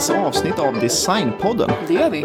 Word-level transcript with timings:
veckans 0.00 0.26
avsnitt 0.26 0.58
av 0.58 0.80
Designpodden. 0.80 1.70
Det 1.88 1.94
gör 1.94 2.10
vi. 2.10 2.24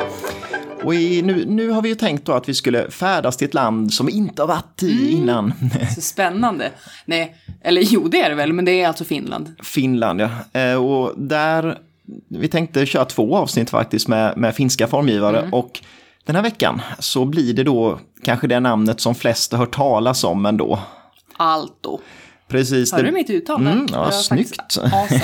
Och 0.83 0.93
i, 0.95 1.21
nu, 1.21 1.45
nu 1.47 1.69
har 1.69 1.81
vi 1.81 1.89
ju 1.89 1.95
tänkt 1.95 2.25
då 2.25 2.31
att 2.31 2.49
vi 2.49 2.53
skulle 2.53 2.91
färdas 2.91 3.37
till 3.37 3.47
ett 3.47 3.53
land 3.53 3.93
som 3.93 4.05
vi 4.05 4.11
inte 4.11 4.41
har 4.41 4.47
varit 4.47 4.83
i 4.83 4.91
Mm. 4.91 5.17
innan. 5.23 5.53
Så 5.95 6.01
spännande. 6.01 6.71
Nej, 7.05 7.35
eller 7.61 7.81
jo 7.81 8.07
det 8.07 8.21
är 8.21 8.29
det 8.29 8.35
väl, 8.35 8.53
men 8.53 8.65
det 8.65 8.81
är 8.81 8.87
alltså 8.87 9.03
Finland. 9.03 9.55
Finland, 9.63 10.21
ja. 10.21 10.29
Eh, 10.61 10.75
Och 10.85 11.13
där, 11.17 11.77
vi 12.29 12.47
tänkte 12.47 12.85
köra 12.85 13.05
två 13.05 13.37
avsnitt 13.37 13.69
faktiskt 13.69 14.07
med, 14.07 14.37
med 14.37 14.55
finska 14.55 14.87
formgivare. 14.87 15.39
Mm. 15.39 15.53
Och 15.53 15.81
den 16.25 16.35
här 16.35 16.43
veckan 16.43 16.81
så 16.99 17.25
blir 17.25 17.53
det 17.53 17.63
då 17.63 17.99
kanske 18.23 18.47
det 18.47 18.59
namnet 18.59 19.01
som 19.01 19.15
flest 19.15 19.51
har 19.51 19.59
hört 19.59 19.75
talas 19.75 20.23
om 20.23 20.45
ändå. 20.45 20.79
Alto. 21.37 21.99
Precis. 22.47 22.91
Det- 22.91 23.01
du 23.01 23.11
mitt 23.11 23.29
uttal? 23.29 23.67
Mm, 23.67 23.87
ja, 23.91 24.11
snyggt. 24.11 24.77
Awesome. 24.77 25.21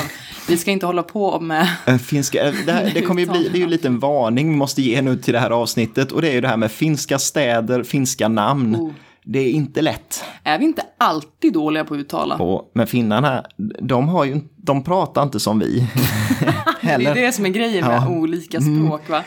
Vi 0.48 0.58
ska 0.58 0.72
inte 0.72 0.86
hålla 0.86 1.04
på 1.04 1.40
med... 1.40 1.68
Eh, 1.86 1.98
Finska, 1.98 2.48
eh, 2.48 2.54
det, 2.66 2.72
här, 2.72 2.92
det 2.94 3.02
kommer 3.02 3.22
ju 3.22 3.28
bli, 3.30 3.50
det 3.50 3.56
är 3.56 3.60
ju 3.60 3.64
en 3.64 3.70
liten 3.70 4.00
varning 4.00 4.50
vi 4.50 4.56
måste 4.56 4.82
ge 4.82 5.02
nu 5.02 5.18
till 5.18 5.34
det 5.34 5.40
här 5.40 5.50
avsnittet. 5.50 6.12
Och 6.12 6.22
det 6.22 6.30
är 6.30 6.34
ju 6.34 6.42
det 6.42 6.48
här 6.48 6.58
med 6.58 6.72
finska 6.72 7.20
städer, 7.20 7.84
finska 7.84 8.28
namn. 8.28 8.76
Oh. 8.76 8.92
Det 9.26 9.40
är 9.40 9.52
inte 9.52 9.82
lätt. 9.82 10.24
Är 10.44 10.60
vi 10.60 10.66
inte 10.66 10.84
alltid 10.98 11.54
dåliga 11.54 11.86
på 11.86 11.94
att 11.94 12.00
uttala? 12.00 12.36
Och, 12.36 12.72
men 12.74 12.88
finnarna, 12.88 13.46
de, 13.80 14.08
har 14.08 14.26
ju, 14.26 14.40
de 14.58 14.84
pratar 14.84 15.24
inte 15.24 15.40
som 15.40 15.60
vi. 15.60 15.88
Det 16.82 16.90
är 17.06 17.16
det 17.16 17.32
som 17.32 17.46
är 17.46 17.50
grejen 17.50 17.86
med 17.88 17.96
Ja. 17.96 18.02
Mm. 18.02 18.20
olika 18.20 18.62
språk 18.62 19.10
va? 19.10 19.24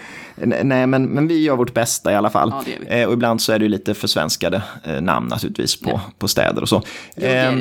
Nej, 0.62 0.86
men, 0.86 1.04
men 1.04 1.28
vi 1.28 1.42
gör 1.42 1.56
vårt 1.56 1.74
bästa 1.74 2.12
i 2.12 2.14
alla 2.14 2.30
fall. 2.30 2.54
Ja. 2.88 2.96
Eh, 2.96 3.06
och 3.06 3.12
ibland 3.12 3.40
så 3.40 3.52
är 3.52 3.58
det 3.58 3.64
ju 3.64 3.68
lite 3.68 3.94
försvenskade 3.94 4.62
eh, 4.84 5.00
namn 5.00 5.28
naturligtvis 5.28 5.80
på, 5.80 6.00
på 6.18 6.28
städer 6.28 6.62
och 6.62 6.68
så. 6.68 6.82
Eh, 7.16 7.54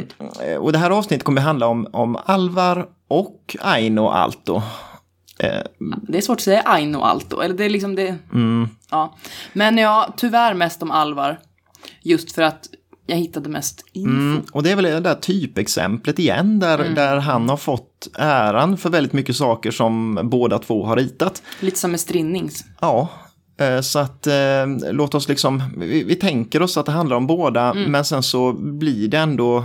och 0.60 0.72
det 0.72 0.78
här 0.78 0.90
avsnittet 0.92 1.24
kommer 1.24 1.42
handla 1.42 1.68
om, 1.68 1.88
om 1.94 2.18
Alvar 2.26 2.86
och 3.08 3.56
Aino 3.62 4.08
Alto. 4.08 4.62
Det 6.08 6.18
är 6.18 6.22
svårt 6.22 6.38
att 6.38 6.42
säga 6.44 6.62
Aino 6.62 6.98
Alto, 7.02 7.42
eller 7.42 7.56
det 7.56 7.66
är 7.66 7.70
liksom 7.70 7.96
det... 7.96 8.16
Mm. 8.34 8.68
Ja. 8.92 9.16
Men 9.54 9.78
ja, 9.78 10.14
tyvärr 10.18 10.54
mest 10.54 10.84
om 10.84 10.92
Alvar. 10.92 11.40
Just 12.04 12.32
för 12.32 12.42
att 12.42 12.70
jag 13.06 13.18
hittade 13.18 13.50
mest 13.50 13.86
info. 13.94 14.10
Mm, 14.12 14.42
och 14.52 14.64
det 14.64 14.72
är 14.72 14.76
väl 14.76 14.86
det 14.86 15.00
där 15.00 15.16
typexemplet 15.16 16.20
igen 16.20 16.60
där, 16.60 16.80
Mm. 16.80 16.96
där 16.96 17.18
han 17.18 17.50
har 17.50 17.58
fått 17.58 18.10
äran 18.18 18.78
för 18.78 18.90
väldigt 18.90 19.14
mycket 19.14 19.36
saker 19.36 19.72
som 19.72 20.20
båda 20.24 20.60
två 20.60 20.86
har 20.86 20.96
ritat. 20.98 21.44
Lite 21.60 21.80
som 21.80 21.92
med 21.92 22.00
Strinnings. 22.00 22.66
Ja, 22.82 23.10
eh, 23.60 23.82
så 23.82 24.00
att 24.00 24.28
eh, 24.28 24.34
låt 24.92 25.16
oss 25.16 25.28
liksom, 25.30 25.64
vi, 25.78 26.04
vi 26.04 26.16
tänker 26.16 26.62
oss 26.62 26.78
att 26.78 26.86
det 26.86 26.92
handlar 26.92 27.16
om 27.18 27.28
båda, 27.28 27.72
Mm. 27.72 27.92
men 27.92 28.06
sen 28.06 28.24
så 28.24 28.54
blir 28.54 29.08
det 29.08 29.18
ändå 29.18 29.64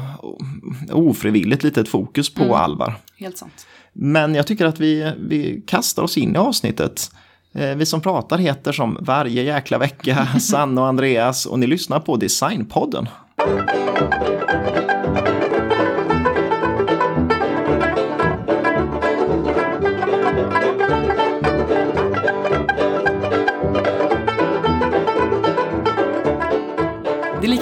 ofrivilligt 0.92 1.62
lite 1.62 1.80
ett 1.80 1.88
fokus 1.88 2.34
på 2.34 2.42
Mm. 2.42 2.54
Alvar. 2.54 2.94
Helt 3.18 3.38
sant. 3.38 3.66
Men 3.92 4.34
jag 4.34 4.46
tycker 4.46 4.66
att 4.66 4.80
vi, 4.80 5.12
vi 5.28 5.62
kastar 5.66 6.02
oss 6.02 6.18
in 6.18 6.34
i 6.34 6.38
avsnittet. 6.38 7.10
Eh, 7.54 7.74
Vi 7.76 7.86
som 7.86 8.00
pratar 8.00 8.38
heter 8.38 8.72
som 8.72 8.98
varje 9.00 9.42
jäkla 9.42 9.78
vecka 9.78 10.26
Sanna 10.40 10.80
och 10.80 10.86
Andreas 10.86 11.46
och 11.46 11.58
ni 11.58 11.66
lyssnar 11.66 12.00
på 12.00 12.16
Designpodden. 12.16 13.08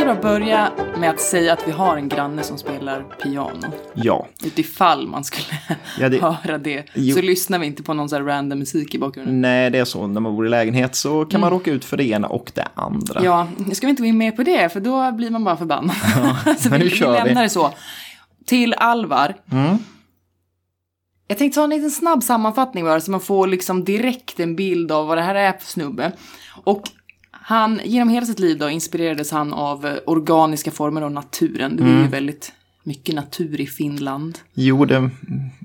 Att 0.09 0.23
börja 0.23 0.73
med 0.99 1.11
att 1.11 1.21
säga 1.21 1.53
att 1.53 1.69
vi 1.69 1.73
har 1.73 1.97
en 1.97 2.09
granne 2.09 2.43
som 2.43 2.59
spelar 2.59 3.03
piano. 3.23 3.67
Ja, 3.95 4.27
Utifall 4.45 5.07
man 5.09 5.25
skulle 5.25 5.45
Ja, 6.01 6.09
det- 6.09 6.21
höra 6.23 6.59
det. 6.59 6.85
Jo. 6.95 7.17
Så 7.17 7.23
lyssnar 7.23 7.59
vi 7.59 7.67
inte 7.67 7.83
på 7.83 7.95
någon 7.95 8.09
sån 8.09 8.17
här 8.19 8.27
random 8.27 8.59
musik 8.59 8.95
i 8.95 8.99
bakgrunden. 8.99 9.41
nej 9.41 9.71
det 9.71 9.79
är 9.79 9.85
så 9.85 10.07
när 10.07 10.21
man 10.21 10.37
bor 10.37 10.47
i 10.47 10.51
lägenhet 10.51 10.95
så 10.95 11.25
kan 11.25 11.41
man 11.41 11.51
råka 11.51 11.71
ut 11.71 11.85
för 11.85 11.97
det 11.97 12.05
ena 12.05 12.29
och 12.29 12.53
det 12.55 12.69
andra. 12.75 13.21
Mm. 13.21 13.25
Ja, 13.33 13.49
nu 13.57 13.75
ska 13.75 13.87
vi 13.87 13.91
inte 13.91 14.03
gå 14.03 14.07
in 14.07 14.19
mer 14.19 14.31
på 14.31 14.43
det, 14.43 14.69
för 14.73 14.81
då 14.81 15.13
blir 15.13 15.31
man 15.31 15.45
bara 15.45 15.57
förbannad. 15.57 15.97
så 16.59 16.71
men 16.71 16.81
vi, 16.81 16.89
vi. 16.89 17.01
lämnar 17.01 17.43
det 17.43 17.49
så. 17.51 17.71
Till 18.47 18.75
Alvar. 18.75 19.35
Mm. 19.53 19.77
Jag 21.29 21.39
tänkte 21.39 21.55
ta 21.61 21.65
en 21.65 21.71
liten 21.71 21.91
snabb 21.91 22.23
sammanfattning 22.23 22.85
bara, 22.85 23.01
så 23.01 23.11
man 23.11 23.21
får 23.21 23.47
liksom 23.47 23.85
direkt 23.85 24.41
en 24.41 24.57
bild 24.57 24.93
av 24.93 25.07
vad 25.07 25.19
det 25.19 25.23
här 25.23 25.35
är 25.35 25.53
för 25.53 25.67
snubbe. 25.67 26.13
Och 26.65 26.83
han, 27.49 27.81
genom 27.85 28.09
hela 28.09 28.27
sitt 28.27 28.39
liv 28.39 28.59
då, 28.59 28.71
inspirerades 28.71 29.31
han 29.31 29.53
av 29.53 29.87
eh, 29.87 29.95
organiska 30.07 30.71
former 30.71 31.03
och 31.03 31.13
naturen. 31.13 31.77
Det 31.77 31.83
är 31.83 31.87
Mm. 31.87 32.03
ju 32.03 32.09
väldigt 32.09 32.53
mycket 32.83 33.15
natur 33.15 33.61
i 33.61 33.67
Finland. 33.67 34.39
Jo, 34.55 34.85
det, 34.85 35.11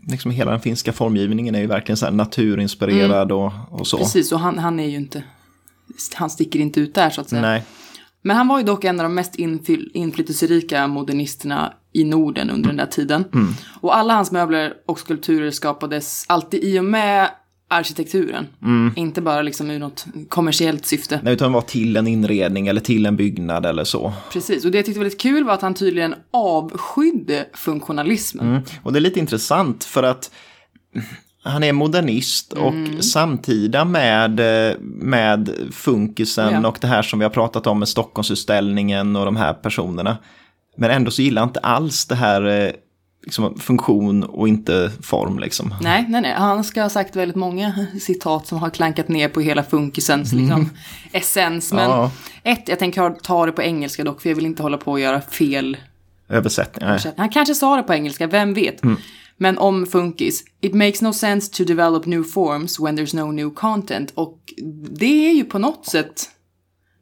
liksom 0.08 0.32
hela 0.32 0.52
den 0.52 0.60
finska 0.60 0.94
formgivningen 0.94 1.56
är 1.56 1.60
ju 1.60 1.68
verkligen 1.68 1.98
så 1.98 2.06
här 2.06 2.12
naturinspirerad 2.14 3.32
och, 3.32 3.52
och 3.70 3.88
så. 3.88 3.98
Mm. 3.98 4.04
Precis, 4.06 4.32
och 4.32 4.40
han, 4.40 4.58
han 4.58 4.80
är 4.80 4.88
ju 4.88 4.98
inte... 4.98 5.24
Han 6.14 6.30
sticker 6.30 6.60
inte 6.60 6.80
ut 6.80 6.94
där 6.96 7.10
så 7.10 7.22
att 7.22 7.30
säga. 7.30 7.42
Nej, 7.42 7.64
Men 8.22 8.38
han 8.38 8.48
var 8.48 8.58
ju 8.58 8.64
dock 8.64 8.84
en 8.84 9.00
av 9.00 9.04
de 9.04 9.16
mest 9.16 9.36
infly- 9.36 9.90
inflytelserika 9.94 10.88
modernisterna 10.88 11.74
i 11.94 12.04
Norden 12.04 12.50
under 12.50 12.68
den 12.68 12.78
där 12.78 12.86
tiden. 12.86 13.26
Mm. 13.34 13.54
Och 13.82 13.98
alla 13.98 14.14
hans 14.14 14.32
möbler 14.32 14.74
och 14.88 15.00
skulpturer 15.00 15.52
skapades 15.52 16.26
alltid 16.28 16.64
i 16.64 16.80
och 16.80 16.86
med 16.86 17.30
arkitekturen. 17.72 18.48
Mm. 18.62 18.94
Inte 18.96 19.22
bara 19.22 19.42
liksom 19.42 19.72
ur 19.72 19.80
något 19.80 20.06
kommersiellt 20.30 20.86
syfte. 20.86 21.20
Nej, 21.24 21.34
utan 21.34 21.52
var 21.52 21.62
till 21.62 21.98
en 21.98 22.08
inredning 22.08 22.68
eller 22.68 22.82
till 22.82 23.06
en 23.06 23.16
byggnad 23.16 23.66
eller 23.66 23.84
så. 23.84 24.14
Precis, 24.34 24.66
och 24.66 24.72
det 24.72 24.78
jag 24.78 24.86
tyckte 24.86 25.00
var 25.00 25.06
lite 25.06 25.18
kul 25.18 25.44
var 25.44 25.54
att 25.54 25.62
han 25.62 25.74
tydligen 25.74 26.16
avskydde 26.34 27.46
funktionalismen. 27.54 28.48
Mm. 28.50 28.62
Och 28.84 28.94
det 28.94 29.00
är 29.00 29.02
lite 29.02 29.20
intressant 29.20 29.84
för 29.84 30.04
att 30.04 30.32
han 31.44 31.64
är 31.64 31.74
modernist 31.74 32.54
och 32.54 32.74
Mm. 32.74 33.02
samtida 33.02 33.86
med, 33.86 34.40
med 34.84 35.50
funkisen 35.72 36.54
Ja. 36.64 36.68
och 36.68 36.78
det 36.82 36.88
här 36.88 37.02
som 37.02 37.20
vi 37.20 37.26
har 37.26 37.30
pratat 37.30 37.68
om 37.68 37.80
med 37.80 37.88
Stockholmsutställningen 37.88 39.16
och 39.16 39.26
de 39.26 39.36
här 39.36 39.54
personerna. 39.54 40.18
Men 40.78 40.92
ändå 40.92 41.12
så 41.12 41.22
gillar 41.22 41.42
han 41.42 41.50
inte 41.50 41.60
alls 41.60 42.06
det 42.06 42.16
här 42.16 42.66
eh, 42.66 42.72
liksom, 43.24 43.60
funktion 43.60 44.24
och 44.24 44.48
inte 44.48 44.92
form 45.02 45.40
liksom. 45.40 45.76
Nej, 45.82 46.06
nej, 46.10 46.22
nej. 46.22 46.34
Han 46.34 46.64
ska 46.64 46.82
ha 46.82 46.90
sagt 46.90 47.16
väldigt 47.16 47.36
många 47.36 47.86
citat 48.02 48.48
som 48.48 48.58
har 48.58 48.70
klankat 48.70 49.08
ner 49.08 49.30
på 49.30 49.42
hela 49.42 49.64
funkisens 49.64 50.34
liksom, 50.34 50.70
essens. 51.12 51.74
Men 51.74 51.86
Mm. 51.92 51.98
Ja. 51.98 52.12
ett, 52.44 52.70
jag 52.70 52.80
tänker 52.80 53.10
ta 53.10 53.46
det 53.46 53.52
på 53.52 53.62
engelska 53.62 54.04
dock, 54.04 54.22
för 54.22 54.30
jag 54.30 54.36
vill 54.36 54.46
inte 54.46 54.64
hålla 54.64 54.78
på 54.78 54.92
och 54.92 55.00
göra 55.00 55.22
fel 55.22 55.78
Översättningar. 56.30 57.02
Han 57.18 57.30
kanske 57.30 57.56
sa 57.56 57.76
det 57.76 57.84
på 57.84 57.94
engelska, 57.94 58.28
vem 58.28 58.54
vet? 58.54 58.84
Mm. 58.84 58.98
Men 59.38 59.58
om 59.58 59.86
funkis. 59.86 60.44
It 60.62 60.74
makes 60.74 61.02
no 61.02 61.14
sense 61.14 61.54
to 61.54 61.64
develop 61.64 62.06
new 62.06 62.24
forms 62.24 62.80
when 62.80 62.98
there's 63.00 63.16
no 63.16 63.32
new 63.32 63.50
content. 63.50 64.12
Och 64.16 64.54
det 64.92 65.30
är 65.30 65.34
ju 65.34 65.44
på 65.44 65.60
något 65.60 65.86
sätt, 65.86 66.30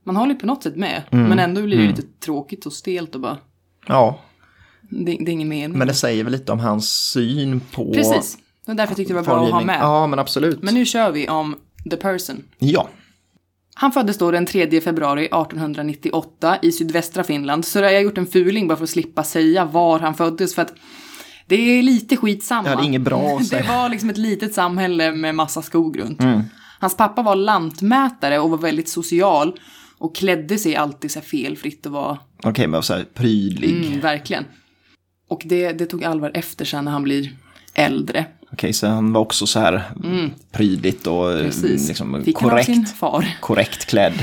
man 0.03 0.15
håller 0.15 0.33
ju 0.33 0.39
på 0.39 0.45
något 0.45 0.63
sätt 0.63 0.75
med. 0.75 1.03
Mm. 1.11 1.25
Men 1.29 1.39
ändå 1.39 1.61
blir 1.61 1.77
det 1.77 1.83
lite 1.87 2.01
tråkigt 2.25 2.65
och 2.65 2.73
stelt 2.73 3.15
och 3.15 3.21
bara, 3.21 3.37
Ja, 3.87 4.19
det, 4.89 5.17
det 5.19 5.31
är 5.31 5.33
ingen 5.33 5.47
mening. 5.47 5.77
men 5.77 5.87
det 5.87 5.93
säger 5.93 6.23
väl 6.23 6.31
lite 6.33 6.51
om 6.51 6.59
hans 6.59 6.89
syn 7.11 7.61
på 7.71 7.93
Precis, 7.93 8.37
det 8.65 8.71
var 8.71 8.75
därför 8.75 8.91
jag 8.91 8.97
tyckte 8.97 9.13
det 9.13 9.19
var 9.19 9.25
bra 9.25 9.45
att 9.45 9.51
ha 9.51 9.61
med. 9.61 9.79
Ja, 9.81 10.07
men 10.07 10.19
absolut. 10.19 10.61
Men 10.63 10.73
nu 10.73 10.85
kör 10.85 11.11
vi 11.11 11.27
om 11.29 11.55
the 11.89 11.95
person. 11.97 12.43
Ja, 12.59 12.89
Han 13.75 13.91
föddes 13.91 14.17
då 14.17 14.31
den 14.31 14.45
3 14.45 14.81
februari 14.81 15.25
1898 15.25 16.57
i 16.61 16.71
sydvästra 16.71 17.23
Finland. 17.23 17.65
Så 17.65 17.79
där 17.79 17.85
har 17.85 17.91
jag 17.93 18.03
gjort 18.03 18.17
en 18.17 18.27
fuling 18.27 18.67
bara 18.67 18.75
för 18.77 18.83
att 18.83 18.89
slippa 18.89 19.23
säga 19.23 19.65
var 19.65 19.99
han 19.99 20.13
föddes. 20.15 20.55
För 20.55 20.61
att 20.61 20.73
det 21.47 21.55
är 21.55 21.83
lite 21.83 22.17
skitsamma. 22.17 22.69
Ja, 22.69 22.75
det 22.75 22.81
är 22.81 22.85
inget 22.85 23.01
bra 23.01 23.19
att 23.35 23.39
Det 23.39 23.45
säga. 23.45 23.63
var 23.67 23.89
liksom 23.89 24.09
ett 24.09 24.17
litet 24.17 24.53
samhälle 24.53 25.11
med 25.11 25.35
massa 25.35 25.61
skog 25.61 25.99
runt. 25.99 26.21
Mm. 26.21 26.41
Hans 26.79 26.97
pappa 26.97 27.21
var 27.21 27.35
lantmätare 27.35 28.39
och 28.39 28.49
var 28.49 28.57
väldigt 28.57 28.89
social. 28.89 29.59
Och 29.97 30.15
klädde 30.15 30.57
sig 30.57 30.75
alltid 30.75 31.11
så 31.11 31.21
felfritt 31.21 31.85
och 31.85 31.91
var, 31.91 32.17
okej, 32.43 32.67
men 32.67 32.83
så 32.83 32.93
här 32.93 33.05
prydlig. 33.13 33.85
mm, 33.87 33.99
verkligen. 33.99 34.45
Och 35.29 35.41
det, 35.45 35.71
det 35.71 35.85
tog 35.85 36.03
Alvar 36.03 36.31
efter 36.33 36.65
sen 36.65 36.85
när 36.85 36.91
han 36.91 37.03
blir 37.03 37.31
äldre. 37.73 38.25
Okej, 38.51 38.73
så 38.73 38.87
han 38.87 39.13
var 39.13 39.21
också 39.21 39.47
så 39.47 39.59
här 39.59 39.83
prydligt 40.51 41.07
och 41.07 41.31
eh, 41.31 41.39
Mm. 41.39 41.51
Liksom, 41.87 42.23
korrekt, 42.33 42.95
korrekt 43.39 43.85
klädd. 43.85 44.13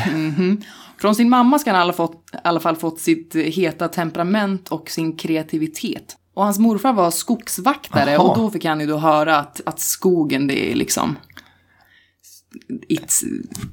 Från 0.99 1.15
sin 1.15 1.29
mamma 1.29 1.59
ska 1.59 1.71
han 1.71 1.81
i 1.81 1.83
alla, 1.83 1.93
fått, 1.93 2.31
i 2.33 2.37
alla 2.45 2.61
fall 2.61 2.77
fått 2.77 3.01
sitt 3.01 3.35
heta 3.35 3.89
temperament 3.89 4.69
och 4.69 4.91
sin 4.91 5.17
kreativitet. 5.17 6.17
Och 6.35 6.45
hans 6.45 6.59
morfar 6.59 6.93
var 6.93 7.11
skogsvaktare 7.11 8.17
Aha. 8.17 8.29
och 8.29 8.37
då 8.37 8.51
fick 8.51 8.65
han 8.65 8.81
ju 8.81 8.87
då 8.87 8.97
höra 8.97 9.39
att, 9.39 9.61
att 9.67 9.81
skogen 9.81 10.47
det 10.47 10.73
är 10.73 10.75
liksom... 10.75 11.17
It's, 12.89 13.25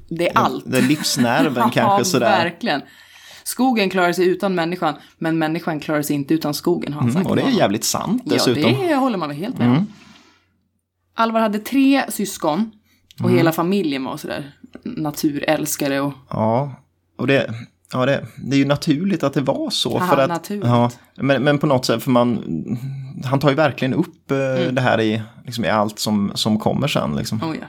det 0.08 0.28
är 0.28 0.38
allt. 0.38 0.64
Det 0.66 0.78
är 0.78 0.82
livsnerven 0.82 1.54
kanske 1.72 1.80
ja, 1.80 2.04
sådär. 2.04 2.44
verkligen. 2.44 2.82
Skogen 3.46 3.90
klarar 3.90 4.12
sig 4.12 4.26
utan 4.28 4.54
människan, 4.54 4.94
men 5.18 5.38
människan 5.38 5.80
klarar 5.80 6.02
sig 6.02 6.16
inte 6.16 6.34
utan 6.34 6.54
skogen, 6.54 6.92
har 6.92 7.00
han 7.00 7.12
sagt. 7.12 7.20
Mm, 7.26 7.30
och 7.30 7.36
det 7.36 7.42
är 7.42 7.50
jävligt 7.50 7.84
sant 7.84 8.22
dessutom. 8.24 8.62
Mm. 8.64 8.82
Ja, 8.82 8.88
det 8.88 8.94
håller 8.94 9.18
man 9.18 9.28
väl 9.28 9.38
helt 9.38 9.58
med 9.58 9.68
om. 9.70 9.86
Alvar 11.16 11.40
hade 11.40 11.58
tre 11.58 12.04
syskon 12.08 12.70
och 13.14 13.24
Mm. 13.26 13.36
hela 13.36 13.52
familjen 13.52 14.04
var 14.04 14.16
sådär 14.16 14.52
naturälskare 14.84 16.00
och 16.00 16.12
Ja, 16.30 16.72
och 17.18 17.26
det, 17.26 17.54
ja 17.92 18.06
det, 18.06 18.26
det 18.36 18.56
är 18.56 18.58
ju 18.58 18.64
naturligt 18.64 19.22
att 19.22 19.32
det 19.34 19.40
var 19.40 19.70
så. 19.70 19.96
Aha, 19.98 20.06
för 20.06 20.22
att, 20.22 20.28
naturligt. 20.28 20.66
Ja, 20.66 20.90
men, 21.16 21.42
men 21.44 21.58
på 21.58 21.66
något 21.66 21.86
sätt, 21.86 22.02
för 22.02 22.10
man, 22.10 22.38
han 23.24 23.40
tar 23.40 23.48
ju 23.50 23.54
verkligen 23.54 23.94
upp 23.94 24.30
eh, 24.30 24.38
Mm. 24.62 24.74
det 24.74 24.80
här 24.80 25.00
i, 25.00 25.22
liksom, 25.46 25.64
i 25.64 25.68
allt 25.68 25.98
som, 25.98 26.32
som 26.34 26.58
kommer 26.58 26.86
sen. 26.88 27.16
Liksom. 27.16 27.42
Oh, 27.42 27.56
ja. 27.60 27.66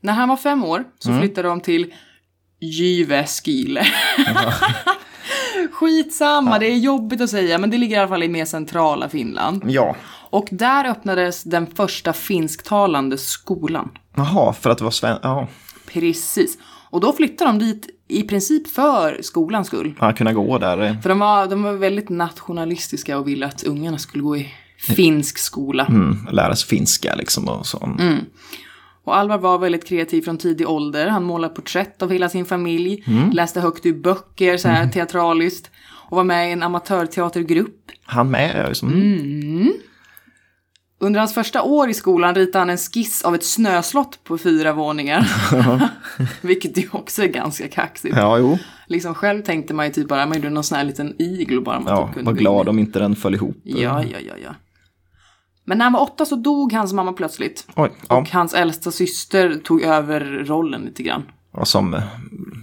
När 0.00 0.12
han 0.12 0.28
var 0.28 0.36
fem 0.36 0.64
år 0.64 0.84
så 0.98 1.08
Mm. 1.08 1.20
flyttade 1.20 1.48
de 1.48 1.60
till 1.60 1.92
Jyväskylä. 2.62 3.86
Skitsamma, 5.72 6.58
det 6.58 6.66
är 6.66 6.76
jobbigt 6.76 7.20
att 7.20 7.30
säga, 7.30 7.58
men 7.58 7.70
det 7.70 7.78
ligger 7.78 7.96
i 7.96 7.98
alla 7.98 8.08
fall 8.08 8.22
i 8.22 8.28
mer 8.28 8.44
centrala 8.44 9.08
Finland. 9.08 9.62
Ja, 9.66 9.96
Och 10.30 10.48
där 10.50 10.84
öppnades 10.90 11.44
den 11.44 11.66
första 11.66 12.12
finsktalande 12.12 13.18
skolan. 13.18 13.88
jaha, 14.16 14.52
för 14.52 14.70
att 14.70 14.78
det 14.78 14.84
var 14.84 14.90
sven... 14.90 15.18
Ja, 15.22 15.48
Precis. 15.86 16.58
Och 16.90 17.00
då 17.00 17.12
flyttade 17.12 17.50
de 17.50 17.58
dit 17.58 17.88
i 18.08 18.22
princip 18.22 18.68
för 18.68 19.18
skolans 19.22 19.66
skull. 19.66 19.94
att 19.98 20.18
kunna 20.18 20.32
gå 20.32 20.58
där. 20.58 20.98
För 21.02 21.08
de 21.08 21.18
var, 21.18 21.46
de 21.46 21.62
var 21.62 21.72
väldigt 21.72 22.08
nationalistiska 22.08 23.18
och 23.18 23.28
ville 23.28 23.46
att 23.46 23.62
ungarna 23.64 23.98
skulle 23.98 24.22
gå 24.22 24.36
i 24.36 24.54
finsk 24.78 25.38
skola. 25.38 25.86
Mm, 25.86 26.28
lära 26.32 26.56
sig 26.56 26.68
finska 26.68 27.14
liksom 27.14 27.48
och 27.48 27.66
så. 27.66 27.84
Mm. 27.98 28.18
Och 29.04 29.16
Alvar 29.16 29.38
var 29.38 29.58
väldigt 29.58 29.84
kreativ 29.84 30.22
från 30.22 30.38
tidig 30.38 30.68
ålder. 30.68 31.06
Han 31.08 31.24
målade 31.24 31.54
porträtt 31.54 32.02
av 32.02 32.10
hela 32.10 32.28
sin 32.28 32.44
familj, 32.44 33.04
läste 33.32 33.60
högt 33.60 33.86
ur 33.86 33.94
böcker 33.94 34.56
så 34.56 34.68
här 34.68 34.88
teatraliskt 34.88 35.70
och 36.10 36.16
var 36.16 36.24
med 36.24 36.48
i 36.48 36.52
en 36.52 36.62
amatörteatergrupp. 36.62 37.90
Han 38.04 38.30
med. 38.30 38.64
Liksom. 38.68 38.88
Mm. 38.92 39.72
Under 40.98 41.20
hans 41.20 41.34
första 41.34 41.62
år 41.62 41.90
i 41.90 41.94
skolan 41.94 42.34
ritade 42.34 42.58
han 42.58 42.70
en 42.70 42.78
skiss 42.78 43.22
av 43.22 43.34
ett 43.34 43.44
snöslott 43.44 44.24
på 44.24 44.38
fyra 44.38 44.72
våningar. 44.72 45.30
Vilket 46.40 46.78
ju 46.78 46.88
också 46.92 47.22
är 47.22 47.26
ganska 47.26 47.68
kaxigt. 47.68 48.16
Ja, 48.16 48.38
jo. 48.38 48.58
Liksom 48.86 49.14
själv 49.14 49.42
tänkte 49.42 49.74
man 49.74 49.86
ju 49.86 49.92
typ 49.92 50.08
bara, 50.08 50.26
man 50.26 50.36
gjorde 50.36 50.50
någon 50.50 50.64
sån 50.64 50.78
här 50.78 50.84
liten 50.84 51.14
iglo 51.18 51.62
bara. 51.62 51.80
Man 51.80 51.96
Ja, 51.96 52.12
typ 52.14 52.24
var 52.24 52.32
glad 52.32 52.68
om 52.68 52.78
inte 52.78 52.98
den 52.98 53.16
föll 53.16 53.34
ihop. 53.34 53.56
Ja, 53.62 54.04
ja, 54.04 54.18
ja, 54.26 54.34
ja. 54.44 54.54
Men 55.72 55.78
när 55.78 55.84
han 55.84 55.92
var 55.92 56.00
åtta 56.00 56.26
så 56.26 56.36
dog 56.36 56.72
hans 56.72 56.92
mamma 56.92 57.12
plötsligt. 57.12 57.66
Oj, 57.76 57.92
ja. 58.08 58.16
Och 58.16 58.30
hans 58.30 58.54
äldsta 58.54 58.90
syster 58.90 59.60
tog 59.64 59.82
över 59.82 60.20
rollen 60.20 60.82
lite 60.82 61.02
grann. 61.02 61.22
Och 61.52 61.68
som 61.68 61.94
eh, 61.94 62.02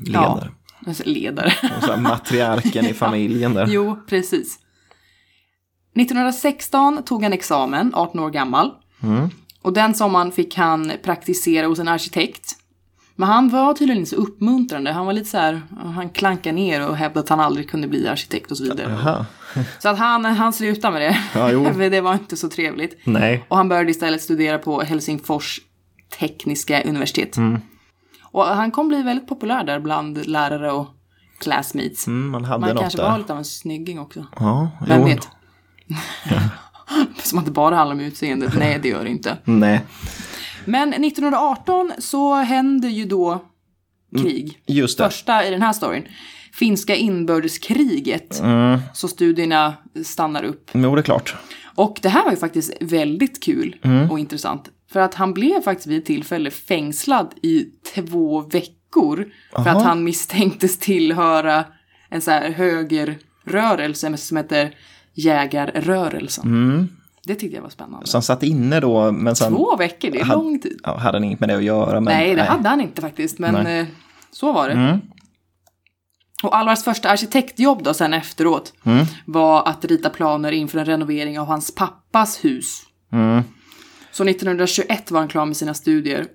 ledare. 0.05 0.51
Alltså, 0.87 1.03
ledare. 1.09 1.53
Matriarken 1.97 2.85
i 2.85 2.93
familjen 2.93 3.53
där. 3.53 3.67
jo, 3.69 3.99
precis. 4.07 4.59
1916 5.95 7.03
tog 7.03 7.23
han 7.23 7.33
examen, 7.33 7.91
18 7.95 8.19
år 8.19 8.29
gammal. 8.29 8.71
Mm. 9.03 9.29
Och 9.61 9.73
den 9.73 9.93
sommaren 9.93 10.31
fick 10.31 10.57
han 10.57 10.91
praktisera 11.03 11.67
hos 11.67 11.79
en 11.79 11.87
arkitekt. 11.87 12.55
Men 13.19 13.29
han 13.29 13.49
var 13.49 13.73
tydligen 13.73 13.99
inte 13.99 14.09
så 14.09 14.15
uppmuntrande. 14.15 14.91
Han 14.91 15.05
var 15.05 15.13
lite 15.13 15.29
så 15.29 15.37
här, 15.37 15.61
han 15.95 16.09
klankade 16.09 16.55
ner 16.55 16.87
och 16.87 16.95
hävdade 16.95 17.19
att 17.19 17.29
han 17.29 17.39
aldrig 17.39 17.69
kunde 17.69 17.87
bli 17.87 18.07
arkitekt 18.07 18.51
och 18.51 18.57
så 18.57 18.63
vidare. 18.63 18.93
Aha. 18.93 19.25
Så 19.79 19.89
att 19.89 19.97
han, 19.97 20.25
han 20.25 20.53
slutade 20.53 20.93
med 20.93 21.01
det. 21.01 21.17
Ja, 21.39 21.89
det 21.89 22.01
var 22.01 22.13
inte 22.13 22.37
så 22.37 22.49
trevligt. 22.49 22.97
Nej. 23.03 23.45
Och 23.47 23.57
han 23.57 23.69
började 23.69 23.91
istället 23.91 24.21
studera 24.21 24.57
på 24.57 24.81
Helsingfors 24.81 25.59
tekniska 26.19 26.83
universitet. 26.83 27.37
Mm. 27.37 27.61
Och 28.23 28.45
han 28.45 28.71
kom 28.71 28.87
bli 28.87 29.01
väldigt 29.01 29.27
populär 29.27 29.63
där 29.63 29.79
bland 29.79 30.27
lärare 30.27 30.71
och 30.71 30.87
classmates. 31.39 32.07
Mm, 32.07 32.29
man 32.29 32.45
hade 32.45 32.59
Man 32.59 32.69
något 32.69 32.81
kanske 32.81 32.97
där. 32.97 33.09
var 33.09 33.17
lite 33.17 33.33
av 33.33 33.39
en 33.39 33.45
snygging 33.45 33.99
också. 33.99 34.25
Ja, 34.39 34.71
Vem 34.87 35.01
jo. 35.01 35.05
vet? 35.07 35.27
Som 37.23 37.39
att 37.39 37.45
det 37.45 37.51
bara 37.51 37.75
handlar 37.75 37.95
om 37.95 38.01
utseendet. 38.01 38.53
Nej, 38.57 38.79
det 38.81 38.89
gör 38.89 39.03
det 39.03 39.09
inte. 39.09 39.37
Nej, 39.43 39.81
Men 40.65 40.89
1918 40.93 41.91
så 41.97 42.33
händer 42.35 42.89
ju 42.89 43.05
då 43.05 43.45
krig. 44.17 44.59
just 44.65 44.97
det. 44.97 45.03
Första 45.03 45.45
i 45.45 45.49
den 45.49 45.61
här 45.61 45.73
storyn. 45.73 46.03
Finska 46.53 46.95
inbördeskriget. 46.95 48.39
Mm. 48.39 48.79
Så 48.93 49.07
studierna 49.07 49.73
stannar 50.05 50.43
upp. 50.43 50.69
Jo, 50.73 50.95
det 50.95 51.01
är 51.01 51.03
klart. 51.03 51.35
Och 51.75 51.99
det 52.01 52.09
här 52.09 52.23
var 52.23 52.31
ju 52.31 52.37
faktiskt 52.37 52.73
väldigt 52.81 53.43
kul 53.43 53.75
Mm. 53.83 54.11
och 54.11 54.19
intressant. 54.19 54.69
För 54.91 54.99
att 54.99 55.13
han 55.13 55.33
blev 55.33 55.61
faktiskt 55.61 55.87
vid 55.87 55.97
ett 55.99 56.05
tillfälle 56.05 56.51
fängslad 56.51 57.33
i 57.41 57.65
två 57.95 58.41
veckor. 58.41 59.27
För 59.51 59.59
Aha. 59.59 59.69
att 59.69 59.83
han 59.83 60.03
misstänktes 60.03 60.77
tillhöra 60.79 61.65
en 62.09 62.21
så 62.21 62.31
här 62.31 62.49
högerrörelse 62.51 64.17
som 64.17 64.37
heter 64.37 64.75
jägarrörelsen. 65.13 66.43
Mm. 66.45 66.87
Det 67.29 67.35
tyckte 67.35 67.55
jag 67.55 67.63
var 67.63 67.69
spännande. 67.69 68.07
Så 68.07 68.17
han 68.17 68.21
satt 68.23 68.43
inne 68.43 68.79
då, 68.79 69.11
men 69.11 69.35
sen 69.35 69.53
Två 69.55 69.75
veckor, 69.75 70.11
det 70.11 70.19
är 70.19 70.23
hade- 70.25 70.43
lång 70.43 70.59
tid. 70.59 70.79
ja, 70.83 70.97
hade 70.97 71.17
han 71.17 71.23
inget 71.23 71.39
med 71.39 71.49
det 71.49 71.55
att 71.55 71.63
göra. 71.63 71.91
Men, 72.01 72.03
nej, 72.03 72.35
det 72.35 72.43
hade 72.43 72.69
han 72.69 72.81
inte 72.81 73.01
faktiskt, 73.01 73.39
men 73.39 73.53
Nej. 73.63 73.79
eh, 73.79 73.85
så 74.31 74.51
var 74.51 74.67
det. 74.67 74.73
Mm. 74.73 74.99
Och 76.43 76.55
Alvars 76.55 76.83
första 76.83 77.09
arkitektjobb 77.09 77.83
då 77.83 77.93
sen 77.93 78.13
efteråt 78.13 78.73
Mm. 78.83 79.05
var 79.25 79.67
att 79.67 79.85
rita 79.85 80.09
planer 80.09 80.51
inför 80.51 80.79
en 80.79 80.85
renovering 80.85 81.39
av 81.39 81.47
hans 81.47 81.75
pappas 81.75 82.45
hus. 82.45 82.81
Mm. 83.11 83.43
Så 84.11 84.23
1921 84.23 85.11
var 85.11 85.19
han 85.19 85.27
klar 85.29 85.45
med 85.45 85.57
sina 85.57 85.73
studier. 85.73 86.25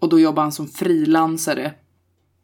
Och 0.00 0.08
då 0.08 0.20
jobbade 0.20 0.44
han 0.44 0.52
som 0.52 0.68
frilansare. 0.68 1.72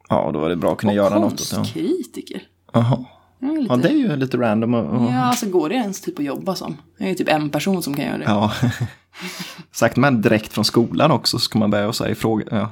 Ja, 0.09 0.31
då 0.33 0.39
var 0.39 0.49
det 0.49 0.55
bra 0.55 0.71
att 0.71 0.77
kunna 0.77 0.93
göra 0.93 1.19
något. 1.19 1.49
det. 1.49 1.55
konstkritiker. 1.55 2.41
Jaha. 2.73 3.05
Lite... 3.53 3.73
Ja, 3.73 3.77
det 3.77 3.89
är 3.89 3.93
ju 3.93 4.15
lite 4.15 4.37
random. 4.37 4.73
Och, 4.73 5.01
och... 5.01 5.11
Ja, 5.11 5.23
alltså 5.23 5.49
går 5.49 5.69
det 5.69 5.75
ens 5.75 6.01
typ 6.01 6.19
att 6.19 6.25
jobba 6.25 6.55
som? 6.55 6.77
Det 6.97 7.03
är 7.03 7.09
ju 7.09 7.15
typ 7.15 7.29
en 7.29 7.49
person 7.49 7.83
som 7.83 7.93
kan 7.93 8.05
göra 8.05 8.17
det. 8.17 8.23
Ja. 8.23 8.51
Sagt 9.71 9.97
men 9.97 10.21
direkt 10.21 10.53
från 10.53 10.65
skolan 10.65 11.11
också 11.11 11.39
ska 11.39 11.59
man 11.59 11.71
börja 11.71 11.93
säga 11.93 12.15
fråga. 12.15 12.45
Ja. 12.51 12.71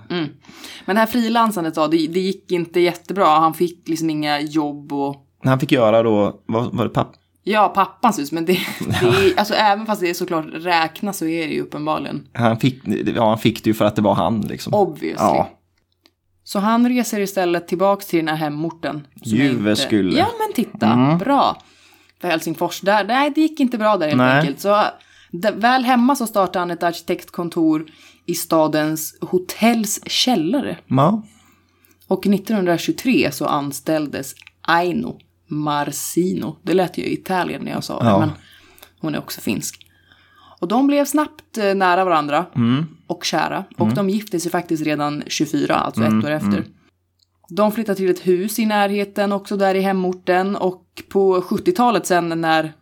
Men 0.86 0.96
det 0.96 1.00
här 1.00 1.06
frilansandet 1.06 1.76
då, 1.76 1.88
det, 1.88 2.08
det 2.08 2.20
gick 2.20 2.52
inte 2.52 2.80
jättebra. 2.80 3.26
Han 3.26 3.54
fick 3.54 3.88
liksom 3.88 4.10
inga 4.10 4.40
jobb 4.42 4.94
och... 4.94 5.16
Han 5.44 5.60
fick 5.60 5.72
göra 5.72 6.04
då, 6.04 6.42
vad 6.46 6.76
var 6.76 6.84
det 6.84 6.90
papp? 6.90 7.16
Ja, 7.44 7.68
pappans 7.68 8.20
hus, 8.20 8.32
men 8.32 8.46
det, 8.46 8.54
det 8.80 9.06
är, 9.06 9.40
alltså 9.40 9.54
även 9.54 9.86
fast 9.86 10.02
det 10.02 10.10
är 10.10 10.14
såklart 10.14 10.46
räknas 10.54 11.18
så 11.18 11.26
är 11.26 11.48
det 11.48 11.54
ju 11.54 11.62
uppenbarligen 11.62 12.28
Han 12.34 12.60
fick, 12.60 12.82
ja, 13.16 13.30
han 13.30 13.38
fick 13.38 13.64
det 13.64 13.70
ju 13.70 13.74
för 13.74 13.86
att 13.86 13.96
det 13.96 14.02
var 14.02 14.16
han 14.16 14.42
liksom. 14.42 14.74
obviously. 14.74 15.26
Ja. 15.26 15.50
Så 16.54 16.60
han 16.60 16.90
reser 16.90 17.20
istället 17.20 17.68
tillbaks 17.68 18.06
till 18.06 18.20
den 18.20 18.28
här 18.28 18.36
hemorten. 18.36 19.08
jag 19.24 19.56
inte-. 20.16 20.18
Ja, 20.20 20.28
men 20.40 20.54
titta. 20.54 21.16
Bra. 21.20 21.62
För 22.22 22.28
Helsingfors, 22.28 22.82
där, 22.82 23.04
nej, 23.04 23.32
det 23.36 23.42
gick 23.42 23.60
inte 23.60 23.78
bra 23.78 23.98
där 23.98 24.08
helt 24.08 24.18
Nej. 24.18 24.40
enkelt. 24.40 24.60
Så 24.60 24.84
väl 25.54 25.84
hemma 25.84 26.16
så 26.16 26.28
startade 26.28 26.60
han 26.60 26.72
ett 26.72 26.84
arkitektkontor 26.84 27.86
i 28.26 28.36
stadens 28.36 29.18
hotells 29.22 30.00
källare. 30.06 30.78
Ja. 30.88 31.24
Och 32.08 32.28
1923 32.28 33.32
så 33.32 33.46
anställdes 33.46 34.36
Aino 34.62 35.20
Marcino. 35.48 36.58
Det 36.62 36.74
lät 36.74 36.98
ju 36.98 37.04
Italien 37.04 37.62
när 37.62 37.72
jag 37.72 37.84
sa 37.84 38.00
det, 38.00 38.10
Ja. 38.10 38.20
men 38.20 38.30
hon 39.00 39.16
är 39.16 39.20
också 39.20 39.42
finsk. 39.42 39.88
Och 40.64 40.70
de 40.70 40.88
blev 40.88 41.06
snabbt 41.06 41.58
eh, 41.58 41.76
nära 41.76 42.06
varandra 42.06 42.46
Mm. 42.56 42.86
och 43.08 43.24
kära. 43.24 43.64
Och 43.78 43.94
de 43.94 44.10
gifte 44.10 44.40
sig 44.40 44.52
faktiskt 44.52 44.84
redan 44.84 45.24
24, 45.28 45.76
alltså 45.76 46.04
ett 46.04 46.14
år 46.26 46.32
efter. 46.32 46.64
De 47.50 47.72
flyttade 47.72 47.96
till 47.96 48.10
ett 48.10 48.28
hus 48.28 48.60
i 48.60 48.66
närheten, 48.66 49.32
också 49.32 49.58
där 49.58 49.76
i 49.76 49.82
hemorten. 49.82 50.56
Och 50.56 50.86
på 51.10 51.42
70-talet 51.42 52.06
sen 52.06 52.42
när, 52.42 52.74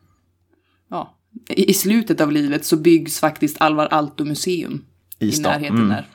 ja, 0.89 1.17
i 1.49 1.73
slutet 1.73 2.21
av 2.21 2.31
livet 2.31 2.65
så 2.65 2.77
byggs 2.77 3.19
faktiskt 3.19 3.61
Alvar 3.61 3.87
Aalto 3.91 4.25
museum 4.25 4.85
I 5.19 5.25
i, 5.37 5.41
närheten 5.41 5.77
Mm, 5.77 5.89
där. 5.89 6.07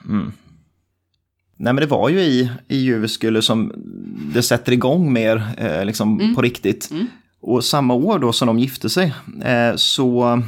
Nej 1.58 1.72
men 1.72 1.76
det 1.76 1.86
var 1.86 2.08
ju 2.08 2.20
i, 2.20 2.50
i 2.68 2.76
Jyväskylä 2.76 3.42
som 3.42 3.72
det 4.34 4.42
sätter 4.42 4.72
igång 4.72 5.12
mer 5.12 5.42
eh, 5.58 5.84
liksom 5.84 6.20
Mm. 6.20 6.34
på 6.34 6.42
riktigt. 6.42 6.90
Och 7.40 7.64
samma 7.64 7.94
år 7.94 8.18
då 8.18 8.32
som 8.32 8.46
de 8.46 8.58
gifte 8.58 8.88
sig 8.90 9.14
eh, 9.44 9.76
så 9.76 10.42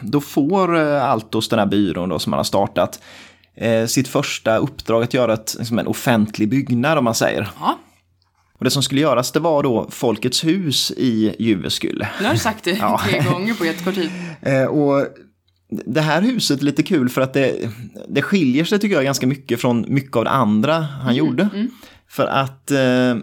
då 0.00 0.20
får 0.20 0.76
eh, 0.78 1.04
Altos, 1.04 1.48
den 1.48 1.58
här 1.58 1.66
byrån 1.66 2.08
då 2.08 2.18
som 2.18 2.30
man 2.30 2.38
har 2.38 2.44
startat, 2.44 3.00
eh, 3.56 3.86
sitt 3.86 4.08
första 4.08 4.56
uppdrag 4.56 5.02
att 5.02 5.14
göra 5.14 5.34
ett, 5.34 5.56
liksom 5.58 5.78
en 5.78 5.86
offentlig 5.86 6.48
byggnad 6.48 6.98
om 6.98 7.04
man 7.04 7.14
säger. 7.14 7.48
Ja, 7.60 7.78
Och 8.58 8.64
det 8.64 8.70
som 8.70 8.82
skulle 8.82 9.00
göras 9.00 9.32
det 9.32 9.40
var 9.40 9.62
då 9.62 9.86
Folkets 9.90 10.44
hus 10.44 10.90
i 10.96 11.34
Jyväskylä. 11.38 12.08
nu 12.20 12.26
har 12.26 12.32
du 12.32 12.38
sagt 12.40 12.64
det 12.64 12.70
Ja. 12.80 13.00
tre 13.08 13.22
gånger 13.32 13.54
på 13.54 13.64
jättekort 13.64 13.94
tid. 13.94 14.10
Eh, 14.42 14.64
och 14.64 15.06
det 15.86 16.00
här 16.00 16.22
huset 16.22 16.60
är 16.60 16.64
lite 16.64 16.82
kul 16.82 17.08
för 17.08 17.20
att 17.20 17.32
det, 17.34 17.70
det 18.08 18.22
skiljer 18.22 18.64
sig 18.64 18.78
tycker 18.78 18.94
jag 18.96 19.04
ganska 19.04 19.26
mycket 19.26 19.60
från 19.60 19.84
mycket 19.88 20.16
av 20.16 20.24
det 20.24 20.30
andra 20.30 20.74
han 20.80 21.14
gjorde. 21.14 21.48
För 22.08 22.26
att 22.26 22.70
eh, 22.70 23.16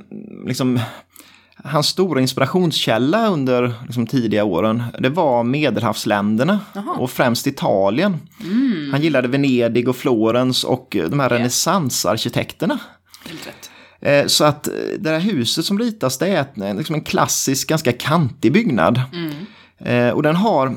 liksom, 0.48 0.80
hans 1.64 1.88
stora 1.88 2.22
inspirationskälla 2.22 3.28
under 3.28 3.74
liksom, 3.86 4.08
tidiga 4.08 4.44
åren 4.44 4.84
det 5.00 5.10
var 5.10 5.44
medelhavsländerna 5.44 6.60
och 6.98 7.12
främst 7.12 7.48
Italien. 7.48 8.18
Han 8.92 9.02
gillade 9.02 9.28
Venedig 9.28 9.90
och 9.90 9.96
Florens 9.96 10.64
och 10.64 10.98
de 11.10 11.20
här 11.20 11.30
renässansarkitekterna. 11.30 12.80
Helt 13.28 13.48
rätt. 13.48 13.70
Eh, 14.02 14.28
Så 14.28 14.44
att 14.46 14.68
eh, 14.68 14.74
det 15.00 15.10
här 15.10 15.20
huset 15.20 15.66
som 15.66 15.80
ritas 15.80 16.18
det 16.18 16.28
är 16.28 16.46
eh, 16.70 16.76
liksom 16.76 16.96
en 16.96 17.02
klassisk, 17.04 17.70
ganska 17.70 17.92
kantig 17.92 18.54
byggnad. 18.54 19.02
Eh, 19.80 20.10
Och 20.10 20.24
den 20.24 20.36
har, 20.36 20.76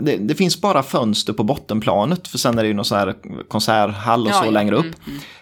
det, 0.00 0.16
det 0.16 0.34
finns 0.34 0.60
bara 0.60 0.82
fönster 0.82 1.32
på 1.32 1.44
bottenplanet 1.44 2.28
för 2.28 2.38
sen 2.38 2.58
är 2.58 2.62
det 2.62 2.68
ju 2.68 2.74
någon 2.74 2.84
så 2.84 2.94
här 2.94 3.14
konserthall 3.48 4.22
och 4.26 4.30
Ja, 4.30 4.40
så 4.40 4.46
ja. 4.46 4.50
längre 4.50 4.76
upp. 4.76 4.86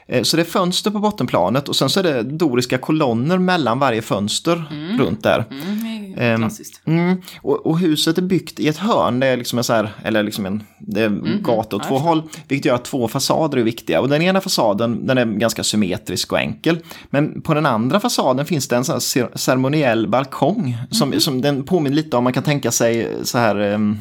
Eh, 0.08 0.22
Så 0.22 0.36
det 0.36 0.42
är 0.42 0.44
fönster 0.44 0.90
på 0.90 0.98
bottenplanet 0.98 1.68
och 1.68 1.76
sen 1.76 1.88
så 1.90 2.00
är 2.00 2.04
det 2.04 2.22
doriska 2.22 2.78
kolonner 2.78 3.38
mellan 3.38 3.78
varje 3.78 4.02
fönster 4.02 4.64
runt 4.98 5.22
där. 5.22 5.44
Mm, 5.50 5.96
Ehm, 6.18 6.40
Klassiskt. 6.40 6.80
Mm, 6.84 7.22
och, 7.42 7.66
och 7.66 7.78
huset 7.78 8.18
är 8.18 8.22
byggt 8.22 8.60
i 8.60 8.68
ett 8.68 8.76
hörn, 8.76 9.20
det 9.20 9.26
är 9.26 9.36
liksom 9.36 9.58
en 9.58 9.64
så 9.64 9.72
här, 9.72 9.90
eller 10.04 10.22
liksom 10.22 10.46
en, 10.46 10.62
det 10.78 11.02
är 11.02 11.08
Mhm. 11.08 11.42
gata 11.42 11.76
åt 11.76 11.82
två 11.88 11.98
håll, 11.98 12.22
vilket 12.48 12.64
gör 12.66 12.74
att 12.74 12.84
två 12.84 13.08
fasader 13.08 13.58
är 13.58 13.62
viktiga. 13.62 14.00
Och 14.00 14.08
den 14.08 14.22
ena 14.22 14.40
fasaden, 14.40 15.06
den 15.06 15.18
är 15.18 15.24
ganska 15.26 15.62
symmetrisk 15.64 16.32
och 16.32 16.38
enkel. 16.40 16.78
Men 17.10 17.42
på 17.42 17.54
den 17.54 17.66
andra 17.66 18.00
fasaden 18.00 18.46
finns 18.46 18.68
det 18.68 18.76
en 18.76 18.84
sån 18.84 18.92
här 18.92 19.00
cer- 19.00 19.36
ceremoniell 19.36 20.08
balkong, 20.08 20.76
som, 20.90 21.08
Mhm. 21.08 21.20
som 21.20 21.40
den 21.42 21.62
påminner 21.64 21.96
lite 21.96 22.16
om, 22.16 22.24
man 22.24 22.32
kan 22.32 22.42
tänka 22.42 22.70
sig 22.70 23.08
så 23.22 23.38
här, 23.38 23.56
ehm, 23.56 23.98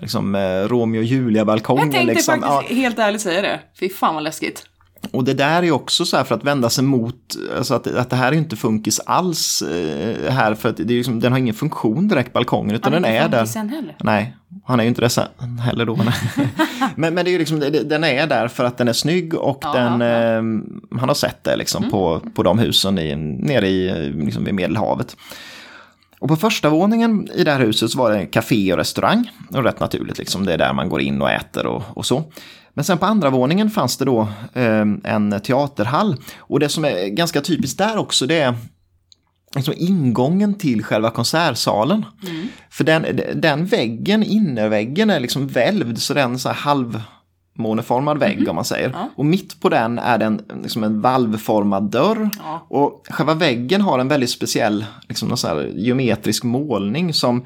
liksom 0.00 0.34
eh, 0.34 0.40
Romeo 0.40 1.00
och 1.00 1.04
Julia-balkongen. 1.04 1.84
Jag 1.84 1.92
tänkte 1.94 2.14
liksom. 2.14 2.38
Ja, 2.42 2.56
faktiskt 2.56 2.80
helt 2.80 2.98
ärligt 2.98 3.20
säga 3.20 3.42
det. 3.42 3.60
Fy 3.80 3.88
fan 3.88 4.14
vad 4.14 4.24
läskigt. 4.24 4.66
och 5.10 5.24
det 5.24 5.34
där 5.34 5.62
är 5.62 5.70
också 5.70 6.04
så 6.04 6.16
här 6.16 6.24
för 6.24 6.34
att 6.34 6.44
vända 6.44 6.70
sig 6.70 6.84
mot, 6.84 7.14
alltså 7.56 7.74
att, 7.74 7.86
att 7.86 8.10
det 8.10 8.16
här 8.16 8.32
är 8.32 8.36
inte 8.36 8.56
funkis 8.56 9.00
alls 9.06 9.62
eh, 9.62 10.32
här, 10.32 10.54
för 10.54 10.68
att 10.68 10.76
det 10.76 10.82
är 10.82 10.86
liksom, 10.86 11.20
den 11.20 11.32
har 11.32 11.38
ingen 11.38 11.54
funktion 11.54 12.08
direkt, 12.08 12.32
balkongen, 12.32 12.74
utan 12.76 12.92
den 12.92 13.04
är 13.04 13.28
där. 13.28 13.68
Heller. 13.68 13.96
Nej, 14.02 14.36
han 14.64 14.80
är 14.80 14.84
ju 14.84 14.88
inte 14.88 15.00
det 15.00 15.08
sen 15.10 15.58
heller 15.64 15.84
då. 15.84 15.96
men, 16.94 17.14
men 17.14 17.24
det 17.24 17.30
är 17.30 17.32
ju 17.32 17.38
liksom, 17.38 17.60
den 17.84 18.04
är 18.04 18.26
där 18.26 18.48
för 18.48 18.64
att 18.64 18.78
den 18.78 18.88
är 18.88 18.92
snygg 18.92 19.34
och 19.34 19.58
Ja, 19.62 19.72
den, 19.72 20.00
ja. 20.00 20.06
eh, 20.08 20.98
han 21.00 21.08
har 21.08 21.14
sett 21.14 21.44
det 21.44 21.56
liksom 21.56 21.90
på, 21.90 22.20
på 22.34 22.42
de 22.42 22.58
husen 22.58 22.98
i, 22.98 23.16
nere 23.16 23.68
i, 23.68 24.12
liksom 24.12 24.44
vid 24.44 24.54
Medelhavet. 24.54 25.16
Och 26.20 26.28
på 26.28 26.36
första 26.36 26.70
våningen 26.70 27.28
i 27.34 27.44
det 27.44 27.52
här 27.52 27.60
huset 27.60 27.90
så 27.90 27.98
var 27.98 28.12
det 28.12 28.26
café 28.26 28.72
och 28.72 28.78
restaurang. 28.78 29.30
Och 29.50 29.64
rätt 29.64 29.80
naturligt, 29.80 30.18
liksom, 30.18 30.44
det 30.46 30.54
är 30.54 30.58
där 30.58 30.72
man 30.72 30.88
går 30.88 31.00
in 31.00 31.22
och 31.22 31.30
äter 31.30 31.66
och, 31.66 31.82
och 31.94 32.06
så. 32.06 32.24
Men 32.74 32.84
sen 32.84 32.98
på 32.98 33.06
andra 33.06 33.30
våningen 33.30 33.70
fanns 33.70 33.96
det 33.96 34.04
då 34.04 34.28
eh, 34.52 34.84
en 35.04 35.40
teaterhall. 35.44 36.16
Och 36.38 36.60
det 36.60 36.68
som 36.68 36.84
är 36.84 37.06
ganska 37.08 37.40
typiskt 37.40 37.78
där 37.78 37.96
också 37.96 38.26
det 38.26 38.40
är 38.40 38.54
liksom 39.54 39.74
ingången 39.76 40.54
till 40.54 40.84
själva 40.84 41.10
konsertsalen. 41.10 42.04
För 42.70 42.84
den, 42.84 43.20
den 43.34 43.66
väggen, 43.66 44.22
innerväggen 44.22 45.10
är 45.10 45.20
liksom 45.20 45.46
välvd 45.46 45.98
så 45.98 46.14
den 46.14 46.34
är 46.34 46.38
så 46.38 46.48
här 46.48 46.54
halvmåneformad 47.58 48.18
vägg 48.18 48.48
om 48.48 48.56
man 48.56 48.64
säger. 48.64 48.90
Ja. 48.90 49.10
Och 49.16 49.24
mitt 49.24 49.60
på 49.60 49.68
den 49.68 49.98
är 49.98 50.18
den 50.18 50.40
liksom 50.62 50.84
en 50.84 51.00
valvformad 51.00 51.82
dörr. 51.90 52.30
Ja. 52.38 52.66
Och 52.68 53.06
själva 53.10 53.34
väggen 53.34 53.80
har 53.80 53.98
en 53.98 54.08
väldigt 54.08 54.30
speciell 54.30 54.84
liksom 55.08 55.28
någon 55.28 55.80
geometrisk 55.80 56.44
målning 56.44 57.14
som, 57.14 57.44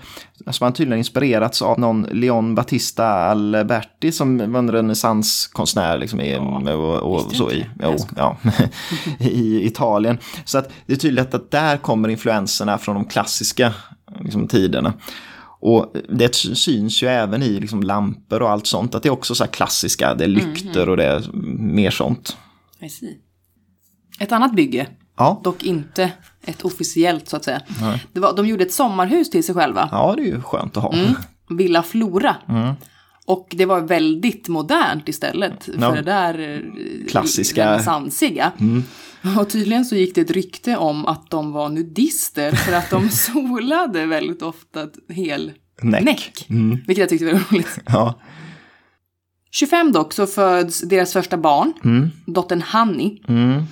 som 0.50 0.64
man 0.64 0.72
tydligen 0.72 0.98
inspirerats 0.98 1.62
av 1.62 1.78
någon 1.78 2.02
Leon 2.02 2.54
Battista 2.54 3.06
Alberti 3.06 4.12
som 4.12 4.52
var 4.52 4.58
en 4.58 4.70
renässanskonstnär 4.70 5.98
liksom 5.98 6.20
i, 6.20 6.36
och, 6.36 6.96
och 6.98 7.18
visste 7.18 7.36
så 7.36 7.50
i, 7.50 7.66
jo, 7.82 7.96
ja, 8.16 8.36
i 9.20 9.66
Italien. 9.66 10.18
Så 10.44 10.58
att 10.58 10.70
det 10.86 10.92
är 10.92 10.96
tydligt 10.96 11.34
att 11.34 11.50
där 11.50 11.76
kommer 11.76 12.08
influenserna 12.08 12.78
från 12.78 12.94
de 12.94 13.04
klassiska 13.04 13.72
liksom, 14.20 14.48
tiderna. 14.48 14.92
Och 15.64 15.96
det 16.08 16.34
syns 16.34 17.02
ju 17.02 17.06
även 17.08 17.42
i 17.42 17.60
liksom, 17.60 17.82
lampor 17.82 18.42
och 18.42 18.50
allt 18.50 18.66
sånt, 18.66 18.94
att 18.94 19.02
det 19.02 19.08
är 19.08 19.12
också 19.12 19.34
så 19.34 19.44
här 19.44 19.50
klassiska, 19.50 20.14
det 20.14 20.24
är 20.24 20.28
lyktor 20.28 20.88
och 20.88 20.96
det 20.96 21.04
är 21.04 21.30
mer 21.58 21.90
sånt. 21.90 22.36
Ett 24.18 24.32
annat 24.32 24.54
bygge, 24.54 24.86
Ja, 25.16 25.40
dock 25.44 25.62
inte 25.62 26.10
ett 26.44 26.62
officiellt 26.64 27.28
så 27.28 27.36
att 27.36 27.44
säga. 27.44 27.60
Det 28.12 28.20
var, 28.20 28.36
de 28.36 28.46
gjorde 28.46 28.64
ett 28.64 28.72
sommarhus 28.72 29.30
till 29.30 29.44
sig 29.44 29.54
själva. 29.54 29.88
ja 29.92 30.14
det 30.16 30.22
är 30.22 30.26
ju 30.26 30.42
skönt 30.42 30.76
att 30.76 30.82
ha. 30.82 30.94
Villa 31.50 31.82
Flora. 31.82 32.36
Och 33.26 33.48
det 33.50 33.64
var 33.66 33.80
väldigt 33.80 34.48
modernt 34.48 35.08
istället 35.08 35.64
för 35.64 35.72
Ja. 35.80 35.90
det 35.90 36.02
där 36.02 36.38
eh, 36.38 37.08
Klassiska. 37.10 37.72
renässansiga. 37.72 38.52
Och 39.40 39.50
tydligen 39.50 39.84
så 39.84 39.96
gick 39.96 40.14
det 40.14 40.20
ett 40.20 40.30
rykte 40.30 40.76
om 40.76 41.06
att 41.06 41.30
de 41.30 41.52
var 41.52 41.68
nudister 41.68 42.52
för 42.52 42.72
att 42.72 42.90
de 42.90 43.08
solade 43.10 44.06
väldigt 44.06 44.42
ofta 44.42 44.88
hel 45.08 45.52
Näck. 45.82 46.04
näck. 46.04 46.46
Vilket 46.86 46.98
jag 46.98 47.08
tyckte 47.08 47.24
var 47.24 47.32
roligt. 47.52 47.78
Ja. 47.86 48.20
25 49.50 49.92
dock 49.92 50.12
så 50.12 50.26
föds 50.26 50.80
deras 50.80 51.12
första 51.12 51.36
barn, 51.36 51.72
dottern 52.26 52.60
Hanni. 52.62 53.22
Mm. 53.28 53.62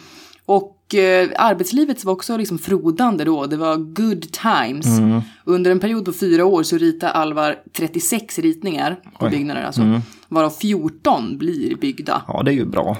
Och 0.45 0.95
eh, 0.95 1.28
arbetslivet 1.37 2.04
var 2.04 2.12
också 2.12 2.37
liksom 2.37 2.59
frodande 2.59 3.25
då. 3.25 3.47
Det 3.47 3.57
var 3.57 3.76
good 3.76 4.33
times. 4.33 4.87
Mm. 4.87 5.21
Under 5.45 5.71
en 5.71 5.80
period 5.80 6.04
på 6.04 6.12
fyra 6.12 6.45
år 6.45 6.62
så 6.62 6.78
ritade 6.78 7.12
Alvar 7.12 7.57
36 7.73 8.38
ritningar 8.38 8.97
på 9.19 9.25
Oj. 9.26 9.30
byggnader 9.30 9.62
alltså. 9.62 9.83
Mm. 9.83 10.00
Varav 10.28 10.50
14 10.50 11.38
blir 11.38 11.76
byggda. 11.76 12.23
ja, 12.28 12.42
det 12.42 12.50
är 12.50 12.54
ju 12.54 12.66
bra. 12.66 12.97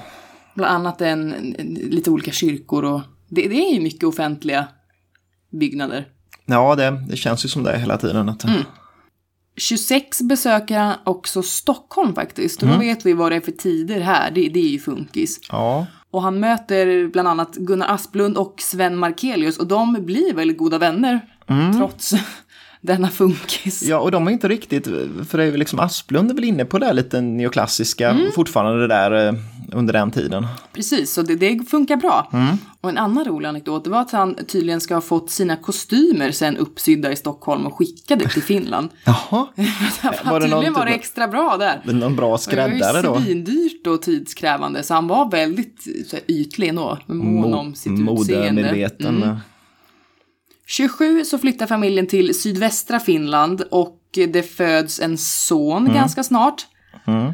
Bland 0.55 0.75
annat 0.75 1.01
en, 1.01 1.29
lite 1.75 2.09
olika 2.11 2.31
kyrkor 2.31 2.85
och 2.85 3.01
det, 3.29 3.47
det 3.47 3.55
är 3.69 3.73
ju 3.73 3.81
mycket 3.81 4.03
offentliga 4.03 4.67
byggnader. 5.51 6.07
Ja, 6.45 6.75
det, 6.75 7.03
det 7.09 7.17
känns 7.17 7.45
ju 7.45 7.49
som 7.49 7.63
det 7.63 7.77
hela 7.77 7.97
tiden. 7.97 8.29
Att, 8.29 8.45
26 9.57 10.21
besöker 10.21 10.79
han 10.79 10.95
också 11.05 11.43
Stockholm 11.43 12.15
faktiskt. 12.15 12.57
Och 12.57 12.63
Mm. 12.67 12.79
då 12.79 12.85
vet 12.85 13.05
vi 13.05 13.13
vad 13.13 13.31
det 13.31 13.35
är 13.35 13.41
för 13.41 13.51
tider 13.51 13.99
här. 13.99 14.31
Det, 14.31 14.49
det 14.49 14.59
är 14.59 14.67
ju 14.69 14.79
funkis. 14.79 15.39
Ja, 15.51 15.87
Och 16.11 16.21
han 16.21 16.39
möter 16.39 17.07
bland 17.07 17.27
annat 17.27 17.55
Gunnar 17.55 17.93
Asplund 17.93 18.37
och 18.37 18.55
Sven 18.57 18.97
Markelius 18.97 19.57
och 19.57 19.67
de 19.67 19.93
blir 20.05 20.33
väldigt 20.33 20.57
goda 20.57 20.77
vänner. 20.77 21.19
Trots 21.77 22.13
denna 22.81 23.09
funkis. 23.09 23.83
Ja, 23.83 23.99
och 23.99 24.11
de 24.11 24.27
är 24.27 24.31
inte 24.31 24.47
riktigt, 24.47 24.87
för 25.29 25.37
det 25.37 25.43
är 25.43 25.57
liksom 25.57 25.79
Asplund 25.79 26.31
är 26.31 26.35
väl 26.35 26.43
inne 26.43 26.65
på 26.65 26.79
det 26.79 26.85
här 26.85 26.93
lite 26.93 27.21
neoklassiska 27.21 28.17
fortfarande 28.35 28.81
det 28.81 28.87
där 28.87 29.27
eh, 29.27 29.33
under 29.73 29.93
den 29.93 30.11
tiden. 30.11 30.47
Precis, 30.73 31.13
så 31.13 31.21
det, 31.21 31.35
det 31.35 31.69
funkar 31.69 31.95
bra. 31.95 32.31
Och 32.81 32.89
en 32.89 32.97
annan 32.97 33.25
rolig 33.25 33.49
anekdot 33.49 33.87
var 33.87 34.01
att 34.01 34.11
han 34.11 34.35
tydligen 34.47 34.81
ska 34.81 34.93
ha 34.93 35.01
fått 35.01 35.29
sina 35.29 35.55
kostymer 35.55 36.31
sen 36.31 36.57
uppsydda 36.57 37.11
i 37.11 37.15
Stockholm 37.15 37.65
och 37.65 37.77
skickade 37.77 38.29
till 38.29 38.43
Finland. 38.43 38.89
Jaha, 39.05 39.21
var 40.25 40.39
det 40.39 40.45
tydligen 40.47 40.73
var 40.73 40.85
det 40.85 40.91
typ 40.91 40.99
extra 40.99 41.27
bra 41.27 41.57
där. 41.59 41.93
någon 41.93 42.15
bra 42.15 42.37
skräddare 42.37 43.01
det 43.01 43.07
var 43.07 43.15
då? 43.15 43.19
ju 43.19 43.25
svindyrt 43.25 43.87
och 43.87 44.01
tidskrävande 44.01 44.83
så 44.83 44.93
han 44.93 45.07
var 45.07 45.31
väldigt 45.31 45.83
så 46.07 46.15
här, 46.15 46.25
ytlig 46.27 46.67
ändå. 46.67 46.97
Mån 47.05 47.53
om 47.53 47.75
sitt 47.75 47.91
utseende. 47.91 48.11
Modemedveten. 48.11 49.23
Mm. 49.23 49.37
27 50.71 51.25
så 51.25 51.37
flyttar 51.37 51.67
familjen 51.67 52.07
till 52.07 52.41
sydvästra 52.41 52.99
Finland 52.99 53.61
och 53.71 53.99
det 54.11 54.43
föds 54.43 54.99
en 54.99 55.17
son 55.17 55.93
ganska 55.93 56.23
snart. 56.23 56.67
Mm. 57.07 57.33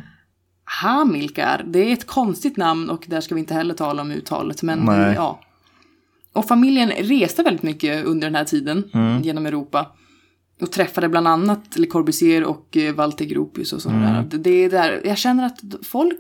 Hamilkar, 0.63 1.63
det 1.67 1.79
är 1.79 1.93
ett 1.93 2.07
konstigt 2.07 2.57
namn 2.57 2.89
och 2.89 3.05
där 3.07 3.21
ska 3.21 3.35
vi 3.35 3.41
inte 3.41 3.53
heller 3.53 3.73
tala 3.73 4.01
om 4.01 4.11
uttalet. 4.11 4.61
Men 4.63 4.79
Nej. 4.79 5.13
ja. 5.15 5.39
Och 6.33 6.47
familjen 6.47 6.89
reste 6.89 7.43
väldigt 7.43 7.63
mycket 7.63 8.05
under 8.05 8.27
den 8.27 8.35
här 8.35 8.43
tiden 8.43 8.83
Mm. 8.93 9.21
genom 9.21 9.45
Europa. 9.45 9.85
Och 10.61 10.71
träffade 10.71 11.09
bland 11.09 11.27
annat 11.27 11.59
Le 11.75 11.87
Corbusier 11.87 12.43
och 12.43 12.77
eh, 12.77 12.93
Walter 12.93 13.25
Gropius 13.25 13.73
och 13.73 13.81
sådär. 13.81 13.95
Mm. 14.09 14.29
Det, 14.29 14.37
det 14.37 14.49
är 14.65 14.69
där, 14.69 15.01
jag 15.05 15.17
känner 15.17 15.45
att 15.45 15.59
folk 15.83 16.19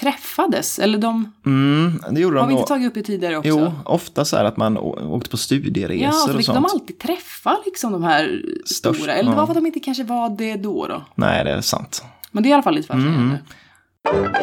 träffades, 0.00 0.78
eller 0.78 0.98
de 0.98 1.32
Mm, 1.46 2.00
det 2.10 2.20
gjorde 2.20 2.36
har 2.36 2.42
de 2.42 2.48
vi 2.48 2.52
inte 2.52 2.60
nog. 2.60 2.68
tagit 2.68 2.90
upp 2.90 2.96
i 2.96 3.02
tidigare 3.02 3.36
också. 3.36 3.48
Jo, 3.48 3.72
ofta 3.84 4.24
så 4.24 4.36
här 4.36 4.44
att 4.44 4.56
man 4.56 4.78
åkte 4.78 5.30
på 5.30 5.36
studieresor 5.36 6.02
Ja, 6.04 6.24
och 6.24 6.28
fick 6.36 6.46
de 6.46 6.54
sånt. 6.54 6.72
alltid 6.72 6.98
träffa 6.98 7.58
liksom 7.64 7.92
de 7.92 8.02
här 8.02 8.42
Störst, 8.64 8.98
stora. 8.98 9.12
Eller 9.12 9.30
det 9.30 9.36
var 9.36 9.42
ja. 9.42 9.46
för 9.46 9.52
att 9.52 9.56
de 9.58 9.66
inte 9.66 9.80
kanske 9.80 10.04
var 10.04 10.28
det 10.38 10.56
då 10.56 10.86
då. 10.86 11.02
Nej, 11.14 11.44
det 11.44 11.50
är 11.50 11.60
sant. 11.60 12.04
Men 12.30 12.42
det 12.42 12.46
är 12.48 12.50
i 12.50 12.54
alla 12.54 12.62
fall 12.62 12.74
lite 12.74 12.88
fascinerande. 12.88 13.38
Mm. 14.12 14.36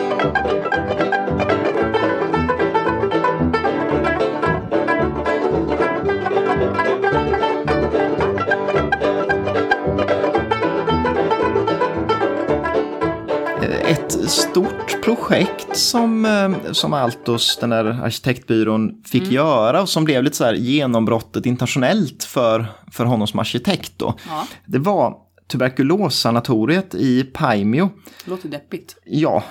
Stort 14.34 15.02
projekt 15.04 15.78
som, 15.78 16.26
eh, 16.26 16.72
som 16.72 16.94
Altos, 16.94 17.58
den 17.62 17.70
där 17.70 17.86
arkitektbyrån, 17.86 19.02
fick 19.06 19.22
Mm. 19.22 19.34
göra 19.36 19.82
och 19.82 19.90
som 19.90 20.04
blev 20.06 20.24
lite 20.24 20.36
så 20.36 20.44
här 20.44 20.54
genombrottet 20.54 21.46
internationellt 21.46 22.24
för, 22.24 22.66
för 22.92 23.06
honom 23.06 23.28
som 23.28 23.40
arkitekt 23.40 23.94
då. 23.98 24.14
Ja, 24.30 24.48
Det 24.66 24.80
var 24.80 25.16
tuberkulossanatoriet 25.52 26.96
i 26.96 27.24
Paimio. 27.24 27.90
det 28.26 28.32
låter 28.32 28.50
deppigt. 28.50 28.96
Ja, 29.06 29.44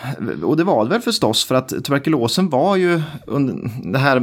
och 0.45 0.57
det 0.57 0.65
var 0.65 0.85
det 0.85 0.91
väl 0.91 1.01
förstås 1.01 1.45
för 1.45 1.55
att 1.55 1.69
tuberkulosen 1.69 2.49
var 2.51 2.77
ju 2.77 3.03
det 3.93 3.99
här, 3.99 4.23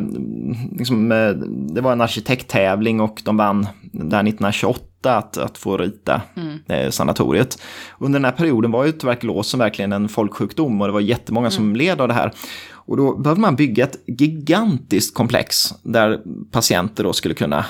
liksom, 0.77 1.11
eh, 1.11 1.29
det 1.75 1.81
var 1.81 1.91
en 1.91 2.01
arkitekttävling 2.01 3.01
och 3.01 3.21
de 3.25 3.37
vann 3.37 3.67
där 3.91 4.23
1928 4.23 4.79
att, 5.05 5.37
att 5.37 5.57
få 5.57 5.77
rita 5.77 6.21
eh, 6.67 6.89
sanatoriet. 6.89 7.61
Under 7.99 8.19
den 8.19 8.25
här 8.25 8.31
perioden 8.31 8.71
var 8.71 8.85
ju 8.85 8.91
tuberkulosen 8.91 9.59
verkligen 9.59 9.93
en 9.93 10.09
folksjukdom 10.09 10.81
och 10.81 10.87
det 10.87 10.93
var 10.93 10.99
jättemånga 10.99 11.51
som 11.51 11.75
led 11.75 12.01
av 12.01 12.07
det 12.07 12.13
här. 12.13 12.31
Och 12.71 12.97
då 12.97 13.17
behövde 13.17 13.41
man 13.41 13.55
bygga 13.55 13.83
ett 13.83 14.03
gigantiskt 14.07 15.15
komplex 15.15 15.73
där 15.83 16.19
patienter 16.51 17.03
då 17.03 17.13
skulle 17.13 17.33
kunna 17.33 17.65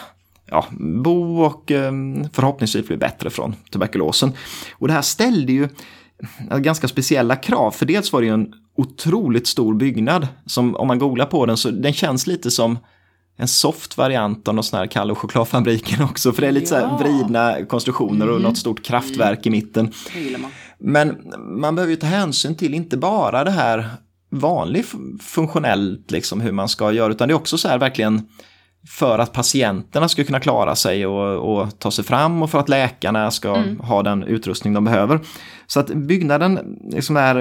ja, 0.46 0.66
bo 0.80 1.42
och 1.42 1.72
eh, 1.72 1.92
förhoppningsvis 2.34 2.88
bli 2.88 2.98
bättre 2.98 3.30
från 3.30 3.56
tuberkulosen. 3.72 4.32
Och 4.74 4.88
det 4.88 4.94
här 4.94 5.02
ställde 5.02 5.52
ju 5.52 5.70
ganska 6.58 6.88
speciella 6.88 7.36
krav, 7.36 7.72
för 7.72 7.86
dels 7.86 8.14
var 8.14 8.22
det 8.22 8.28
ju 8.28 8.34
en 8.34 8.54
otroligt 8.78 9.48
stor 9.48 9.74
byggnad 9.74 10.28
som 10.46 10.76
om 10.76 10.88
man 10.88 11.00
googlar 11.00 11.26
på 11.26 11.46
den 11.46 11.58
så 11.58 11.70
den 11.70 11.94
känns 11.94 12.28
lite 12.28 12.52
som 12.52 12.78
en 13.40 13.48
soft 13.48 13.98
variant 13.98 14.48
av 14.48 14.56
någon 14.56 14.64
sån 14.64 14.80
här 14.80 14.88
Kalle 14.88 15.12
och 15.12 15.18
chokladfabriken 15.18 16.04
också. 16.04 16.34
För 16.34 16.42
det 16.42 16.48
är 16.48 16.52
lite 16.52 16.68
så 16.68 16.76
här 16.76 16.82
Ja. 16.82 16.98
vridna 16.98 17.66
konstruktioner 17.66 18.30
och 18.30 18.42
något 18.42 18.58
stort 18.58 18.84
kraftverk 18.84 19.46
i 19.46 19.50
mitten. 19.50 19.92
Man. 20.38 20.52
Men 20.80 21.34
man 21.62 21.76
behöver 21.76 21.92
ju 21.92 21.98
ta 21.98 22.08
hänsyn 22.08 22.56
till 22.56 22.74
inte 22.74 22.98
bara 22.98 23.44
det 23.44 23.52
här 23.52 23.90
vanligt 24.32 24.94
funktionellt, 25.22 26.12
liksom 26.12 26.42
hur 26.42 26.52
man 26.52 26.70
ska 26.70 26.92
göra, 26.92 27.12
utan 27.12 27.28
det 27.28 27.32
är 27.32 27.36
också 27.36 27.58
så 27.58 27.68
här 27.68 27.78
verkligen 27.78 28.28
för 28.88 29.20
att 29.20 29.34
patienterna 29.34 30.10
ska 30.10 30.24
kunna 30.24 30.40
klara 30.40 30.76
sig 30.76 31.06
och, 31.06 31.54
och 31.54 31.80
ta 31.80 31.92
sig 31.92 32.04
fram 32.04 32.44
och 32.44 32.50
för 32.50 32.60
att 32.60 32.70
läkarna 32.70 33.32
ska 33.32 33.64
ha 33.80 34.04
den 34.04 34.24
utrustning 34.24 34.74
de 34.74 34.84
behöver. 34.84 35.20
Så 35.68 35.80
att 35.80 35.88
byggnaden 35.88 36.78
liksom 36.92 37.18
är, 37.18 37.36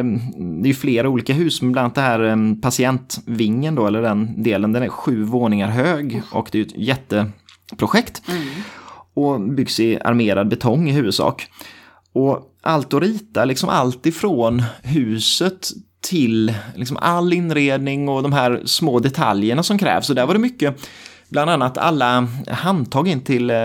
det 0.62 0.68
är 0.68 0.75
flera 0.75 1.09
olika 1.09 1.33
hus, 1.33 1.62
men 1.62 1.73
bland 1.73 1.85
annat 1.85 1.95
det 1.95 2.00
här 2.00 2.61
patientvingen 2.61 3.75
då, 3.75 3.87
eller 3.87 4.02
den 4.02 4.42
delen, 4.42 4.73
den 4.73 4.83
är 4.83 4.88
sju 4.88 5.23
våningar 5.23 5.68
hög 5.68 6.23
och 6.33 6.49
det 6.52 6.59
är 6.59 6.62
ett 6.62 6.76
jätteprojekt. 6.76 8.23
Och 9.14 9.40
byggs 9.40 9.80
i 9.80 9.99
armerad 10.04 10.49
betong 10.49 10.88
i 10.88 10.92
huvudsak. 10.92 11.47
Och 12.12 12.54
allt 12.62 12.95
att 12.95 13.02
rita, 13.02 13.45
liksom 13.45 13.68
allt 13.68 14.07
ifrån 14.07 14.62
huset 14.83 15.68
till 16.00 16.54
liksom 16.75 16.97
all 16.97 17.33
inredning 17.33 18.09
och 18.09 18.23
de 18.23 18.33
här 18.33 18.62
små 18.64 18.99
detaljerna 18.99 19.62
som 19.62 19.78
krävs. 19.78 20.11
Och 20.11 20.16
där 20.16 20.26
var 20.26 20.35
det 20.35 20.40
mycket, 20.40 20.88
bland 21.29 21.51
annat 21.51 21.79
alla 21.79 22.27
handtag 22.49 23.09
in 23.09 23.21
till 23.21 23.51
eh, 23.51 23.57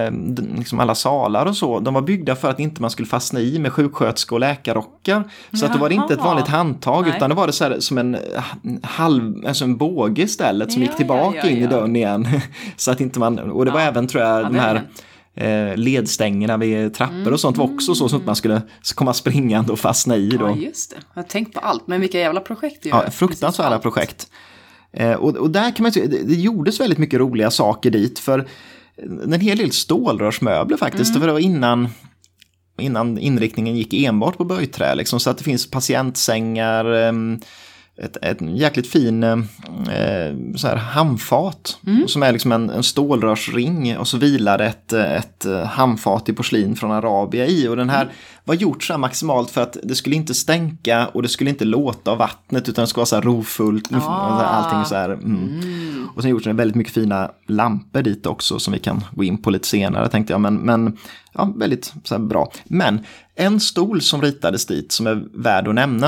liksom 0.58 0.80
alla 0.80 0.96
salar 0.96 1.46
och 1.46 1.58
så. 1.58 1.80
De 1.80 1.94
var 1.94 2.02
byggda 2.02 2.36
för 2.36 2.50
att 2.50 2.60
inte 2.60 2.82
man 2.82 2.92
skulle 2.92 3.08
fastna 3.08 3.40
i 3.40 3.60
med 3.60 3.74
sjuksköterskor 3.74 4.36
och 4.36 4.40
läkarrockar. 4.40 5.24
Så 5.54 5.66
att 5.66 5.74
då 5.74 5.80
var 5.80 5.90
det 5.90 5.96
inte 5.96 6.14
ett 6.14 6.24
vanligt 6.24 6.48
handtag 6.48 7.02
Nej. 7.08 7.14
utan 7.18 7.30
det 7.30 7.36
var 7.36 7.48
det 7.48 7.54
så 7.54 7.64
här, 7.64 7.80
som 7.80 7.98
en 7.98 8.16
eh, 8.16 8.22
halv, 8.84 9.46
alltså 9.48 9.64
en 9.64 9.78
båge 9.78 10.22
istället 10.22 10.72
som 10.72 10.82
Ja, 10.82 10.88
gick 10.88 10.98
tillbaka 10.98 11.38
ja, 11.38 11.44
ja, 11.44 11.50
in 11.50 11.58
i 11.58 11.62
ja. 11.62 11.70
dörren 11.70 11.96
igen. 11.96 12.28
så 12.78 12.92
att 12.92 13.02
inte 13.02 13.20
man, 13.20 13.40
och 13.40 13.66
det 13.66 13.72
var 13.72 13.80
Ja. 13.80 13.86
även 13.88 14.08
tror 14.08 14.24
jag 14.24 14.42
Ja, 14.42 14.50
de 14.50 14.60
här 14.60 14.84
eh, 15.36 15.78
ledstängerna 15.78 16.58
vid 16.58 16.94
trappor 16.94 17.32
och 17.34 17.40
sånt 17.40 17.58
var 17.58 17.66
också 17.66 17.96
så, 17.96 18.10
så 18.10 18.16
att 18.16 18.26
man 18.26 18.36
skulle 18.36 18.62
komma 18.96 19.14
springande 19.14 19.72
och 19.72 19.80
fastna 19.80 20.16
i 20.16 20.30
då. 20.30 20.46
Ja, 20.50 20.56
just 20.56 20.90
det. 20.90 20.96
Jag 21.14 21.24
har 21.24 21.28
tänkt 21.30 21.54
på 21.54 21.60
allt, 21.60 21.88
men 21.88 22.02
vilka 22.02 22.20
jävla 22.20 22.40
projekt 22.40 22.84
det 22.84 22.90
Ja, 22.90 23.04
gör. 23.04 23.10
fruktansvärda 23.10 23.70
Precis 23.70 23.86
allt. 23.86 23.94
projekt. 23.96 24.28
Eh, 24.94 25.14
och, 25.14 25.36
och 25.36 25.50
där 25.50 25.76
kan 25.76 25.84
man 25.84 25.92
ju 25.92 26.08
det, 26.08 26.24
det 26.24 26.36
gjordes 26.36 26.80
väldigt 26.80 27.00
mycket 27.00 27.20
roliga 27.20 27.52
saker 27.52 27.92
dit 27.92 28.20
för 28.20 28.48
en 29.24 29.42
hel 29.42 29.58
del 29.58 29.72
stålrörsmöbler 29.72 30.78
faktiskt. 30.78 31.14
För 31.20 31.28
det 31.28 31.34
var 31.34 31.40
innan, 31.40 31.90
innan 32.80 33.18
inriktningen 33.18 33.76
gick 33.76 33.94
enbart 33.94 34.38
på 34.38 34.46
böjträ. 34.46 34.96
Liksom, 34.96 35.20
så 35.20 35.30
att 35.30 35.38
det 35.38 35.44
finns 35.44 35.72
patientsängar, 35.72 36.86
ehm, 36.86 37.40
ett, 37.98 38.18
ett 38.22 38.38
jäkligt 38.42 38.88
fin 38.88 39.24
eh, 39.24 39.38
så 40.56 40.68
här 40.68 40.76
handfat 40.76 41.78
som 42.08 42.24
är 42.24 42.32
liksom 42.32 42.52
en, 42.52 42.70
en 42.70 42.84
stålrörsring 42.84 43.98
och 43.98 44.08
så 44.08 44.18
vilar 44.18 44.60
ett, 44.60 44.94
ett 44.94 45.46
eh, 45.46 45.64
handfat 45.64 46.30
i 46.30 46.34
porslin 46.34 46.76
från 46.76 46.92
Arabia 46.92 47.48
i. 47.48 47.68
Och 47.68 47.76
den 47.76 47.90
här 47.90 48.12
var 48.46 48.56
gjort 48.56 48.84
så 48.84 48.94
här 48.94 48.98
maximalt 48.98 49.52
för 49.52 49.62
att 49.62 49.78
det 49.84 49.96
skulle 49.96 50.16
inte 50.16 50.34
stänka 50.34 51.08
och 51.08 51.22
det 51.22 51.28
skulle 51.30 51.50
inte 51.50 51.66
låta 51.66 52.12
av 52.12 52.18
vattnet 52.18 52.70
utan 52.70 52.84
det 52.84 52.88
skulle 52.88 53.00
vara 53.02 53.06
så 53.06 53.16
här 53.16 53.22
rofullt. 53.22 53.90
Ah. 53.94 54.00
Allting 54.44 54.86
så 54.86 54.96
här. 54.96 55.10
Mm. 55.10 56.08
Och 56.16 56.22
sen 56.22 56.32
gjorts 56.32 56.46
det 56.46 56.54
väldigt 56.54 56.76
mycket 56.76 56.94
fina 56.94 57.32
lampor 57.48 58.02
dit 58.02 58.26
också 58.26 58.60
som 58.60 58.74
vi 58.74 58.80
kan 58.80 59.04
gå 59.12 59.24
in 59.24 59.38
på 59.38 59.50
lite 59.50 59.68
senare 59.68 60.10
tänkte 60.10 60.34
jag. 60.34 60.42
Men, 60.42 60.56
men 60.56 60.98
ja, 61.34 61.54
väldigt 61.56 61.94
så 62.04 62.20
bra. 62.20 62.52
Men 62.64 63.00
en 63.36 63.60
stol 63.60 64.02
som 64.02 64.22
ritades 64.22 64.66
dit 64.66 64.92
som 64.92 65.08
är 65.08 65.24
värd 65.34 65.68
att 65.68 65.76
nämna. 65.76 66.08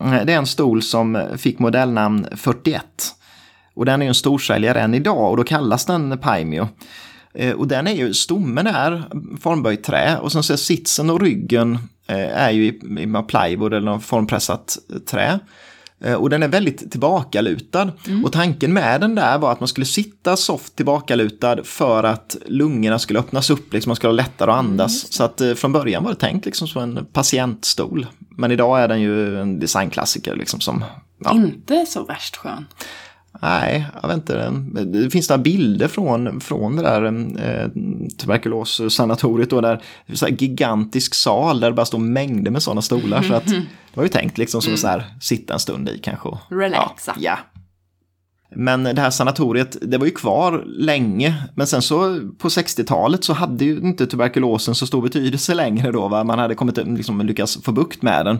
eh, 0.00 0.24
Det 0.24 0.32
är 0.32 0.38
en 0.38 0.46
stol 0.46 0.82
som 0.82 1.22
fick 1.36 1.58
modellnamn 1.58 2.26
41. 2.36 2.84
Och 3.74 3.84
den 3.84 4.00
är 4.02 4.06
ju 4.06 4.08
en 4.08 4.14
storsäljare 4.14 4.80
än 4.80 4.94
idag 4.94 5.30
och 5.30 5.36
då 5.36 5.44
kallas 5.44 5.84
den 5.84 6.18
Paimio. 6.18 6.68
Eh, 7.34 7.52
Och 7.54 7.68
den 7.68 7.86
är 7.86 7.92
ju, 7.94 8.14
stommen 8.14 8.66
är 8.66 9.02
formböjt 9.40 9.84
trä 9.84 10.18
och 10.18 10.32
sen 10.32 10.42
så 10.42 10.52
är 10.52 10.56
sitsen 10.56 11.10
och 11.10 11.20
ryggen 11.20 11.78
eh, 12.06 12.38
är 12.38 12.50
ju 12.50 12.64
i, 12.64 12.68
i 13.02 13.06
plywood 13.28 13.74
eller 13.74 13.90
något 13.90 14.04
formpressat 14.04 14.78
trä. 15.10 15.38
Eh, 16.04 16.14
Och 16.14 16.30
den 16.30 16.42
är 16.42 16.48
väldigt 16.48 16.90
tillbakalutad. 16.90 17.92
Och 18.24 18.32
tanken 18.32 18.72
med 18.72 19.00
den 19.00 19.14
där 19.14 19.38
var 19.38 19.52
att 19.52 19.60
man 19.60 19.68
skulle 19.68 19.86
sitta 19.86 20.36
soft 20.36 20.76
tillbakalutad 20.76 21.64
för 21.64 22.04
att 22.04 22.36
lungorna 22.46 22.98
skulle 22.98 23.18
öppnas 23.18 23.50
upp, 23.50 23.72
liksom 23.72 23.90
man 23.90 23.96
skulle 23.96 24.08
ha 24.10 24.16
lättare 24.16 24.50
att 24.50 24.58
andas. 24.58 25.12
så 25.12 25.24
att 25.24 25.42
från 25.56 25.72
början 25.72 26.04
var 26.04 26.10
det 26.10 26.16
tänkt 26.18 26.44
liksom 26.46 26.68
som 26.68 26.82
en 26.82 27.06
patientstol. 27.12 28.06
Men 28.36 28.50
idag 28.50 28.80
är 28.80 28.88
den 28.88 29.00
ju 29.00 29.40
en 29.40 29.60
designklassiker 29.60 30.36
liksom 30.36 30.60
som 30.60 30.84
ja, 31.24 31.32
Inte 31.32 31.86
så 31.86 32.04
värst 32.04 32.36
skön. 32.36 32.66
Nej, 33.42 33.86
jag 34.02 34.08
vet 34.08 34.16
inte. 34.16 34.50
Det 34.84 35.10
finns 35.10 35.28
några 35.28 35.42
bilder 35.42 35.88
från, 35.88 36.40
från 36.40 36.76
det 36.76 36.82
där 36.82 37.04
eh, 37.04 37.68
tuberkulossanatoriet 38.18 39.50
då, 39.50 39.60
där 39.60 39.82
så 40.12 40.28
gigantisk 40.28 41.14
sal 41.14 41.60
där 41.60 41.70
det 41.70 41.76
bara 41.76 41.86
står 41.86 41.98
mängder 41.98 42.50
med 42.50 42.62
sådana 42.62 42.82
stolar. 42.82 43.22
Så 43.22 43.34
att 43.34 43.46
det 43.46 43.62
var 43.94 44.02
ju 44.02 44.08
tänkt 44.08 44.38
liksom 44.38 44.62
som 44.62 44.76
så 44.76 44.86
här, 44.88 45.04
sitta 45.20 45.52
en 45.54 45.60
stund 45.60 45.88
i 45.88 45.98
kanske. 45.98 46.28
och- 46.28 46.38
Relaxa. 46.50 47.14
Ja, 47.18 47.20
ja. 47.20 47.38
Men 48.56 48.82
det 48.84 49.00
här 49.00 49.10
sanatoriet, 49.10 49.76
det 49.82 49.98
var 49.98 50.06
ju 50.06 50.12
kvar 50.12 50.64
länge. 50.66 51.34
Men 51.54 51.66
sen 51.66 51.82
så 51.82 52.20
på 52.38 52.48
60-talet 52.48 53.24
så 53.24 53.32
hade 53.32 53.64
ju 53.64 53.78
inte 53.80 54.06
tuberkulosen 54.06 54.74
så 54.74 54.86
stor 54.86 55.02
betydelse 55.02 55.54
längre 55.54 55.92
då. 55.92 56.08
Va? 56.08 56.24
Man 56.24 56.38
hade 56.38 56.54
kommit, 56.54 56.76
liksom, 56.76 57.20
lyckats 57.20 57.62
få 57.62 57.72
bukt 57.72 58.02
med 58.02 58.26
den. 58.26 58.38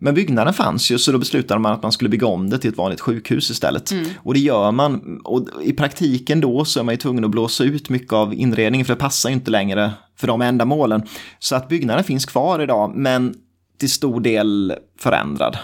Men 0.00 0.14
byggnaden 0.14 0.54
fanns 0.54 0.90
ju 0.90 0.98
så 0.98 1.12
då 1.12 1.18
beslutade 1.18 1.60
man 1.60 1.72
att 1.72 1.82
man 1.82 1.92
skulle 1.92 2.10
bygga 2.10 2.26
om 2.26 2.50
det 2.50 2.58
till 2.58 2.70
ett 2.70 2.76
vanligt 2.76 3.00
sjukhus 3.00 3.50
istället. 3.50 3.90
Och 4.16 4.34
det 4.34 4.40
gör 4.40 4.72
man. 4.72 5.20
Och 5.24 5.48
i 5.62 5.72
praktiken 5.72 6.40
då 6.40 6.64
så 6.64 6.80
är 6.80 6.84
man 6.84 6.92
ju 6.92 6.98
tvungen 6.98 7.24
att 7.24 7.30
blåsa 7.30 7.64
ut 7.64 7.88
mycket 7.88 8.12
av 8.12 8.34
inredningen 8.34 8.84
för 8.84 8.94
det 8.94 9.00
passar 9.00 9.28
ju 9.28 9.34
inte 9.34 9.50
längre 9.50 9.92
för 10.16 10.26
de 10.26 10.42
ändamålen. 10.42 11.02
Så 11.38 11.56
att 11.56 11.68
byggnaden 11.68 12.04
finns 12.04 12.24
kvar 12.26 12.62
idag 12.62 12.92
men 12.96 13.34
till 13.78 13.90
stor 13.90 14.20
del 14.20 14.74
förändrad. 14.98 15.58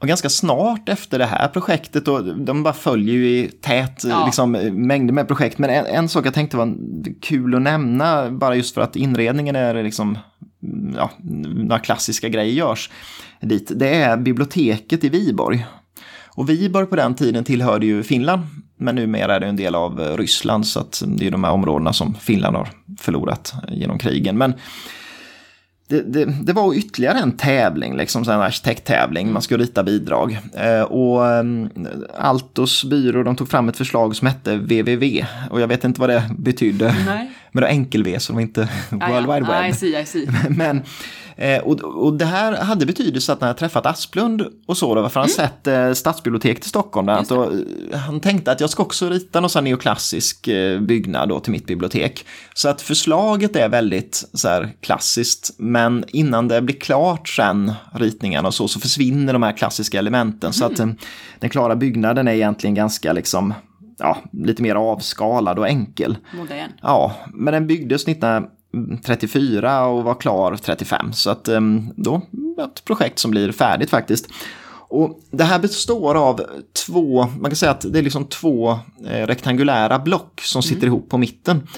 Och 0.00 0.08
ganska 0.08 0.28
snart 0.28 0.88
efter 0.88 1.18
det 1.18 1.24
här 1.26 1.48
projektet, 1.48 2.08
och 2.08 2.38
de 2.38 2.62
bara 2.62 2.74
följer 2.74 3.14
ju 3.14 3.28
i 3.28 3.48
tät 3.60 4.04
Ja. 4.04 4.24
liksom, 4.26 4.52
mängder 4.72 5.14
med 5.14 5.28
projekt. 5.28 5.58
Men 5.58 5.70
en, 5.70 5.86
en 5.86 6.08
sak 6.08 6.26
jag 6.26 6.34
tänkte 6.34 6.56
var 6.56 6.74
kul 7.20 7.54
att 7.54 7.62
nämna, 7.62 8.30
bara 8.30 8.56
just 8.56 8.74
för 8.74 8.80
att 8.80 8.96
inredningen 8.96 9.56
är 9.56 9.82
liksom, 9.82 10.18
Mm, 10.62 10.94
ja, 10.96 11.10
några 11.44 11.78
klassiska 11.78 12.28
grejer 12.28 12.54
görs 12.54 12.90
dit. 13.40 13.72
Det 13.76 13.94
är 13.94 14.16
biblioteket 14.16 15.04
i 15.04 15.08
Viborg. 15.08 15.66
Och 16.28 16.48
Viborg 16.48 16.86
på 16.86 16.96
den 16.96 17.14
tiden 17.14 17.44
tillhörde 17.44 17.86
ju 17.86 18.02
Finland, 18.02 18.42
men 18.76 18.94
numera 18.94 19.36
är 19.36 19.40
det 19.40 19.46
en 19.46 19.56
del 19.56 19.74
av 19.74 20.16
Ryssland, 20.18 20.66
så 20.66 20.80
att 20.80 21.02
det 21.06 21.26
är 21.26 21.30
de 21.30 21.44
här 21.44 21.52
områdena 21.52 21.92
som 21.92 22.14
Finland 22.14 22.56
har 22.56 22.68
förlorat 22.98 23.54
genom 23.68 23.98
krigen. 23.98 24.38
Men 24.38 24.54
det, 25.88 26.02
det, 26.02 26.24
det 26.24 26.52
var 26.52 26.74
ytterligare 26.74 27.18
en 27.18 27.32
tävling, 27.32 27.96
liksom 27.96 28.22
en 28.22 28.30
arkitekttävling, 28.30 29.32
man 29.32 29.42
skulle 29.42 29.64
rita 29.64 29.82
bidrag. 29.82 30.38
Eh, 30.54 30.82
och 30.82 31.26
mm, 31.26 31.70
Altos 32.18 32.84
byrå, 32.84 33.22
de 33.22 33.36
tog 33.36 33.48
fram 33.48 33.68
ett 33.68 33.76
förslag 33.76 34.16
som 34.16 34.28
hette 34.28 34.56
WWW. 34.56 35.26
Och 35.50 35.60
jag 35.60 35.68
vet 35.68 35.84
inte 35.84 36.00
vad 36.00 36.10
det 36.10 36.30
betydde. 36.38 36.94
Nej. 37.06 37.30
Men 37.52 37.60
det 37.60 37.66
var 37.66 37.72
enkel-V, 37.72 38.20
så 38.20 38.32
det 38.32 38.34
var 38.34 38.42
inte 38.42 38.60
World 38.90 39.26
Wide 39.26 39.46
Web. 39.52 39.70
I 39.70 39.72
see, 39.72 40.00
I 40.00 40.06
see. 40.06 40.28
Men, 40.48 40.82
eh, 41.36 41.58
och, 41.58 41.80
och 41.80 42.12
det 42.12 42.24
här 42.24 42.56
hade 42.56 42.86
betydelse 42.86 43.32
att 43.32 43.40
när 43.40 43.48
jag 43.48 43.56
träffat 43.56 43.86
Asplund 43.86 44.42
och 44.66 44.76
så, 44.76 44.94
då, 44.94 45.08
för 45.08 45.20
han 45.20 45.28
sett 45.28 45.66
eh, 45.66 45.92
stadsbiblioteket 45.92 46.66
i 46.66 46.68
Stockholm, 46.68 47.06
där, 47.06 47.24
då, 47.28 47.44
eh, 47.44 47.98
han 47.98 48.20
tänkte 48.20 48.52
att 48.52 48.60
jag 48.60 48.70
ska 48.70 48.82
också 48.82 49.08
rita 49.10 49.40
någon 49.40 49.50
sån 49.50 49.60
här 49.60 49.70
neoklassisk 49.70 50.48
eh, 50.48 50.80
byggnad 50.80 51.28
då, 51.28 51.40
till 51.40 51.52
mitt 51.52 51.66
bibliotek. 51.66 52.26
Så 52.54 52.68
att 52.68 52.82
förslaget 52.82 53.56
är 53.56 53.68
väldigt 53.68 54.28
så 54.32 54.48
här, 54.48 54.72
klassiskt, 54.80 55.54
men 55.58 56.04
innan 56.08 56.48
det 56.48 56.62
blir 56.62 56.80
klart 56.80 57.28
sen, 57.28 57.72
ritningarna 57.92 58.48
och 58.48 58.54
så, 58.54 58.68
så 58.68 58.80
försvinner 58.80 59.32
de 59.32 59.42
här 59.42 59.56
klassiska 59.56 59.98
elementen. 59.98 60.52
Så 60.52 60.64
att 60.64 60.78
eh, 60.78 60.86
den 61.38 61.50
klara 61.50 61.76
byggnaden 61.76 62.28
är 62.28 62.32
egentligen 62.32 62.74
ganska 62.74 63.12
liksom, 63.12 63.54
ja, 63.98 64.18
lite 64.32 64.62
mer 64.62 64.74
avskalad 64.74 65.58
och 65.58 65.68
enkel. 65.68 66.16
Modern. 66.34 66.70
Ja, 66.82 67.14
men 67.34 67.54
den 67.54 67.66
byggdes 67.66 68.08
1934 68.08 69.86
och 69.86 70.04
var 70.04 70.14
klar 70.14 70.56
35. 70.56 71.12
Så 71.12 71.30
att 71.30 71.48
em, 71.48 71.92
då 71.96 72.22
ett 72.64 72.84
projekt 72.84 73.18
som 73.18 73.30
blir 73.30 73.52
färdigt 73.52 73.90
faktiskt. 73.90 74.28
Och 74.90 75.20
det 75.30 75.44
här 75.44 75.58
består 75.58 76.14
av 76.14 76.40
två, 76.86 77.26
man 77.40 77.50
kan 77.50 77.56
säga 77.56 77.70
att 77.70 77.92
det 77.92 77.98
är 77.98 78.02
liksom 78.02 78.24
två 78.24 78.70
eh, 79.06 79.26
rektangulära 79.26 79.98
block 79.98 80.40
som 80.40 80.62
sitter 80.62 80.86
ihop 80.86 81.08
på 81.08 81.18
mitten. 81.18 81.68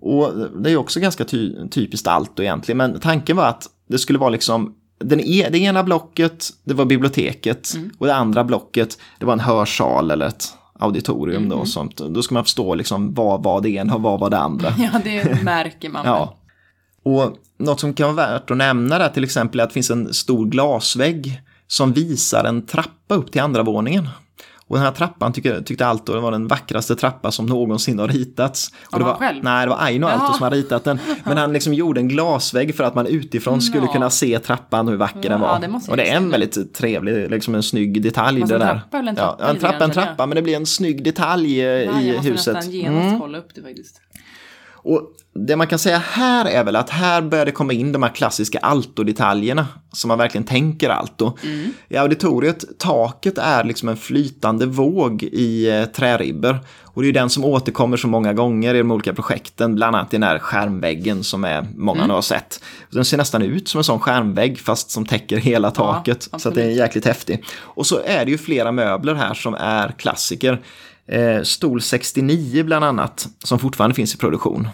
Och 0.00 0.32
det 0.62 0.70
är 0.70 0.76
också 0.76 1.00
ganska 1.00 1.24
ty 1.24 1.68
typiskt 1.68 2.06
allt 2.06 2.40
egentligen, 2.40 2.76
men 2.76 3.00
tanken 3.00 3.36
var 3.36 3.46
att 3.46 3.66
det 3.88 3.98
skulle 3.98 4.18
vara 4.18 4.30
liksom 4.30 4.74
den 4.98 5.20
e 5.20 5.48
det 5.52 5.58
ena 5.58 5.84
blocket, 5.84 6.50
det 6.64 6.74
var 6.74 6.84
biblioteket 6.84 7.74
och 7.98 8.06
det 8.06 8.14
andra 8.14 8.44
blocket, 8.44 8.98
det 9.18 9.26
var 9.26 9.32
en 9.32 9.40
hörsal 9.40 10.10
eller 10.10 10.26
ett 10.26 10.44
auditorium 10.78 11.48
då. 11.48 11.64
Sånt. 11.64 11.96
Då 11.96 12.22
ska 12.22 12.34
man 12.34 12.44
förstå 12.44 12.74
liksom 12.74 13.14
vad 13.14 13.42
var 13.42 13.60
det 13.60 13.70
ena 13.70 13.94
och 13.94 14.02
vad 14.02 14.20
var 14.20 14.30
det 14.30 14.38
andra. 14.38 14.74
Ja, 14.78 15.00
det 15.04 15.42
märker 15.42 15.88
man. 15.88 16.06
Ja. 16.06 16.36
Och 17.02 17.36
något 17.58 17.80
som 17.80 17.94
kan 17.94 18.16
vara 18.16 18.26
värt 18.26 18.50
att 18.50 18.56
nämna 18.56 18.98
där 18.98 19.08
till 19.08 19.24
exempel 19.24 19.60
är 19.60 19.64
att 19.64 19.70
det 19.70 19.74
finns 19.74 19.90
en 19.90 20.14
stor 20.14 20.46
glasvägg 20.46 21.40
som 21.66 21.92
visar 21.92 22.44
en 22.44 22.66
trappa 22.66 23.14
upp 23.14 23.32
till 23.32 23.40
andra 23.40 23.62
våningen. 23.62 24.08
Och 24.68 24.76
den 24.76 24.84
här 24.84 24.92
trappan 24.92 25.32
tyckte, 25.32 25.62
tyckte 25.62 25.86
Alto 25.86 26.12
det 26.14 26.20
var 26.20 26.30
den 26.30 26.46
vackraste 26.48 26.96
trappa 26.96 27.30
som 27.30 27.46
någonsin 27.46 27.98
har 27.98 28.08
ritats. 28.08 28.70
Och 28.92 28.98
det 28.98 29.04
han 29.04 29.12
var, 29.12 29.18
själv? 29.18 29.44
Nej, 29.44 29.66
det 29.66 29.70
var 29.70 29.78
Aino 29.80 30.06
Alto 30.06 30.24
Jaha. 30.24 30.32
som 30.34 30.42
har 30.42 30.50
ritat 30.50 30.84
den. 30.84 30.98
Men 31.24 31.36
han 31.36 31.52
liksom 31.52 31.74
gjorde 31.74 32.00
en 32.00 32.08
glasvägg 32.08 32.74
för 32.74 32.84
att 32.84 32.94
man 32.94 33.06
utifrån 33.06 33.60
skulle 33.62 33.86
Ja. 33.86 33.92
kunna 33.92 34.10
se 34.10 34.38
trappan 34.38 34.86
och 34.86 34.90
hur 34.92 34.98
vacker 34.98 35.20
den 35.28 35.40
Ja, 35.40 35.46
var. 35.46 35.60
det 35.60 35.90
och 35.90 35.96
det 35.96 36.10
är 36.10 36.16
en 36.16 36.30
väldigt 36.30 36.74
trevlig, 36.74 37.30
liksom 37.30 37.54
en 37.54 37.62
snygg 37.62 38.02
detalj. 38.02 38.40
Det 38.40 38.58
där. 38.58 38.58
trappa 38.90 38.98
en 38.98 39.16
trappa 39.16 39.36
Ja, 39.44 39.48
en 39.50 39.58
trappa, 39.58 39.84
en 39.84 39.90
trappa, 39.90 40.26
men 40.26 40.36
det 40.36 40.42
blir 40.42 40.56
en 40.56 40.66
snygg 40.66 41.04
detalj 41.04 41.60
eh, 41.60 41.92
Nej, 41.92 42.04
i 42.04 42.08
jag 42.08 42.16
måste 42.16 42.30
huset. 42.30 42.54
nästan 42.54 42.72
genast 42.72 43.06
Mm. 43.08 43.20
kolla 43.20 43.38
upp 43.38 43.54
det 43.54 43.62
faktiskt. 43.62 44.00
Och 44.72 45.12
det 45.34 45.56
man 45.56 45.66
kan 45.66 45.78
säga 45.78 45.98
här 45.98 46.44
är 46.44 46.64
väl 46.64 46.76
att 46.76 46.90
här 46.90 47.22
börjar 47.22 47.44
det 47.44 47.52
komma 47.52 47.72
in 47.72 47.92
de 47.92 48.02
här 48.02 48.10
klassiska 48.10 48.58
alto-detaljerna 48.58 49.66
som 49.92 50.08
man 50.08 50.18
verkligen 50.18 50.44
tänker 50.44 50.88
alto. 50.88 51.36
I 51.88 51.96
auditoriet, 51.96 52.78
taket 52.78 53.38
är 53.38 53.64
liksom 53.64 53.88
en 53.88 53.96
flytande 53.96 54.66
våg 54.66 55.22
i 55.22 55.70
eh, 55.70 55.84
träribbor. 55.84 56.58
Och 56.82 57.02
det 57.02 57.04
är 57.04 57.06
ju 57.06 57.12
den 57.12 57.30
som 57.30 57.44
återkommer 57.44 57.96
så 57.96 58.08
många 58.08 58.32
gånger 58.32 58.74
i 58.74 58.78
de 58.78 58.90
olika 58.90 59.14
projekten, 59.14 59.74
bland 59.74 59.96
annat 59.96 60.14
i 60.14 60.16
den 60.16 60.22
här 60.22 60.38
skärmväggen 60.38 61.24
som 61.24 61.44
är 61.44 61.66
många 61.76 62.06
nu 62.06 62.12
har 62.12 62.22
sett. 62.22 62.60
Den 62.90 63.04
ser 63.04 63.16
nästan 63.16 63.42
ut 63.42 63.68
som 63.68 63.78
en 63.78 63.84
sån 63.84 64.00
skärmvägg 64.00 64.58
fast 64.58 64.90
som 64.90 65.06
täcker 65.06 65.36
hela 65.36 65.70
taket. 65.70 66.22
så 66.22 66.28
att 66.28 66.34
absolut. 66.34 66.56
det 66.56 66.62
är 66.62 66.70
jäkligt 66.70 67.04
häftig. 67.04 67.44
Och 67.60 67.86
så 67.86 68.00
är 68.04 68.24
det 68.24 68.30
ju 68.30 68.38
flera 68.38 68.72
möbler 68.72 69.14
här 69.14 69.34
som 69.34 69.54
är 69.54 69.88
klassiker. 69.88 70.60
Eh, 71.08 71.42
stol 71.42 71.82
69 71.82 72.64
bland 72.64 72.84
annat, 72.84 73.28
som 73.44 73.58
fortfarande 73.58 73.94
finns 73.94 74.14
i 74.14 74.18
produktion. 74.18 74.68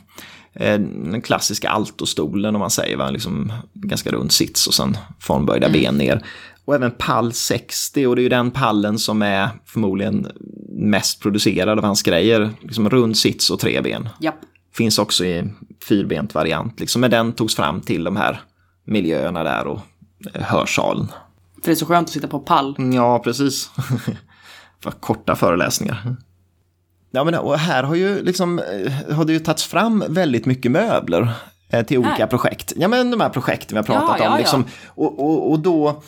Eh, 0.54 0.80
den 0.80 1.22
klassiska 1.22 1.68
altostolen 1.68 2.54
om 2.54 2.60
man 2.60 2.70
säger, 2.70 2.96
va? 2.96 3.10
Liksom, 3.10 3.52
ganska 3.74 4.10
rund 4.10 4.32
sits 4.32 4.66
och 4.66 4.74
sen 4.74 4.96
formböjda 5.20 5.68
ben 5.68 5.94
ner. 5.94 6.24
Och 6.64 6.74
även 6.74 6.90
pall 6.90 7.32
60 7.32 8.06
och 8.06 8.16
det 8.16 8.20
är 8.20 8.22
ju 8.22 8.28
den 8.28 8.50
pallen 8.50 8.98
som 8.98 9.22
är 9.22 9.48
förmodligen 9.66 10.26
mest 10.68 11.20
producerad 11.20 11.78
av 11.78 11.84
hans 11.84 12.02
grejer. 12.02 12.50
Liksom 12.60 12.90
rund 12.90 13.16
sits 13.16 13.50
och 13.50 13.60
tre 13.60 13.80
ben. 13.80 14.08
Japp. 14.20 14.34
Finns 14.74 14.98
också 14.98 15.24
i 15.24 15.44
fyrbent 15.88 16.34
variant, 16.34 16.80
liksom, 16.80 17.00
men 17.00 17.10
den 17.10 17.32
togs 17.32 17.56
fram 17.56 17.80
till 17.80 18.04
de 18.04 18.16
här 18.16 18.40
miljöerna 18.86 19.42
där 19.42 19.66
och 19.66 19.80
eh, 20.34 20.42
hörsalen. 20.42 21.06
För 21.62 21.70
det 21.70 21.70
är 21.70 21.74
så 21.74 21.86
skönt 21.86 22.08
att 22.08 22.12
sitta 22.12 22.28
på 22.28 22.38
pall. 22.38 22.76
Ja, 22.94 23.18
precis. 23.18 23.70
För 24.82 24.90
korta 24.90 25.36
föreläsningar. 25.36 26.16
Ja, 27.10 27.24
men 27.24 27.34
och 27.34 27.58
här 27.58 27.82
har 27.82 27.94
ju 27.94 28.22
liksom, 28.24 28.58
eh, 28.58 29.14
har 29.16 29.24
det 29.24 29.32
ju 29.32 29.38
tagits 29.38 29.64
fram 29.64 30.04
väldigt 30.08 30.46
mycket 30.46 30.70
möbler 30.72 31.32
eh, 31.70 31.82
till 31.86 31.98
olika 31.98 32.14
Här? 32.14 32.26
projekt. 32.26 32.72
Ja, 32.76 32.88
men 32.88 33.10
de 33.10 33.20
här 33.20 33.28
projekten 33.28 33.74
vi 33.74 33.76
har 33.76 33.82
pratat 34.00 34.16
Ja, 34.18 34.24
ja, 34.24 34.26
om. 34.26 34.32
ja. 34.32 34.38
Liksom, 34.38 34.64
och, 34.86 35.18
och, 35.20 35.50
och 35.50 35.58
då, 35.60 36.02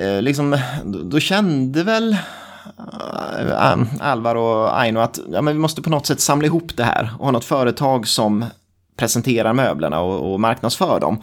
eh, 0.00 0.22
liksom, 0.22 0.58
då, 0.84 1.20
kände 1.20 1.82
väl 1.82 2.16
Alvar 4.00 4.34
och 4.34 4.80
Aino 4.80 4.98
att 5.00 5.18
ja, 5.32 5.42
men 5.42 5.54
vi 5.54 5.60
måste 5.60 5.82
på 5.82 5.90
något 5.90 6.06
sätt 6.06 6.20
samla 6.20 6.46
ihop 6.46 6.76
det 6.76 6.84
här 6.84 7.10
och 7.18 7.24
ha 7.24 7.32
något 7.32 7.44
företag 7.44 8.08
som 8.08 8.44
presenterar 8.96 9.52
möblerna 9.52 10.00
och, 10.00 10.32
och 10.32 10.40
marknadsför 10.40 11.00
dem. 11.00 11.20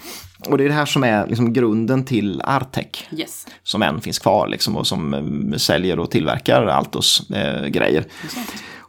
Och 0.49 0.57
det 0.57 0.63
är 0.63 0.67
det 0.69 0.75
här 0.75 0.85
som 0.85 1.03
är 1.03 1.27
liksom 1.27 1.53
grunden 1.53 2.05
till 2.05 2.41
Artec 2.41 2.85
Yes. 3.11 3.47
som 3.63 3.81
än 3.81 4.01
finns 4.01 4.19
kvar 4.19 4.47
liksom, 4.47 4.77
och 4.77 4.87
som 4.87 5.53
säljer 5.57 5.99
och 5.99 6.11
tillverkar 6.11 6.65
Altos 6.65 7.29
eh, 7.29 7.65
grejer. 7.67 8.05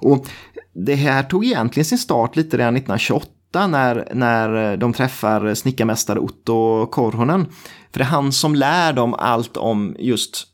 Och 0.06 0.26
det 0.74 0.94
här 0.94 1.22
tog 1.22 1.44
egentligen 1.44 1.84
sin 1.84 1.98
start 1.98 2.36
lite 2.36 2.56
redan 2.56 2.76
1928 2.76 3.66
när, 3.66 4.08
när 4.14 4.76
de 4.76 4.92
träffar 4.92 5.54
snickarmästare 5.54 6.18
Otto 6.18 6.86
Korhonen. 6.86 7.46
För 7.92 7.98
det 7.98 8.04
är 8.04 8.08
han 8.08 8.32
som 8.32 8.54
lär 8.54 8.92
dem 8.92 9.14
allt 9.14 9.56
om 9.56 9.96
just 9.98 10.46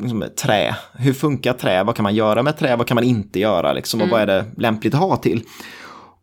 liksom, 0.00 0.24
trä. 0.42 0.76
Hur 0.94 1.12
funkar 1.12 1.52
trä? 1.52 1.84
Vad 1.84 1.96
kan 1.96 2.02
man 2.02 2.14
göra 2.14 2.42
med 2.42 2.58
trä? 2.58 2.76
Vad 2.76 2.86
kan 2.86 2.94
man 2.94 3.04
inte 3.04 3.40
göra? 3.40 3.72
Liksom, 3.72 4.02
och 4.02 4.08
vad 4.08 4.20
är 4.20 4.26
det 4.26 4.44
lämpligt 4.56 4.94
att 4.94 5.00
ha 5.00 5.16
till? 5.16 5.42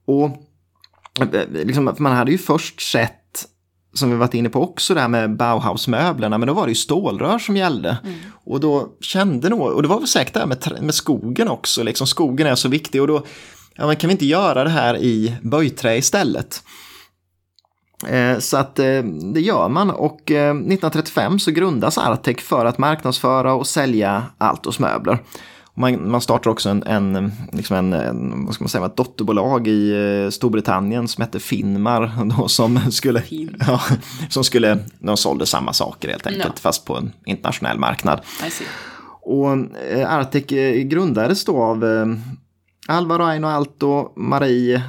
Och 0.05 0.25
eh, 1.19 1.47
liksom, 1.49 1.95
man 1.99 2.12
hade 2.12 2.31
ju 2.31 2.38
först 2.38 2.91
sett 2.91 3.22
som 3.93 4.10
vi 4.10 4.15
varit 4.15 4.34
inne 4.34 4.49
på 4.49 4.62
också, 4.63 4.93
det 4.93 5.01
här 5.01 5.08
med 5.08 5.38
Bauhaus-möblerna, 5.38 6.38
men 6.38 6.47
då 6.47 6.53
var 6.53 6.65
det 6.65 6.71
ju 6.71 6.75
stålrör 6.75 7.39
som 7.39 7.58
gällde. 7.58 7.97
Och 8.45 8.60
då 8.60 8.88
kände 9.01 9.49
nog, 9.49 9.62
och 9.62 9.82
det 9.82 9.88
var 9.88 9.99
väl 9.99 10.08
säkert 10.08 10.34
det 10.34 10.39
här 10.39 10.47
med, 10.47 10.77
med 10.82 10.95
skogen 10.95 11.47
också, 11.47 11.84
liksom 11.84 12.08
skogen 12.08 12.47
är 12.47 12.56
så 12.56 12.69
viktig 12.69 13.01
och 13.01 13.08
då, 13.08 13.25
ja 13.75 13.88
men 13.88 13.95
kan 13.95 14.08
vi 14.08 14.12
inte 14.12 14.25
göra 14.25 14.63
det 14.63 14.69
här 14.69 14.97
i 14.97 15.36
böjträ 15.41 15.97
istället? 15.97 16.63
Eh, 18.08 18.39
Så 18.39 18.58
att 18.58 18.79
eh, 18.79 19.03
det 19.34 19.41
gör 19.41 19.69
man 19.69 19.89
och 19.89 20.32
eh, 20.32 20.49
1935 20.49 21.39
så 21.39 21.51
grundas 21.51 21.97
Artec 21.97 22.41
för 22.41 22.65
att 22.65 22.77
marknadsföra 22.77 23.53
och 23.53 23.67
sälja 23.67 24.23
Altos 24.38 24.79
möbler. 24.79 25.19
Man, 25.75 26.12
man 26.12 26.21
startar 26.21 26.51
också 26.51 26.69
en, 26.69 26.83
en, 26.83 27.31
liksom 27.51 27.77
en, 27.77 27.93
en, 27.93 28.45
vad 28.45 28.55
ska 28.55 28.63
man 28.63 28.69
säga, 28.69 28.86
ett 28.86 28.97
dotterbolag 28.97 29.67
i 29.67 29.91
eh, 30.23 30.29
Storbritannien 30.29 31.07
som 31.07 31.21
hette 31.21 31.39
Finmar. 31.39 32.12
Då, 32.38 32.47
som 32.47 32.91
skulle, 32.91 33.21
Fin. 33.21 33.55
ja, 33.67 33.81
som 34.29 34.43
skulle, 34.43 34.79
de 34.99 35.17
sålde 35.17 35.45
samma 35.45 35.73
saker 35.73 36.09
helt 36.09 36.27
enkelt, 36.27 36.45
Ja. 36.45 36.59
fast 36.62 36.86
på 36.86 36.97
en 36.97 37.12
internationell 37.25 37.79
marknad. 37.79 38.21
Och 39.21 39.51
eh, 39.91 40.17
Artec 40.19 40.51
eh, 40.51 40.75
grundades 40.75 41.45
då 41.45 41.63
av 41.63 41.86
eh, 41.86 42.05
Alvaro 42.88 43.23
Aino 43.23 43.47
Alto, 43.47 44.13
Marie 44.15 44.83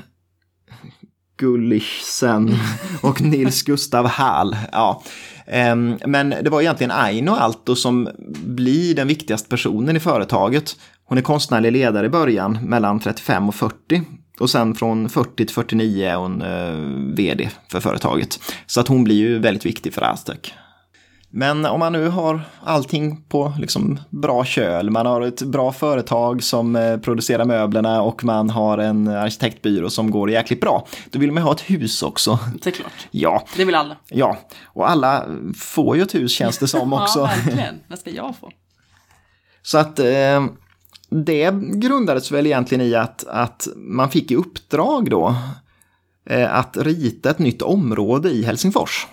Gullichsen 1.37 2.57
och 3.03 3.21
Nils 3.21 3.63
Gustav 3.63 4.07
Hall. 4.07 4.57
Ja. 4.73 5.03
Ehm, 5.47 5.99
men 6.07 6.31
det 6.31 6.51
var 6.51 6.61
egentligen 6.61 6.91
Aino 6.91 7.31
Alto 7.31 7.77
som 7.77 8.09
blir 8.45 8.95
den 8.95 9.09
viktigaste 9.09 9.49
personen 9.49 9.97
i 9.97 10.01
företaget. 10.01 10.77
Hon 11.05 11.19
är 11.19 11.23
konstnärlig 11.23 11.73
ledare 11.73 12.07
i 12.07 12.11
början, 12.11 12.59
mellan 12.63 13.01
35 13.01 13.49
och 13.49 13.55
40. 13.55 14.03
Och 14.41 14.51
sen 14.51 14.75
från 14.75 15.09
40 15.09 15.37
till 15.37 15.55
49 15.55 16.07
är 16.09 16.17
hon 16.17 16.43
eh, 16.43 17.15
vd 17.17 17.51
för 17.69 17.81
företaget. 17.81 18.41
Så 18.67 18.81
att 18.81 18.89
hon 18.89 19.05
blir 19.05 19.17
ju 19.17 19.39
väldigt 19.39 19.67
viktig 19.67 19.95
för 19.95 20.03
Aztec. 20.03 20.39
Men 21.37 21.67
om 21.67 21.81
man 21.81 21.93
nu 21.93 22.09
har 22.09 22.41
allting 22.63 23.23
på 23.29 23.53
liksom 23.59 24.01
bra 24.11 24.45
köl, 24.45 24.91
man 24.91 25.07
har 25.07 25.21
ett 25.21 25.43
bra 25.43 25.73
företag 25.73 26.43
som 26.43 26.77
eh, 26.77 26.97
producerar 26.97 27.45
möblerna 27.45 28.03
och 28.03 28.25
man 28.25 28.51
har 28.51 28.79
en 28.79 29.09
arkitektbyrå 29.09 29.91
som 29.91 30.11
går 30.11 30.31
jäkligt 30.31 30.61
bra, 30.61 30.87
då 31.11 31.19
vill 31.19 31.33
man 31.33 31.43
ha 31.43 31.53
ett 31.53 31.61
hus 31.61 32.03
också. 32.03 32.39
Det 32.63 32.71
är 32.71 32.75
klart. 32.75 33.09
Ja, 33.11 33.45
Det 33.57 33.65
vill 33.65 33.75
alla. 33.75 33.97
ja, 34.09 34.37
och 34.65 34.91
alla 34.91 35.25
får 35.57 35.97
ju 35.97 36.03
ett 36.03 36.15
hus 36.15 36.33
känns 36.33 36.59
det 36.59 36.69
som 36.69 36.93
också. 37.03 37.19
Ja, 37.19 37.25
verkligen. 37.27 37.81
Vad 37.89 37.99
ska 37.99 38.11
jag 38.11 38.35
få? 38.41 38.51
Så 39.63 39.79
att 39.79 39.99
eh, 39.99 40.45
det 41.11 41.55
grundades 41.75 42.31
väl 42.31 42.47
egentligen 42.47 42.87
i 42.87 42.95
att, 42.95 43.27
att 43.27 43.69
man 43.77 44.11
fick 44.11 44.31
i 44.31 44.37
uppdrag 44.37 45.11
då 45.11 45.35
eh, 46.31 46.55
att 46.55 46.77
rita 46.77 47.31
ett 47.31 47.39
nytt 47.39 47.63
område 47.63 48.31
i 48.31 48.45
Helsingfors. 48.45 49.07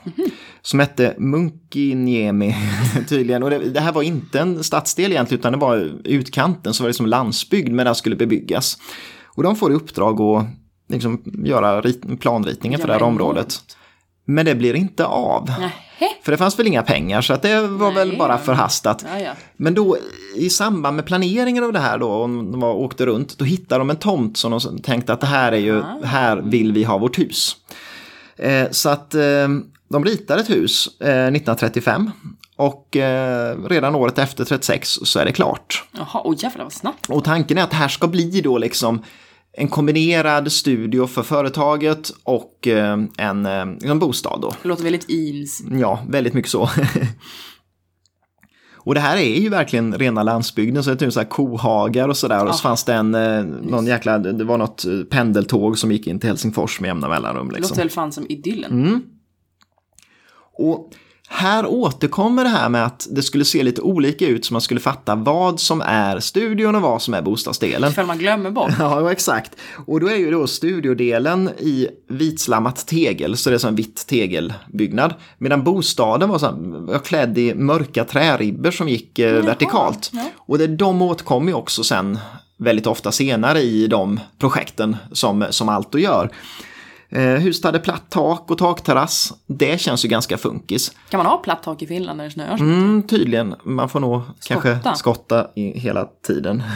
Som 0.62 0.80
hette 0.80 1.15
Munkiniemi 1.17 2.56
tydligen. 3.10 3.43
Och 3.43 3.50
det, 3.50 3.60
det 3.60 3.80
här 3.80 3.91
var 3.91 4.02
inte 4.02 4.39
en 4.39 4.63
stadsdel 4.63 5.12
egentligen 5.12 5.39
utan 5.39 5.52
det 5.52 5.58
var 5.58 5.91
utkanten 6.04 6.74
så 6.74 6.84
var 6.84 6.88
det 6.88 6.93
som 6.93 7.06
landsbygd 7.06 7.71
men 7.71 7.86
det 7.86 7.95
skulle 7.95 8.15
bebyggas. 8.15 8.78
Och 9.26 9.43
de 9.43 9.56
får 9.56 9.71
i 9.71 9.76
uppdrag 9.76 10.21
att 10.21 10.45
liksom, 10.89 11.21
göra 11.45 11.82
rit, 11.82 12.19
planritningen 12.19 12.80
för 12.80 12.88
det 12.88 12.93
här 12.93 13.00
Ja, 13.00 13.06
området. 13.06 13.60
Men 14.26 14.45
det 14.45 14.56
blir 14.56 14.74
inte 14.74 15.06
av. 15.06 15.50
Nähä. 15.60 15.71
För 16.24 16.32
det 16.32 16.38
fanns 16.38 16.60
väl 16.60 16.67
inga 16.67 16.84
pengar 16.84 17.21
så 17.21 17.34
att 17.34 17.41
det 17.41 17.67
var 17.67 17.91
väl 17.91 18.08
Nej. 18.08 18.17
bara 18.17 18.38
förhastat. 18.38 19.06
Ja, 19.13 19.19
ja. 19.19 19.32
Men 19.58 19.74
då 19.74 19.97
i 20.36 20.50
samband 20.50 20.95
med 20.95 21.06
planeringen 21.06 21.63
av 21.63 21.74
det 21.74 21.80
här 21.80 21.97
då, 21.97 22.10
om 22.10 22.52
de 22.52 22.62
var, 22.62 22.74
åkte 22.74 23.06
runt, 23.06 23.38
då 23.38 23.45
hittade 23.45 23.80
de 23.80 23.89
en 23.89 23.95
tomt 23.95 24.38
som 24.38 24.52
de 24.52 24.80
tänkte 24.80 25.13
att 25.13 25.21
det 25.21 25.28
här 25.28 25.52
är 25.52 25.58
ju, 25.58 25.84
här 26.04 26.38
vill 26.38 26.71
vi 26.71 26.84
ha 26.84 26.97
vårt 26.97 27.19
hus. 27.19 27.56
Eh, 28.38 28.67
så 28.71 28.89
att 28.89 29.15
eh, 29.15 29.47
de 29.91 30.06
ritade 30.06 30.41
ett 30.41 30.49
hus 30.49 30.88
eh, 30.99 31.08
1935 31.08 32.12
och 32.58 32.97
eh, 32.97 33.58
redan 33.69 33.95
året 33.95 34.17
efter 34.19 34.45
36 34.45 34.89
så 34.89 35.19
är 35.19 35.25
det 35.25 35.32
klart. 35.32 35.84
Jaha, 35.91 36.21
oj 36.23 36.38
jävlar 36.39 36.63
vad 36.63 36.73
snabbt. 36.73 37.10
Och 37.10 37.23
tanken 37.23 37.58
är 37.58 37.63
att 37.63 37.69
det 37.69 37.75
här 37.75 37.88
ska 37.88 38.08
bli 38.08 38.41
då 38.41 38.58
liksom 38.58 39.04
en 39.58 39.67
kombinerad 39.67 40.51
studio 40.51 41.08
för 41.08 41.23
företaget 41.23 42.12
och 42.23 42.67
eh, 42.67 42.97
en, 43.17 43.45
eh, 43.45 43.65
en 43.91 43.99
bostad 43.99 44.41
då. 44.41 44.54
Det 44.62 44.67
låter 44.69 44.84
väldigt 44.84 45.06
Eames. 45.10 45.62
Ja, 45.82 45.99
väldigt 46.10 46.34
mycket 46.34 46.51
så. 46.51 46.69
Och 48.84 48.93
det 48.93 48.99
här 48.99 49.17
är 49.17 49.39
ju 49.41 49.49
verkligen 49.49 49.97
rena 49.97 50.23
landsbygden, 50.23 50.84
så 50.84 50.89
det 50.89 50.93
är 50.95 50.97
typ 50.97 51.13
så 51.13 51.19
här 51.19 51.27
kohagar 51.27 52.08
och 52.10 52.17
sådär. 52.17 52.45
Och 52.45 52.56
så 52.56 52.60
Ja. 52.60 52.69
fanns 52.69 52.84
det 52.84 52.93
en, 52.93 53.15
eh, 53.15 53.43
någon 53.43 53.88
jäkla, 53.88 54.17
det 54.17 54.43
var 54.43 54.58
något 54.58 54.86
eh, 54.86 54.99
pendeltåg 55.10 55.77
som 55.77 55.91
gick 55.91 56.08
in 56.08 56.19
till 56.19 56.30
Helsingfors 56.30 56.80
med 56.80 56.88
jämna 56.88 57.10
mellanrum. 57.10 57.49
Det 57.49 57.56
Liksom. 57.56 57.69
låter 57.73 57.82
väl 57.82 57.89
fan 57.89 58.12
som 58.12 58.25
idyllen. 58.30 58.71
Mm. 58.71 59.01
Och 60.69 60.91
här 61.34 61.65
återkommer 61.65 62.43
det 62.43 62.50
här 62.50 62.69
med 62.69 62.86
att 62.86 63.08
det 63.12 63.21
skulle 63.24 63.45
se 63.45 63.63
lite 63.63 63.82
olika 63.82 64.28
ut 64.28 64.45
så 64.45 64.54
man 64.54 64.62
skulle 64.62 64.80
fatta 64.80 65.15
vad 65.15 65.60
som 65.60 65.82
är 65.82 66.19
studion 66.19 66.76
och 66.76 66.82
vad 66.82 67.02
som 67.02 67.13
är 67.13 67.21
bostadsdelen. 67.21 67.91
Ifall 67.91 68.06
man 68.06 68.17
glömmer 68.17 68.52
bort. 68.52 68.71
Ja, 68.80 69.12
exakt. 69.12 69.56
Och 69.86 70.00
då 70.00 70.10
är 70.10 70.15
ju 70.15 70.32
då 70.32 70.47
studiodelen 70.47 71.50
i 71.60 71.88
vitslammat 72.10 72.88
tegel, 72.88 73.38
så 73.38 73.50
det 73.50 73.56
är 73.56 73.58
som 73.58 73.67
en 73.67 73.76
vitt 73.76 74.08
tegelbyggnad. 74.08 75.13
Medan 75.38 75.63
bostaden 75.63 76.30
var, 76.30 76.39
så 76.39 76.45
här, 76.45 76.54
var 76.86 77.00
klädd 77.00 77.38
i 77.38 77.56
mörka 77.56 78.04
träribber 78.04 78.71
som 78.71 78.89
gick 78.89 79.19
eh, 79.19 79.45
vertikalt. 79.45 80.10
ja. 80.13 80.30
Och 80.38 80.58
det, 80.58 80.67
de 80.67 81.02
återkommer 81.02 81.47
ju 81.47 81.54
också 81.54 81.84
sen 81.84 82.19
väldigt 82.58 82.88
ofta 82.88 83.12
senare 83.12 83.62
i 83.62 83.88
de 83.88 84.19
projekten 84.38 84.97
som, 85.12 85.45
som 85.50 85.69
Alto 85.69 85.97
gör. 85.97 86.32
Eh, 87.12 87.21
huset 87.21 87.65
hade 87.65 87.80
platt 87.80 88.04
tak 88.10 88.52
och 88.52 88.58
takterrass. 88.58 89.34
Det 89.47 89.82
känns 89.82 90.06
ju 90.06 90.10
ganska 90.10 90.38
funkis. 90.38 90.91
Kan 91.10 91.17
man 91.17 91.26
ha 91.28 91.38
platt 91.38 91.63
tak 91.63 91.82
i 91.82 91.88
Finland 91.88 92.17
när 92.17 92.24
det 92.26 92.32
snöar? 92.32 92.58
Mm, 92.60 93.04
tydligen, 93.04 93.56
man 93.63 93.89
får 93.89 94.00
nog 94.00 94.21
kanske 94.47 94.76
Skotta. 94.76 94.95
skotta 94.95 95.47
i 95.56 95.80
hela 95.80 96.06
tiden. 96.28 96.63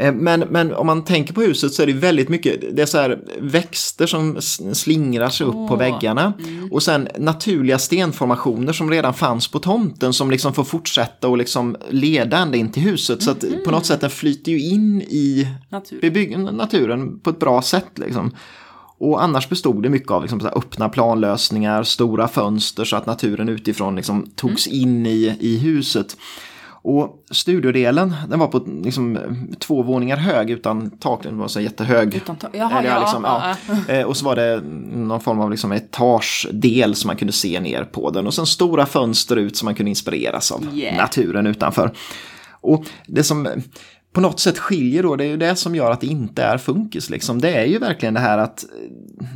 Eh, 0.00 0.12
Men, 0.14 0.40
men 0.40 0.74
om 0.74 0.86
man 0.86 1.04
tänker 1.04 1.34
på 1.34 1.40
huset 1.42 1.72
så 1.72 1.82
är 1.82 1.86
det 1.86 1.92
väldigt 1.92 2.28
mycket, 2.28 2.76
det 2.76 2.82
är 2.82 2.86
så 2.86 2.98
här 2.98 3.18
växter 3.40 4.06
som 4.06 4.36
slingrar 4.72 5.28
sig 5.28 5.46
upp 5.46 5.52
på 5.52 5.68
Åh, 5.70 5.78
väggarna. 5.78 6.32
mm. 6.38 6.72
Och 6.72 6.82
sen 6.82 7.08
naturliga 7.18 7.78
stenformationer 7.78 8.72
som 8.72 8.90
redan 8.90 9.14
fanns 9.14 9.48
på 9.48 9.58
tomten 9.58 10.12
som 10.12 10.30
liksom 10.30 10.54
får 10.54 10.64
fortsätta 10.64 11.28
och 11.28 11.38
liksom 11.38 11.76
leda 11.90 12.38
ända 12.38 12.56
in 12.56 12.72
till 12.72 12.82
huset. 12.82 13.22
Så 13.22 13.30
att 13.30 13.44
Mm. 13.44 13.64
på 13.64 13.70
något 13.70 13.86
sätt 13.86 14.00
den 14.00 14.10
flyter 14.10 14.52
ju 14.52 14.60
in 14.60 15.02
i 15.02 15.48
Natur. 15.70 16.52
naturen 16.52 17.18
på 17.20 17.30
ett 17.30 17.38
bra 17.38 17.62
sätt. 17.62 17.90
Liksom. 17.94 18.30
Och 19.00 19.22
annars 19.22 19.48
bestod 19.48 19.82
det 19.82 19.88
mycket 19.88 20.10
av 20.10 20.22
liksom, 20.22 20.40
öppna 20.56 20.88
planlösningar, 20.88 21.82
stora 21.82 22.28
fönster 22.28 22.84
så 22.84 22.96
att 22.96 23.06
naturen 23.06 23.48
utifrån 23.48 23.96
liksom, 23.96 24.30
togs 24.36 24.66
in 24.66 25.06
i, 25.06 25.36
i 25.40 25.58
huset. 25.58 26.16
Och 26.82 27.24
studiodelen, 27.30 28.14
den 28.28 28.38
var 28.38 28.46
på 28.46 28.58
liksom, 28.84 29.18
två 29.58 29.82
våningar 29.82 30.16
hög 30.16 30.50
utan 30.50 30.90
tak, 30.90 31.22
den 31.22 31.38
var 31.38 31.48
så 31.48 31.60
jättehög. 31.60 32.14
Utan 32.14 32.36
ta- 32.36 32.48
Jaha, 32.52 32.84
ja. 32.84 33.00
liksom, 33.00 33.24
ja. 33.24 33.54
Eh, 33.94 34.02
Och 34.06 34.16
så 34.16 34.24
var 34.24 34.36
det 34.36 34.60
någon 34.94 35.20
form 35.20 35.40
av 35.40 35.50
liksom 35.50 35.72
etagedel 35.72 36.94
som 36.94 37.08
man 37.08 37.16
kunde 37.16 37.32
se 37.32 37.60
ner 37.60 37.84
på 37.84 38.10
den. 38.10 38.26
Och 38.26 38.34
sen 38.34 38.46
stora 38.46 38.86
fönster 38.86 39.36
ut 39.36 39.56
som 39.56 39.66
man 39.66 39.74
kunde 39.74 39.90
inspireras 39.90 40.52
av 40.52 40.66
Yeah. 40.74 40.96
naturen 40.96 41.46
utanför. 41.46 41.92
Och 42.60 42.84
det 43.06 43.22
som 43.22 43.48
på 44.12 44.20
något 44.20 44.40
sätt 44.40 44.58
skiljer 44.58 45.02
då, 45.02 45.16
det 45.16 45.24
är 45.24 45.28
ju 45.28 45.36
det 45.36 45.56
som 45.56 45.74
gör 45.74 45.90
att 45.90 46.00
det 46.00 46.06
inte 46.06 46.42
är 46.42 46.58
funkis. 46.58 47.10
Liksom. 47.10 47.40
Det 47.40 47.50
är 47.50 47.64
ju 47.64 47.78
verkligen 47.78 48.14
det 48.14 48.20
här 48.20 48.38
att 48.38 48.64
eh, 48.64 48.90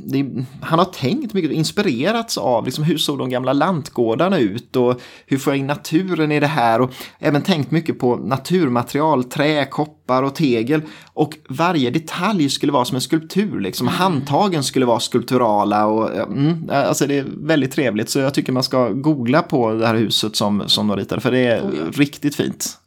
det, 0.04 0.26
han 0.61 0.78
har 0.78 0.87
tänkt 0.87 1.35
mycket, 1.35 1.50
inspirerats 1.50 2.38
av 2.38 2.64
liksom, 2.64 2.85
hur 2.85 2.98
såg 2.98 3.18
de 3.18 3.30
gamla 3.30 3.52
lantgårdarna 3.52 4.38
ut 4.38 4.76
och 4.76 5.00
hur 5.26 5.38
får 5.38 5.52
jag 5.52 5.58
in 5.58 5.66
naturen 5.66 6.32
i 6.32 6.40
det 6.40 6.46
här 6.46 6.80
och 6.80 6.90
även 7.18 7.42
tänkt 7.42 7.70
mycket 7.70 7.98
på 7.98 8.16
naturmaterial, 8.16 9.24
trä, 9.24 9.66
koppar 9.66 10.22
och 10.22 10.35
tegel 10.35 10.82
och 11.12 11.38
varje 11.48 11.90
detalj 11.90 12.50
skulle 12.50 12.72
vara 12.72 12.85
som 12.85 12.94
en 12.94 13.00
skulptur, 13.00 13.61
liksom. 13.61 13.88
handtagen 13.88 14.62
skulle 14.62 14.87
vara 14.87 15.00
skulpturala 15.00 15.87
och 15.87 16.16
mm, 16.16 16.70
alltså 16.70 17.06
det 17.06 17.18
är 17.18 17.26
väldigt 17.37 17.72
trevligt 17.72 18.11
så 18.11 18.18
jag 18.18 18.35
tycker 18.35 18.52
man 18.52 18.62
ska 18.62 18.88
googla 18.88 19.42
på 19.42 19.72
det 19.72 19.87
här 19.87 19.94
huset 19.94 20.37
som, 20.37 20.62
som 20.66 20.88
de 20.88 20.96
ritade 20.96 21.20
för 21.20 21.30
det 21.30 21.38
är 21.38 21.61
Oh 21.61 21.70
ja. 21.76 21.85
riktigt 21.92 22.35
fint. 22.37 22.78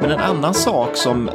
Men 0.00 0.10
en 0.10 0.18
annan 0.20 0.54
sak 0.54 0.96
som, 0.96 1.30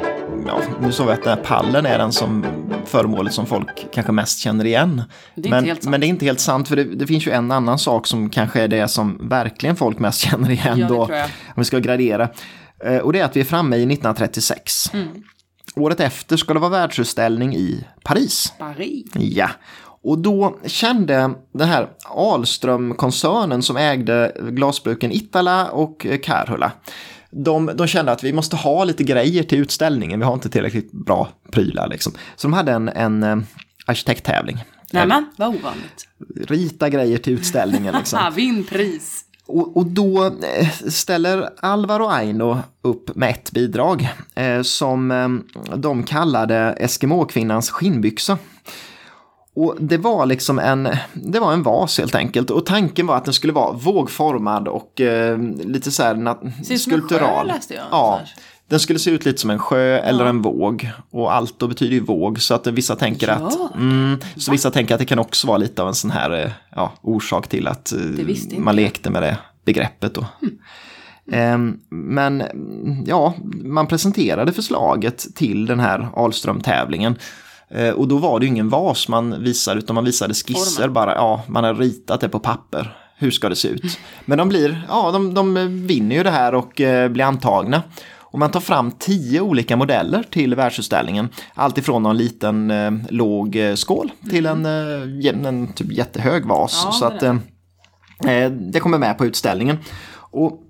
ja, 0.46 0.60
nu 0.80 0.92
sa 0.92 1.04
vi 1.04 1.12
att 1.12 1.22
den 1.22 1.38
här 1.38 1.44
pallen 1.44 1.86
är 1.86 1.98
den 1.98 2.12
som 2.12 2.46
föremålet 2.86 3.32
som 3.32 3.46
folk 3.46 3.86
kanske 3.92 4.12
mest 4.12 4.38
känner 4.38 4.64
igen. 4.64 5.02
Det 5.34 5.50
men, 5.50 5.76
men 5.82 6.00
det 6.00 6.06
är 6.06 6.08
inte 6.08 6.24
helt 6.24 6.40
sant 6.40 6.68
för 6.68 6.76
det, 6.76 6.84
det 6.84 7.06
finns 7.06 7.26
ju 7.26 7.32
en 7.32 7.50
annan 7.50 7.78
sak 7.78 8.06
som 8.06 8.30
kanske 8.30 8.62
är 8.62 8.68
det 8.68 8.88
som 8.88 9.28
verkligen 9.28 9.76
folk 9.76 9.98
mest 9.98 10.20
känner 10.30 10.50
igen 10.50 10.78
Ja, 10.78 10.88
då. 10.88 11.02
Om 11.04 11.54
vi 11.56 11.64
ska 11.64 11.78
gradera. 11.78 12.28
Eh, 12.84 12.96
Och 12.98 13.12
det 13.12 13.20
är 13.20 13.24
att 13.24 13.36
vi 13.36 13.40
är 13.40 13.44
framme 13.44 13.76
i 13.76 13.80
1936. 13.82 14.94
Mm. 14.94 15.08
Året 15.76 16.00
efter 16.00 16.36
ska 16.36 16.54
det 16.54 16.60
vara 16.60 16.70
världsutställning 16.70 17.56
i 17.56 17.84
Paris. 18.02 18.52
Paris. 18.58 19.06
Ja, 19.14 19.50
och 20.02 20.18
då 20.18 20.58
kände 20.66 21.34
den 21.52 21.68
här 21.68 21.88
Ahlström-koncernen 22.04 23.62
som 23.62 23.76
ägde 23.76 24.36
glasbruken 24.50 25.12
Ittala 25.12 25.70
och 25.70 26.06
Kärhula. 26.22 26.72
De, 27.30 27.70
de 27.74 27.86
kände 27.86 28.12
att 28.12 28.24
vi 28.24 28.32
måste 28.32 28.56
ha 28.56 28.84
lite 28.84 29.04
grejer 29.04 29.42
till 29.42 29.58
utställningen, 29.58 30.20
vi 30.20 30.26
har 30.26 30.34
inte 30.34 30.48
tillräckligt 30.48 30.92
bra 30.92 31.28
prylar 31.50 31.88
liksom. 31.88 32.12
Så 32.36 32.48
de 32.48 32.52
hade 32.52 32.72
en, 32.72 32.88
en 32.88 33.22
eh, 33.22 33.38
arkitekttävling. 33.86 34.64
Nämen, 34.92 35.26
vad 35.36 35.48
ovanligt. 35.48 36.08
Rita 36.36 36.88
grejer 36.88 37.18
till 37.18 37.32
utställningen 37.32 37.94
liksom. 37.98 38.18
Ha, 38.22 38.30
vinn 38.30 38.64
pris. 38.64 39.24
Och, 39.58 39.76
och 39.76 39.86
då 39.86 40.24
eh, 40.24 40.68
ställer 40.88 41.50
Alvaro 41.60 42.06
Aino 42.06 42.58
upp 42.82 43.16
med 43.16 43.30
ett 43.30 43.52
bidrag 43.52 44.08
eh, 44.34 44.62
som 44.62 45.10
eh, 45.10 45.28
de 45.76 46.02
kallade 46.02 46.56
Eskimokvinnans 46.56 47.70
skinnbyxa. 47.70 48.38
Och 49.56 49.76
det 49.80 49.96
var 49.98 50.26
liksom 50.26 50.58
en, 50.58 50.88
det 51.14 51.40
var 51.40 51.52
en 51.52 51.62
vas 51.62 51.98
helt 51.98 52.14
enkelt. 52.14 52.50
Och 52.50 52.66
tanken 52.66 53.06
var 53.06 53.16
att 53.16 53.24
den 53.24 53.34
skulle 53.34 53.52
vara 53.52 53.72
vågformad 53.72 54.68
och 54.68 55.00
eh, 55.00 55.38
lite 55.64 55.90
så 55.90 56.02
här 56.02 56.14
nat- 56.14 56.64
Ser 56.64 56.74
ut 56.74 56.80
som 56.80 56.92
en 56.92 57.00
sjö, 57.00 57.06
skulptural. 57.06 57.46
läste 57.46 57.74
jag 57.74 57.84
Ja. 57.90 58.20
Den 58.70 58.80
skulle 58.80 58.98
se 58.98 59.10
ut 59.10 59.24
lite 59.24 59.40
som 59.40 59.50
en 59.50 59.58
sjö 59.58 59.98
eller 59.98 60.24
en 60.24 60.42
våg. 60.42 60.90
Och 61.10 61.34
allt 61.34 61.58
då 61.58 61.68
betyder 61.68 61.92
ju 61.94 62.00
våg 62.00 62.40
så 62.40 62.54
att 62.54 62.66
vissa 62.66 62.96
tänker 62.96 63.28
Ja. 63.28 63.34
att 63.34 63.74
mm, 63.74 64.18
så 64.36 64.52
vissa 64.52 64.70
tänker 64.70 64.94
att 64.94 64.98
det 64.98 65.06
kan 65.06 65.18
också 65.18 65.46
vara 65.46 65.58
lite 65.58 65.82
av 65.82 65.88
en 65.88 65.94
sån 65.94 66.10
här 66.10 66.44
eh, 66.44 66.50
ja, 66.76 66.92
orsak 67.02 67.48
till 67.48 67.66
att 67.68 67.92
eh, 67.92 68.58
man 68.58 68.76
lekte 68.76 69.10
med 69.10 69.22
det 69.22 69.36
begreppet 69.64 70.14
då. 70.14 70.26
Ehm, 71.32 71.78
Men 71.90 72.40
mm, 72.40 73.04
ja, 73.06 73.34
man 73.64 73.86
presenterade 73.86 74.52
förslaget 74.52 75.26
till 75.34 75.66
den 75.66 75.80
här 75.80 76.08
Ahlström-tävlingen. 76.14 77.16
Eh, 77.70 77.90
Och 77.90 78.08
då 78.08 78.16
var 78.18 78.40
det 78.40 78.46
ju 78.46 78.50
ingen 78.50 78.68
vas 78.68 79.08
man 79.08 79.42
visade 79.42 79.78
utan 79.78 79.94
man 79.94 80.04
visade 80.04 80.34
skisser 80.34 80.80
Formen. 80.82 80.92
bara. 80.94 81.14
Ja, 81.14 81.42
man 81.48 81.64
har 81.64 81.74
ritat 81.74 82.20
det 82.20 82.28
på 82.28 82.38
papper. 82.38 82.96
Hur 83.16 83.30
ska 83.30 83.48
det 83.48 83.56
se 83.56 83.68
ut? 83.68 83.98
Men 84.24 84.38
de 84.38 84.48
blir, 84.48 84.86
ja 84.88 85.10
de, 85.10 85.34
de 85.34 85.54
vinner 85.86 86.16
ju 86.16 86.22
det 86.22 86.30
här 86.30 86.54
och 86.54 86.72
blir 87.10 87.22
antagna. 87.22 87.82
Och 88.32 88.38
man 88.38 88.50
tar 88.50 88.60
fram 88.60 88.90
tio 88.90 89.40
olika 89.40 89.76
modeller 89.76 90.22
till 90.30 90.54
världsutställningen. 90.54 91.28
Allt 91.54 91.78
ifrån 91.78 92.02
någon 92.02 92.16
liten 92.16 92.70
eh, 92.70 92.92
låg 93.10 93.56
eh, 93.56 93.74
skål 93.74 94.12
till 94.30 94.46
en, 94.46 94.66
eh, 94.66 95.46
en 95.46 95.72
typ 95.72 95.92
jättehög 95.92 96.46
vas. 96.46 96.82
Ja, 96.84 96.92
så 96.92 97.04
att 97.04 97.22
eh, 97.22 97.36
eh, 98.26 98.50
det 98.50 98.80
kommer 98.80 98.98
med 98.98 99.18
på 99.18 99.26
utställningen. 99.26 99.78
Och 100.14 100.60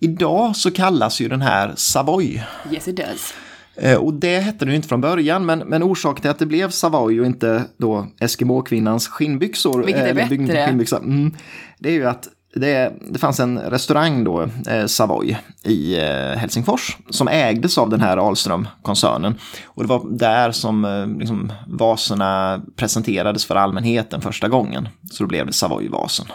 idag 0.00 0.56
så 0.56 0.70
kallas 0.70 1.20
ju 1.20 1.28
den 1.28 1.42
här 1.42 1.72
Savoy. 1.76 2.42
Yes 2.72 2.88
it 2.88 2.96
does. 2.96 3.34
Eh, 3.76 3.96
Och 3.96 4.14
det 4.14 4.38
hette 4.38 4.58
den 4.64 4.68
ju 4.68 4.76
inte 4.76 4.88
från 4.88 5.00
början, 5.00 5.46
men, 5.46 5.58
men 5.58 5.82
orsaken 5.82 6.20
till 6.22 6.30
att 6.30 6.38
det 6.38 6.46
blev 6.46 6.70
Savoy 6.70 7.20
och 7.20 7.26
inte 7.26 7.64
då 7.78 8.06
Eskimo-kvinnans 8.20 9.08
skinnbyxor. 9.08 9.82
Vilket 9.82 10.02
är 10.04 10.14
bättre. 10.14 10.66
skinnbyxa, 10.66 10.98
mm, 10.98 11.34
det 11.78 11.88
är 11.88 11.92
ju 11.92 12.06
att 12.06 12.28
det, 12.54 12.92
det 13.10 13.18
fanns 13.18 13.40
en 13.40 13.58
restaurang 13.58 14.24
då, 14.24 14.48
eh, 14.68 14.86
Savoy, 14.86 15.36
i 15.62 15.98
eh, 15.98 16.38
Helsingfors 16.38 16.96
som 17.10 17.28
ägdes 17.28 17.78
av 17.78 17.90
den 17.90 18.00
här 18.00 18.16
Ahlström-koncernen. 18.16 19.34
Och 19.64 19.82
det 19.82 19.88
var 19.88 20.18
där 20.18 20.52
som 20.52 20.84
eh, 20.84 21.06
liksom, 21.18 21.52
vaserna 21.66 22.62
presenterades 22.76 23.44
för 23.44 23.56
allmänheten 23.56 24.20
första 24.20 24.48
gången. 24.48 24.88
Så 25.12 25.24
då 25.24 25.28
blev 25.28 25.46
det 25.46 25.52
Savoy-vasen. 25.52 26.26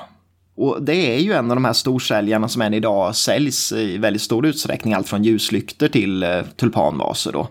Och 0.58 0.82
det 0.82 1.16
är 1.16 1.20
ju 1.20 1.34
en 1.34 1.52
av 1.52 1.56
de 1.56 1.66
här 1.66 1.74
storsäljarna 1.74 2.48
som 2.48 2.62
än 2.62 2.74
idag 2.74 3.16
säljs 3.16 3.72
i 3.72 3.98
väldigt 3.98 4.22
stor 4.22 4.46
utsträckning, 4.46 4.94
allt 4.94 5.08
från 5.10 5.24
ljuslyktor 5.24 5.88
till 5.88 6.24
eh, 6.24 6.42
tulpanvaser 6.56 7.32
då. 7.32 7.48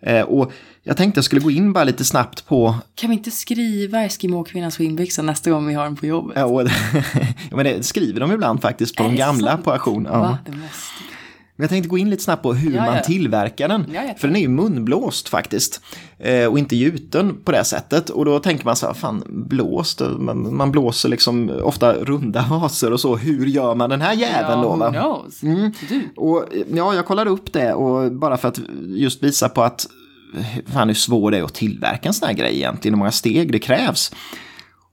Eh, 0.00 0.22
och 0.22 0.52
jag 0.84 0.96
tänkte 0.96 1.18
jag 1.18 1.24
skulle 1.24 1.40
gå 1.40 1.50
in 1.50 1.72
bara 1.72 1.84
lite 1.84 2.04
snabbt 2.04 2.46
på 2.46 2.74
Kan 2.94 3.10
vi 3.10 3.16
inte 3.16 3.30
skriva 3.30 4.04
Eskimo-kvinnans 4.04 4.76
skinnbyxa 4.76 5.22
nästa 5.22 5.50
gång 5.50 5.66
vi 5.66 5.74
har 5.74 5.84
den 5.84 5.96
på 5.96 6.06
jobbet? 6.06 6.36
Ja, 7.50 7.56
men 7.56 7.64
det 7.64 7.82
skriver 7.82 8.20
de 8.20 8.32
ibland 8.32 8.62
faktiskt 8.62 8.96
på 8.96 9.02
Är 9.04 9.08
de 9.08 9.16
gamla 9.16 9.50
sant? 9.50 9.64
på 9.64 9.72
auktion. 9.72 10.08
Ja. 10.10 10.20
Va? 10.20 10.38
Det 10.46 10.52
måste. 10.52 11.02
Men 11.56 11.64
jag 11.64 11.70
tänkte 11.70 11.88
gå 11.88 11.98
in 11.98 12.10
lite 12.10 12.22
snabbt 12.22 12.42
på 12.42 12.54
hur 12.54 12.74
Ja, 12.74 12.84
man 12.84 12.94
ja. 12.96 13.02
tillverkar 13.02 13.68
den. 13.68 13.86
Ja. 13.94 14.02
För 14.18 14.28
den 14.28 14.36
är 14.36 14.40
ju 14.40 14.48
munblåst 14.48 15.28
faktiskt. 15.28 15.80
Eh, 16.18 16.46
och 16.46 16.58
inte 16.58 16.76
gjuten 16.76 17.36
på 17.44 17.52
det 17.52 17.64
sättet. 17.64 18.10
Och 18.10 18.24
då 18.24 18.38
tänker 18.38 18.64
man 18.64 18.76
så 18.76 18.86
här, 18.86 18.94
fan 18.94 19.22
blåst, 19.28 20.02
man, 20.18 20.56
man 20.56 20.70
blåser 20.72 21.08
liksom 21.08 21.50
ofta 21.62 21.92
runda 21.92 22.46
vaser 22.50 22.92
och 22.92 23.00
så. 23.00 23.16
Hur 23.16 23.46
gör 23.46 23.74
man 23.74 23.90
den 23.90 24.00
här 24.00 24.12
jäveln 24.14 24.62
då? 24.62 24.76
Va? 24.76 25.22
Mm. 25.42 25.72
Och 26.16 26.44
ja, 26.74 26.94
jag 26.94 27.06
kollade 27.06 27.30
upp 27.30 27.52
det 27.52 27.72
och 27.72 28.12
bara 28.12 28.36
för 28.36 28.48
att 28.48 28.60
just 28.86 29.22
visa 29.22 29.48
på 29.48 29.62
att 29.62 29.86
fan 30.66 30.88
hur 30.88 30.94
svår 30.94 31.30
det 31.30 31.38
är 31.38 31.42
att 31.42 31.54
tillverka 31.54 32.08
en 32.08 32.14
sån 32.14 32.28
här 32.28 32.34
grej 32.34 32.56
egentligen, 32.56 32.94
hur 32.94 32.98
många 32.98 33.12
steg 33.12 33.52
det 33.52 33.58
krävs. 33.58 34.12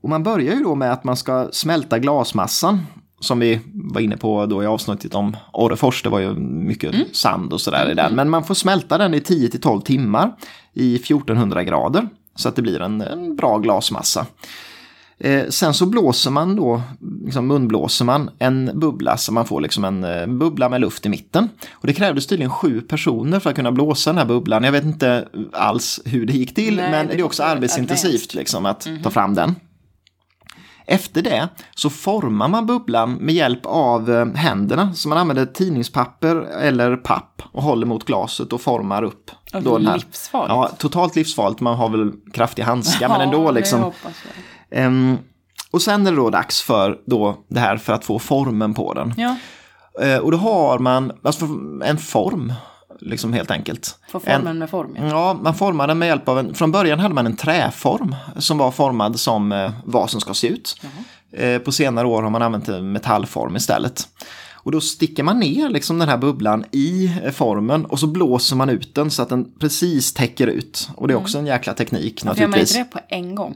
Och 0.02 0.10
man 0.10 0.23
börjar 0.23 0.56
ju 0.56 0.63
då 0.63 0.75
med 0.75 0.91
att 0.91 1.04
man 1.04 1.17
ska 1.17 1.49
smälta 1.52 1.99
glasmassan 1.99 2.86
som 3.19 3.39
vi 3.39 3.60
var 3.73 4.02
inne 4.02 4.17
på 4.17 4.45
då 4.45 4.63
i 4.63 4.65
avsnittet 4.65 5.15
om 5.15 5.38
Orrefors, 5.54 6.04
det 6.04 6.10
var 6.10 6.19
ju 6.19 6.34
mycket 6.39 6.93
mm. 6.93 7.06
sand 7.12 7.54
och 7.54 7.62
sådär 7.62 7.91
i 7.91 7.93
den. 7.93 8.15
Men 8.15 8.30
man 8.30 8.43
får 8.43 8.56
smälta 8.56 8.97
den 8.97 9.13
i 9.13 9.19
10-12 9.19 9.82
timmar 9.82 10.36
i 10.73 10.95
1400 10.95 11.63
grader 11.63 12.10
så 12.36 12.49
att 12.49 12.56
det 12.56 12.62
blir 12.62 12.82
en, 12.82 13.02
en 13.02 13.36
bra 13.36 13.58
glasmassa. 13.58 14.25
Eh, 15.19 15.47
sen 15.49 15.73
så 15.73 15.86
blåser 15.86 16.32
man 16.32 16.55
då, 16.55 16.82
liksom 17.25 17.47
munblåser 17.47 18.05
man 18.05 18.29
en 18.39 18.71
bubbla 18.73 19.17
så 19.17 19.34
man 19.34 19.45
får 19.45 19.62
liksom 19.62 19.86
en 19.86 20.03
eh, 20.03 20.27
bubbla 20.27 20.69
med 20.69 20.82
luft 20.82 21.05
i 21.05 21.10
mitten. 21.10 21.49
Och 21.71 21.88
det 21.88 21.93
krävdes 21.93 22.27
tydligen 22.27 22.51
sju 22.51 22.82
personer 22.82 23.39
för 23.39 23.49
att 23.49 23.55
kunna 23.55 23.71
blåsa 23.71 24.10
den 24.10 24.17
här 24.17 24.25
bubblan. 24.25 24.63
Jag 24.63 24.71
vet 24.71 24.84
inte 24.84 25.27
alls 25.53 25.99
hur 26.05 26.25
det 26.25 26.34
gick 26.34 26.55
till, 26.55 26.75
Nej, 26.75 26.91
men 26.91 27.08
det, 27.08 27.13
det 27.13 27.19
är 27.19 27.23
också 27.23 27.43
arbetsintensivt 27.43 28.34
liksom, 28.34 28.65
att 28.65 28.86
mm 28.86 28.99
-hmm. 28.99 29.03
ta 29.03 29.10
fram 29.10 29.34
den. 29.34 29.55
Efter 30.86 31.21
det 31.21 31.49
så 31.75 31.89
formar 31.89 32.47
man 32.47 32.65
bubblan 32.65 33.13
med 33.13 33.36
hjälp 33.36 33.65
av 33.65 34.12
eh, 34.12 34.25
händerna. 34.25 34.93
Så 34.93 35.10
man 35.10 35.17
använder 35.17 35.45
tidningspapper 35.45 36.36
eller 36.36 36.97
papp 36.97 37.41
och 37.51 37.63
håller 37.63 37.86
mot 37.88 38.05
glaset 38.05 38.53
och 38.53 38.62
formar 38.62 39.03
upp. 39.03 39.32
Då 39.51 39.77
den 39.77 39.88
här. 39.88 39.95
Livsfarligt. 39.95 40.49
Ja, 40.49 40.71
totalt 40.77 41.15
livsfarligt. 41.15 41.62
Man 41.62 41.77
har 41.77 41.89
väl 41.89 42.12
kraftiga 42.34 42.65
handskar 42.65 43.10
ja, 43.10 43.17
men 43.17 43.21
ändå 43.21 43.51
liksom. 43.51 43.91
Um, 44.75 45.17
och 45.71 45.82
sen 45.82 46.08
är 46.08 46.12
det 46.12 46.17
då 46.17 46.29
dags 46.29 46.62
för 46.62 46.99
då 47.05 47.38
det 47.47 47.60
här 47.60 47.77
för 47.77 47.93
att 47.93 48.05
få 48.05 48.19
formen 48.19 48.73
på 48.73 48.93
den. 48.93 49.13
Ja. 49.17 49.36
Uh, 50.03 50.17
och 50.17 50.32
då 50.32 50.38
har 50.38 50.79
man 50.79 51.12
alltså 51.23 51.45
en 51.84 51.97
form 51.97 52.53
liksom 53.01 53.34
helt 53.34 53.51
enkelt. 53.51 53.99
Få 54.12 54.19
formen 54.19 54.47
en, 54.47 54.58
med 54.58 54.69
form? 54.69 54.95
Ja. 54.99 55.08
ja, 55.08 55.39
man 55.41 55.55
formar 55.55 55.88
den 55.88 55.99
med 55.99 56.08
hjälp 56.08 56.29
av 56.29 56.39
en, 56.39 56.53
från 56.53 56.71
början 56.71 56.99
hade 56.99 57.15
man 57.15 57.25
en 57.25 57.36
träform 57.36 58.15
som 58.38 58.58
var 58.58 58.71
formad 58.71 59.19
som 59.19 59.51
eh, 59.51 59.71
vad 59.86 60.10
som 60.10 60.21
ska 60.21 60.34
se 60.34 60.47
ut. 60.47 60.82
Eh, 61.32 61.60
på 61.60 61.71
senare 61.71 62.08
år 62.08 62.23
har 62.23 62.29
man 62.29 62.41
använt 62.41 62.67
en 62.67 62.91
metallform 62.91 63.55
istället. 63.55 64.08
Och 64.62 64.71
då 64.71 64.82
sticker 64.82 65.23
man 65.23 65.39
ner 65.39 65.69
liksom 65.69 65.99
den 65.99 66.10
här 66.10 66.17
bubblan 66.17 66.65
i 66.71 67.12
formen 67.34 67.86
och 67.86 67.99
så 67.99 68.08
blåser 68.08 68.55
man 68.55 68.69
ut 68.69 68.95
den 68.95 69.12
så 69.12 69.21
att 69.21 69.29
den 69.29 69.51
precis 69.60 70.13
täcker 70.13 70.47
ut. 70.47 70.89
Och 70.95 71.08
det 71.08 71.13
är 71.13 71.15
också 71.15 71.38
en 71.38 71.45
jäkla 71.45 71.73
teknik 71.73 72.21
Varför 72.25 72.47
naturligtvis. 72.47 72.75
gör 72.75 72.79
man 72.79 72.86
inte 72.86 72.97
det 72.97 73.08
på 73.10 73.15
en 73.15 73.36
gång? 73.36 73.55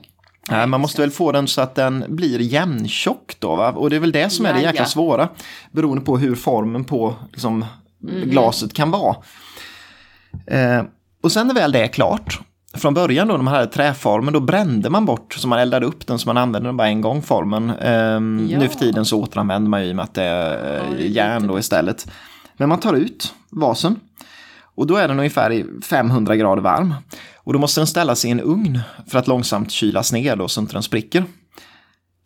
Nej, 0.49 0.67
man 0.67 0.82
måste 0.82 1.01
väl 1.01 1.12
få 1.12 1.32
den 1.32 1.47
så 1.47 1.62
att 1.62 1.75
den 1.75 2.06
blir 2.08 2.39
jämntjock 2.39 3.36
då, 3.39 3.56
va? 3.56 3.71
och 3.71 3.89
det 3.89 3.95
är 3.95 3.99
väl 3.99 4.12
det 4.12 4.29
som 4.29 4.45
är 4.45 4.53
det 4.53 4.62
jäkla 4.62 4.86
svåra. 4.86 5.29
Beroende 5.71 6.06
på 6.06 6.17
hur 6.17 6.36
formen 6.36 6.84
på 6.84 7.15
liksom, 7.32 7.65
mm. 8.10 8.29
glaset 8.29 8.73
kan 8.73 8.91
vara. 8.91 9.15
Eh, 10.47 10.84
och 11.23 11.32
sen 11.32 11.47
när 11.47 11.53
väl 11.53 11.71
det 11.71 11.84
är 11.84 11.88
klart, 11.88 12.39
från 12.73 12.93
början 12.93 13.27
då 13.27 13.38
när 13.38 13.43
man 13.43 13.53
hade 13.53 13.67
träformen, 13.67 14.34
då 14.34 14.39
brände 14.39 14.89
man 14.89 15.06
bort 15.06 15.34
så 15.34 15.47
man 15.47 15.60
eldade 15.60 15.86
upp 15.86 16.08
den 16.08 16.19
så 16.19 16.29
man 16.29 16.38
använde 16.38 16.69
den 16.69 16.77
bara 16.77 16.88
en 16.88 17.01
gång 17.01 17.21
formen. 17.21 17.69
Eh, 17.69 17.93
ja. 17.93 18.60
Nu 18.60 18.67
för 18.67 18.79
tiden 18.79 19.06
så 19.06 19.21
återanvänder 19.21 19.69
man 19.69 19.82
ju 19.82 19.88
i 19.88 19.91
och 19.91 19.95
med 19.95 20.03
att 20.03 20.13
det 20.13 20.23
är 20.23 20.84
ja, 20.99 21.06
järn 21.06 21.47
då 21.47 21.60
istället. 21.60 22.08
Men 22.58 22.69
man 22.69 22.79
tar 22.79 22.93
ut 22.93 23.34
vasen 23.49 23.99
och 24.75 24.88
då 24.88 24.95
är 24.95 25.08
den 25.08 25.19
ungefär 25.19 25.65
500 25.82 26.36
grader 26.36 26.62
varm. 26.62 26.93
Och 27.43 27.53
då 27.53 27.60
måste 27.60 27.79
den 27.79 27.88
ställas 27.88 28.25
i 28.25 28.29
en 28.29 28.39
ugn 28.39 28.79
för 29.08 29.19
att 29.19 29.27
långsamt 29.27 29.71
kylas 29.71 30.13
ner 30.13 30.36
då 30.36 30.47
så 30.47 30.62
inte 30.62 30.73
den 30.73 30.84
spricker. 30.84 31.25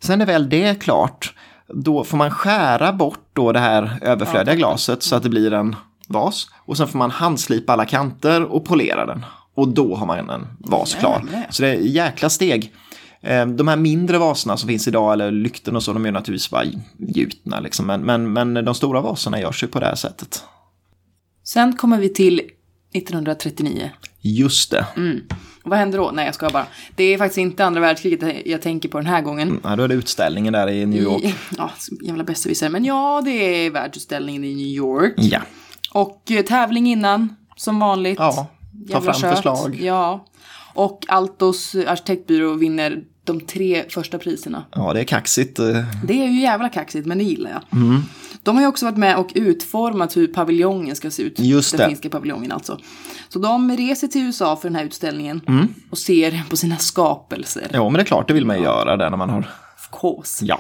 Sen 0.04 0.22
är 0.22 0.26
väl 0.26 0.50
det 0.50 0.80
klart, 0.80 1.34
då 1.68 2.04
får 2.04 2.18
man 2.18 2.32
skära 2.32 2.94
bort 2.94 3.30
då 3.34 3.52
det 3.52 3.60
här 3.60 4.00
överflödiga 4.02 4.56
glaset 4.56 5.04
så 5.04 5.16
att 5.16 5.24
det 5.24 5.30
blir 5.30 5.54
en 5.54 5.76
vas. 6.08 6.50
Och 6.66 6.78
sen 6.78 6.88
får 6.88 6.98
man 6.98 7.12
handslipa 7.12 7.74
alla 7.74 7.86
kanter 7.86 8.44
och 8.44 8.66
polera 8.66 9.06
den. 9.06 9.26
Och 9.56 9.68
då 9.68 9.96
har 9.96 10.06
man 10.06 10.30
en 10.30 10.48
vas 10.60 10.96
klar. 10.96 11.24
Så 11.50 11.62
det 11.62 11.70
är 11.70 11.76
jäkla 11.76 12.30
steg. 12.30 12.74
Eh, 13.22 13.46
de 13.46 13.68
här 13.68 13.76
mindre 13.76 14.18
vaserna 14.18 14.58
som 14.58 14.70
finns 14.70 14.88
idag, 14.88 15.14
eller 15.14 15.32
lykten 15.32 15.76
och 15.76 15.84
så, 15.84 15.94
de 15.94 16.06
är 16.06 16.12
naturligtvis 16.12 16.50
bara 16.50 16.64
gjutna. 16.98 17.60
Liksom. 17.60 17.86
Men, 17.86 18.02
men, 18.02 18.34
men 18.34 18.54
de 18.54 18.76
stora 18.76 19.02
vaserna 19.02 19.40
görs 19.40 19.64
ju 19.64 19.68
på 19.68 19.80
det 19.80 19.86
här 19.86 19.96
sättet. 19.96 20.44
Sen 21.44 21.76
kommer 21.76 22.00
vi 22.00 22.10
till 22.10 22.42
1939. 22.94 23.92
Just 24.36 24.72
det. 24.72 24.86
Mm. 24.96 25.22
Vad 25.64 25.80
händer 25.80 25.98
då? 25.98 26.12
Nej, 26.14 26.26
jag 26.26 26.36
ska 26.36 26.50
bara. 26.50 26.66
Det 26.96 27.04
är 27.04 27.18
faktiskt 27.18 27.38
inte 27.38 27.66
andra 27.66 27.82
världskriget 27.82 28.48
jag 28.48 28.62
tänker 28.62 28.90
på 28.90 28.98
den 28.98 29.08
här 29.08 29.22
gången. 29.22 29.60
Nej, 29.64 29.78
då 29.78 29.84
är 29.84 29.88
det 29.88 29.94
utställningen 29.94 30.54
där 30.54 30.70
i 30.70 30.86
New 30.86 31.02
York. 31.02 31.24
I, 31.24 31.36
ja, 31.58 31.72
jävla 32.02 32.24
besserwisser. 32.24 32.70
Men 32.70 32.86
ja, 32.86 33.22
det 33.26 33.32
är 33.32 33.70
världsutställningen 33.72 34.44
i 34.44 34.56
New 34.56 34.68
York. 34.68 35.14
Ja. 35.18 35.40
Och 35.92 36.32
eh, 36.32 36.42
tävling 36.42 36.88
innan, 36.88 37.36
som 37.56 37.80
vanligt. 37.80 38.20
Ja, 38.20 38.48
ta 38.92 39.02
fram 39.02 39.14
kött. 39.14 39.36
förslag. 39.36 39.80
Ja. 39.82 40.26
Och 40.74 41.06
Altos 41.08 41.76
arkitektbyrå 41.76 42.54
vinner 42.54 43.04
de 43.24 43.42
tre 43.42 43.84
första 43.90 44.18
priserna. 44.18 44.64
Ja, 44.72 44.94
det 44.94 45.00
är 45.00 45.04
kaxigt. 45.04 45.60
Eh. 45.60 45.84
Det 46.04 46.24
är 46.24 46.28
ju 46.28 46.42
jävla 46.42 46.70
kaxigt, 46.70 47.08
men 47.08 47.18
det 47.18 47.24
gillar 47.24 47.52
jag. 47.52 47.80
Mm. 47.80 48.02
De 48.44 48.56
har 48.56 48.62
ju 48.62 48.68
också 48.68 48.86
varit 48.86 48.98
med 48.98 49.18
och 49.18 49.32
utformat 49.36 50.18
hur 50.18 50.28
paviljongen 50.28 50.96
ska 50.96 51.12
se 51.12 51.24
ut. 51.24 51.40
Just 51.40 51.72
den 51.72 51.80
det. 51.80 51.88
finska 51.88 52.10
paviljongen 52.10 52.52
alltså. 52.52 52.80
Så 53.30 53.40
de 53.40 53.78
reser 53.78 54.08
till 54.08 54.22
USA 54.22 54.56
för 54.56 54.70
den 54.70 54.76
här 54.76 54.84
utställningen 54.84 55.42
mm. 55.48 55.68
och 55.90 55.98
ser 55.98 56.44
på 56.50 56.58
sina 56.58 56.78
skapelser. 56.78 57.68
Ja, 57.74 57.84
men 57.84 57.94
det 57.94 58.00
är 58.00 58.06
klart, 58.06 58.28
det 58.28 58.34
vill 58.34 58.46
man 58.46 58.58
ju 58.58 58.64
göra 58.64 58.98
där 58.98 59.10
när 59.10 59.18
man 59.18 59.30
har... 59.30 59.40
Of 59.40 60.00
course. 60.02 60.46
Ja. 60.46 60.60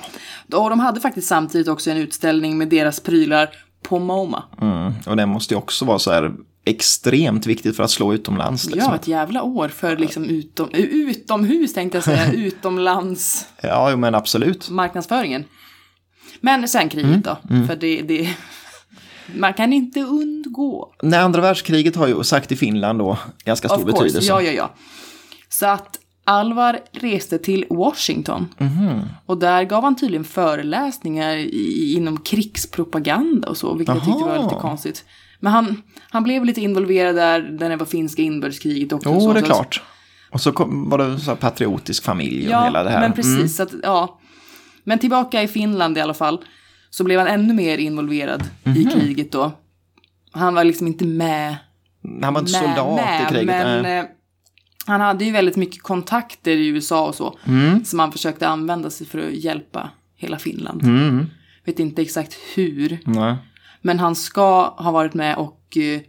Och 0.53 0.69
de 0.69 0.79
hade 0.79 0.99
faktiskt 0.99 1.27
samtidigt 1.27 1.67
också 1.67 1.91
en 1.91 1.97
utställning 1.97 2.57
med 2.57 2.67
deras 2.67 2.99
prylar 2.99 3.49
på 3.83 3.99
MoMA. 3.99 4.43
Mm. 4.61 4.93
Och 5.05 5.15
det 5.15 5.25
måste 5.25 5.53
ju 5.53 5.57
också 5.57 5.85
vara 5.85 5.99
så 5.99 6.11
här 6.11 6.31
extremt 6.65 7.47
viktigt 7.47 7.75
för 7.75 7.83
att 7.83 7.91
slå 7.91 8.13
utomlands. 8.13 8.65
Liksom. 8.65 8.91
Ja, 8.91 8.95
ett 8.95 9.07
jävla 9.07 9.43
år 9.43 9.67
för 9.67 9.97
liksom 9.97 10.25
utom, 10.25 10.69
utomhus 10.71 11.73
tänkte 11.73 11.97
jag 11.97 12.05
säga, 12.05 12.31
utomlands. 12.33 13.47
Ja, 13.61 13.95
men 13.95 14.15
absolut. 14.15 14.69
Marknadsföringen. 14.69 15.45
Men 16.39 16.67
sen 16.67 16.89
kriget 16.89 17.09
mm. 17.09 17.21
då, 17.21 17.37
mm. 17.49 17.67
för 17.67 17.75
det, 17.75 18.01
det, 18.01 18.29
man 19.35 19.53
kan 19.53 19.73
inte 19.73 20.01
undgå. 20.01 20.93
Nej, 21.01 21.19
andra 21.19 21.41
världskriget 21.41 21.95
har 21.95 22.07
ju 22.07 22.23
sagt 22.23 22.51
i 22.51 22.55
Finland 22.55 22.99
då 22.99 23.17
ganska 23.45 23.69
stor 23.69 23.77
of 23.77 23.83
course. 23.83 24.03
betydelse. 24.03 24.29
Ja, 24.29 24.41
ja, 24.41 24.51
ja. 24.51 24.73
Så 25.49 25.65
att 25.65 25.99
Alvar 26.23 26.79
reste 26.91 27.37
till 27.37 27.65
Washington. 27.69 28.47
Mm. 28.57 28.99
Och 29.25 29.37
där 29.37 29.63
gav 29.63 29.83
han 29.83 29.95
tydligen 29.95 30.23
föreläsningar 30.23 31.35
i, 31.35 31.93
inom 31.97 32.17
krigspropaganda 32.17 33.49
och 33.49 33.57
så, 33.57 33.73
vilket 33.73 33.95
Aha. 33.95 34.05
jag 34.05 34.05
tyckte 34.05 34.29
var 34.29 34.43
lite 34.43 34.55
konstigt. 34.55 35.05
Men 35.39 35.53
han, 35.53 35.81
han 36.09 36.23
blev 36.23 36.45
lite 36.45 36.61
involverad 36.61 37.15
där, 37.15 37.57
när 37.59 37.69
det 37.69 37.75
var 37.75 37.85
finska 37.85 38.21
inbördeskriget 38.21 38.93
också. 38.93 39.09
Jo, 39.09 39.33
det 39.33 39.39
är 39.39 39.43
klart. 39.43 39.81
Och 40.31 40.41
så 40.41 40.51
kom, 40.51 40.89
var 40.89 40.97
det 40.97 41.19
så 41.19 41.35
patriotisk 41.35 42.03
familj 42.03 42.45
och 42.45 42.51
ja, 42.51 42.63
hela 42.63 42.83
det 42.83 42.89
här. 42.89 42.99
men 42.99 43.13
precis. 43.13 43.59
Mm. 43.59 43.67
Att, 43.67 43.83
ja. 43.83 44.19
Men 44.87 44.99
tillbaka 44.99 45.43
i 45.43 45.47
Finland 45.47 45.97
i 45.97 46.01
alla 46.01 46.13
fall, 46.13 46.39
så 46.89 47.03
blev 47.03 47.19
han 47.19 47.27
ännu 47.27 47.53
mer 47.53 47.77
involverad 47.77 48.41
mm 48.63 48.77
-hmm. 48.77 48.81
i 48.81 48.85
mhm. 48.85 48.91
kriget 48.91 49.31
då. 49.31 49.51
Han 50.31 50.53
var 50.53 50.63
liksom 50.63 50.87
inte 50.87 51.05
med. 51.05 51.57
Han 52.21 52.33
var 52.33 52.41
inte 52.41 52.51
med, 52.51 52.61
soldat 52.61 52.95
med, 52.95 53.21
i 53.21 53.25
kriget. 53.25 53.45
Men 53.45 53.85
äh. 53.85 54.05
han 54.85 55.01
hade 55.01 55.25
ju 55.25 55.31
väldigt 55.31 55.55
mycket 55.55 55.83
kontakter 55.83 56.51
i 56.51 56.67
USA 56.67 57.07
och 57.07 57.15
så. 57.15 57.39
Mm. 57.45 57.85
Som 57.85 57.99
han 57.99 58.11
försökte 58.11 58.47
använda 58.47 58.89
sig 58.89 59.07
för 59.07 59.27
att 59.27 59.33
hjälpa 59.33 59.89
hela 60.15 60.39
Finland. 60.39 60.83
Mm. 60.83 61.25
Vet 61.65 61.79
inte 61.79 62.01
exakt 62.01 62.37
hur. 62.55 62.99
Nej. 63.05 63.35
Men 63.81 63.99
han 63.99 64.15
ska 64.15 64.69
ha 64.69 64.91
varit 64.91 65.13
med 65.13 65.35
och 65.35 65.77
uh, 65.77 65.99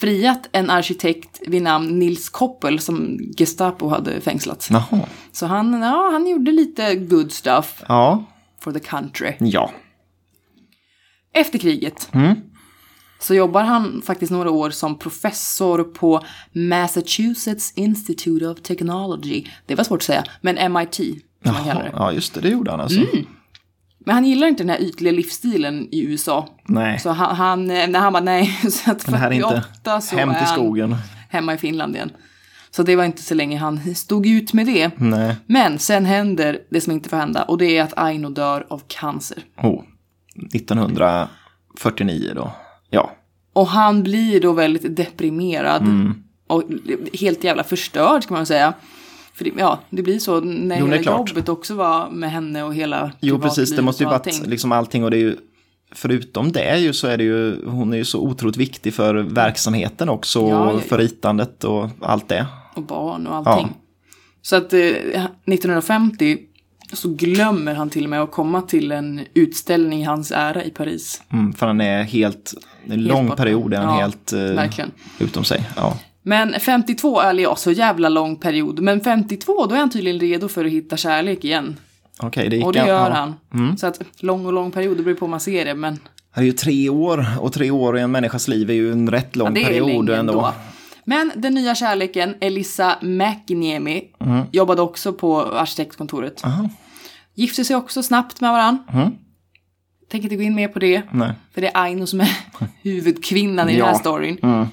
friat 0.00 0.48
en 0.52 0.70
arkitekt 0.70 1.40
vid 1.46 1.62
namn 1.62 1.98
Nils 1.98 2.28
Koppel 2.28 2.80
som 2.80 3.18
Gestapo 3.36 3.88
hade 3.88 4.20
fängslat. 4.20 4.68
Jaha. 4.70 5.06
Så 5.32 5.46
han, 5.46 5.82
ja, 5.82 6.08
han 6.12 6.26
gjorde 6.26 6.52
lite 6.52 6.94
good 6.94 7.32
stuff. 7.32 7.82
Ja. 7.88 8.24
For 8.60 8.72
the 8.72 8.80
country. 8.80 9.32
Ja. 9.38 9.70
Efter 11.32 11.58
kriget 11.58 12.08
mm. 12.12 12.34
så 13.20 13.34
jobbar 13.34 13.62
han 13.62 14.02
faktiskt 14.02 14.32
några 14.32 14.50
år 14.50 14.70
som 14.70 14.98
professor 14.98 15.84
på 15.84 16.20
Massachusetts 16.52 17.72
Institute 17.76 18.48
of 18.48 18.60
Technology. 18.60 19.44
Det 19.66 19.74
var 19.74 19.84
svårt 19.84 20.00
att 20.00 20.02
säga, 20.02 20.24
men 20.40 20.72
MIT. 20.72 21.00
Jaha, 21.42 21.90
ja, 21.92 22.12
just 22.12 22.34
det, 22.34 22.40
det 22.40 22.48
gjorde 22.48 22.70
han 22.70 22.80
alltså. 22.80 23.00
Mm. 23.00 23.26
Men 24.06 24.14
han 24.14 24.24
gillar 24.24 24.46
inte 24.46 24.62
den 24.62 24.70
här 24.70 24.82
ytliga 24.82 25.12
livsstilen 25.12 25.88
i 25.90 26.04
USA. 26.04 26.48
Nej. 26.64 26.98
Så 26.98 27.10
han, 27.10 27.36
han 27.36 27.66
när 27.66 27.98
han 27.98 28.12
bara 28.12 28.22
nej, 28.22 28.46
så 28.70 28.90
att 28.90 29.02
48 29.02 30.00
så 30.00 30.16
hem 30.16 30.34
till 30.34 30.46
skogen. 30.46 30.92
han 30.92 31.02
hemma 31.28 31.54
i 31.54 31.58
Finland 31.58 31.96
igen. 31.96 32.10
Så 32.70 32.82
det 32.82 32.96
var 32.96 33.04
inte 33.04 33.22
så 33.22 33.34
länge 33.34 33.58
han 33.58 33.94
stod 33.94 34.26
ut 34.26 34.52
med 34.52 34.66
det. 34.66 34.90
Nej. 34.96 35.36
Men 35.46 35.78
sen 35.78 36.04
händer 36.04 36.58
det 36.70 36.80
som 36.80 36.92
inte 36.92 37.08
får 37.08 37.16
hända 37.16 37.42
och 37.42 37.58
det 37.58 37.76
är 37.76 37.82
att 37.82 37.98
Aino 37.98 38.28
dör 38.28 38.66
av 38.70 38.82
cancer. 38.86 39.38
Oh, 39.56 39.82
1949 40.54 42.32
då. 42.34 42.52
Ja. 42.90 43.12
Och 43.52 43.66
han 43.66 44.02
blir 44.02 44.40
då 44.40 44.52
väldigt 44.52 44.96
deprimerad. 44.96 45.82
Mm. 45.82 46.22
Och 46.46 46.62
helt 47.12 47.44
jävla 47.44 47.64
förstörd 47.64 48.22
ska 48.22 48.34
man 48.34 48.46
säga. 48.46 48.74
För 49.36 49.44
det, 49.44 49.52
ja, 49.58 49.80
det 49.90 50.02
blir 50.02 50.18
så 50.18 50.40
när 50.40 50.80
jo, 50.80 50.86
hela 50.86 51.02
jobbet 51.02 51.48
också 51.48 51.74
var 51.74 52.10
med 52.10 52.30
henne 52.30 52.62
och 52.62 52.74
hela 52.74 53.12
Jo, 53.20 53.38
precis. 53.38 53.76
Det 53.76 53.82
måste 53.82 54.02
ju 54.02 54.10
varit 54.10 54.46
liksom 54.46 54.72
allting 54.72 55.04
och 55.04 55.10
det 55.10 55.16
är 55.16 55.20
ju 55.20 55.36
förutom 55.92 56.52
det 56.52 56.78
ju 56.78 56.92
så 56.92 57.06
är 57.06 57.16
det 57.16 57.24
ju, 57.24 57.66
hon 57.66 57.92
är 57.92 57.96
ju 57.96 58.04
så 58.04 58.20
otroligt 58.20 58.56
viktig 58.56 58.94
för 58.94 59.14
verksamheten 59.14 60.08
också, 60.08 60.40
ja, 60.40 60.48
ja, 60.48 60.72
ja. 60.72 60.80
för 60.80 60.98
ritandet 60.98 61.64
och 61.64 61.90
allt 62.00 62.28
det. 62.28 62.46
Och 62.74 62.82
barn 62.82 63.26
och 63.26 63.36
allting. 63.36 63.72
Så 64.42 64.56
att 64.56 64.72
eh, 64.72 64.78
1950 64.80 66.38
så 66.92 67.08
glömmer 67.08 67.74
han 67.74 67.90
till 67.90 68.04
och 68.04 68.10
med 68.10 68.22
att 68.22 68.30
komma 68.30 68.62
till 68.62 68.92
en 68.92 69.20
utställning 69.34 70.00
i 70.00 70.04
hans 70.04 70.32
ära 70.32 70.64
i 70.64 70.70
Paris. 70.70 71.22
Mm, 71.32 71.52
för 71.52 71.66
han 71.66 71.80
är 71.80 72.02
helt, 72.02 72.54
en 72.86 73.04
lång 73.04 73.28
borta. 73.28 73.42
period 73.42 73.74
är 73.74 73.78
han 73.78 73.94
Ja, 73.94 74.00
helt 74.00 74.32
eh, 74.32 74.86
utom 75.18 75.44
sig. 75.44 75.68
Ja. 75.76 75.98
Men 76.28 76.60
52, 76.60 77.20
eller 77.20 77.42
ja, 77.42 77.56
så 77.56 77.70
jävla 77.72 78.08
lång 78.08 78.36
period. 78.36 78.80
Men 78.80 79.00
52, 79.00 79.66
då 79.66 79.74
är 79.74 79.78
han 79.78 79.90
tydligen 79.90 80.20
redo 80.20 80.48
för 80.48 80.64
att 80.64 80.70
hitta 80.72 80.96
kärlek 80.96 81.44
igen. 81.44 81.76
Okej, 82.18 82.48
det 82.48 82.56
gick 82.56 82.64
Och 82.66 82.72
det 82.72 82.78
gör 82.78 83.10
ja. 83.10 83.16
Mm. 83.16 83.34
han. 83.66 83.78
Så 83.78 83.86
att 83.86 84.00
lång 84.20 84.46
och 84.46 84.52
lång 84.52 84.70
period, 84.70 84.96
det 84.96 85.02
beror 85.02 85.14
på 85.14 85.24
hur 85.24 85.30
man 85.30 85.40
ser 85.40 85.64
det. 85.64 85.74
Men 85.74 85.98
Det 86.34 86.40
är 86.40 86.44
ju 86.44 86.52
tre 86.52 86.88
år 86.88 87.26
och 87.40 87.52
tre 87.52 87.70
år 87.70 87.98
i 87.98 88.00
en 88.00 88.10
människas 88.10 88.48
liv 88.48 88.70
är 88.70 88.74
ju 88.74 88.92
en 88.92 89.10
rätt 89.10 89.36
lång 89.36 89.54
det 89.54 89.62
är 89.62 89.66
period 89.66 89.90
ändå. 90.10 90.12
ändå. 90.12 90.52
Men 91.04 91.32
den 91.36 91.54
nya 91.54 91.74
kärleken, 91.74 92.34
Elissa 92.40 92.96
Mäkiniemi, 93.02 94.04
Mm. 94.20 94.42
jobbade 94.52 94.82
också 94.82 95.12
på 95.12 95.42
arkitektkontoret. 95.42 96.44
Aha. 96.44 96.68
Gifte 97.34 97.64
sig 97.64 97.76
också 97.76 98.02
snabbt 98.02 98.40
med 98.40 98.50
varann. 98.52 98.78
Mm. 98.92 99.10
Tänker 100.10 100.24
inte 100.24 100.36
gå 100.36 100.42
in 100.42 100.54
mer 100.54 100.68
på 100.68 100.78
det. 100.78 101.02
Nej. 101.12 101.32
För 101.54 101.60
det 101.60 101.66
är 101.68 101.82
Aino 101.82 102.06
som 102.06 102.20
är 102.20 102.30
huvudkvinnan 102.82 103.68
i 103.68 103.72
den 103.76 103.84
här 103.84 103.92
Ja. 103.92 103.98
storyn. 103.98 104.38
Mm. 104.42 104.66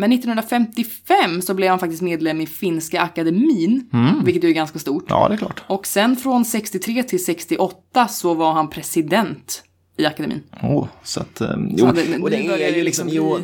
Men 0.00 0.12
1955 0.12 1.42
så 1.42 1.54
blev 1.54 1.70
han 1.70 1.78
faktiskt 1.78 2.02
medlem 2.02 2.40
i 2.40 2.46
Finska 2.46 3.00
akademin, 3.02 3.90
vilket 4.24 4.44
ju 4.44 4.48
är 4.48 4.52
ganska 4.52 4.78
stort. 4.78 5.10
Mm. 5.10 5.20
Ja, 5.22 5.28
det 5.28 5.34
är 5.34 5.38
klart. 5.38 5.62
Och 5.66 5.86
sen 5.86 6.16
från 6.16 6.44
63 6.44 7.02
till 7.02 7.24
68 7.24 8.08
så 8.08 8.34
var 8.34 8.52
han 8.52 8.70
president 8.70 9.62
i 9.98 10.06
akademin. 10.06 10.42
Oh, 10.62 10.86
så 11.02 11.20
att, 11.20 11.40
eh, 11.40 11.50
jo, 11.70 11.86
Så 11.86 11.92
det- 11.92 12.18
och 12.18 12.30
det 12.30 12.36
är 12.46 12.76
ju 12.76 12.84
liksom, 12.84 13.08
jo, 13.10 13.38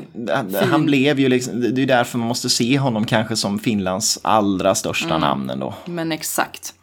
han, 0.71 0.85
blev 0.87 1.21
ju 1.21 1.29
liksom, 1.29 1.61
det 1.61 1.83
är 1.83 1.87
därför 1.87 2.19
man 2.19 2.29
måste 2.29 2.49
se 2.51 2.79
honom 2.79 3.05
kanske 3.05 3.37
som 3.37 3.59
Finlands 3.59 4.19
allra 4.23 4.75
största 4.75 5.09
Mm. 5.09 5.21
namn 5.21 5.51
ändå. 5.51 5.75
Men 5.85 6.13
exakt. 6.13 6.75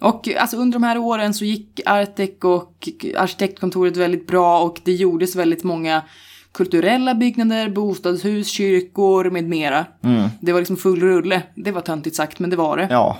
Och 0.00 0.28
alltså 0.38 0.56
under 0.56 0.78
de 0.78 0.82
här 0.82 0.98
åren 0.98 1.34
så 1.34 1.44
gick 1.44 1.80
Artec 1.86 2.30
och 2.44 2.88
arkitektkontoret 3.16 3.96
väldigt 3.96 4.26
bra 4.26 4.60
och 4.62 4.80
det 4.84 4.92
gjordes 4.92 5.36
väldigt 5.36 5.64
många 5.64 6.02
kulturella 6.56 7.14
byggnader, 7.14 7.68
bostadshus, 7.68 8.48
kyrkor 8.48 9.30
med 9.30 9.44
mera. 9.44 9.84
Det 10.40 10.52
var 10.52 10.60
liksom 10.60 10.76
full 10.76 11.00
rulle. 11.00 11.42
Det 11.54 11.72
var 11.72 11.80
töntigt 11.80 12.16
sagt, 12.16 12.38
men 12.38 12.50
det 12.50 12.56
var 12.56 12.76
det. 12.76 12.86
Ja, 12.90 13.16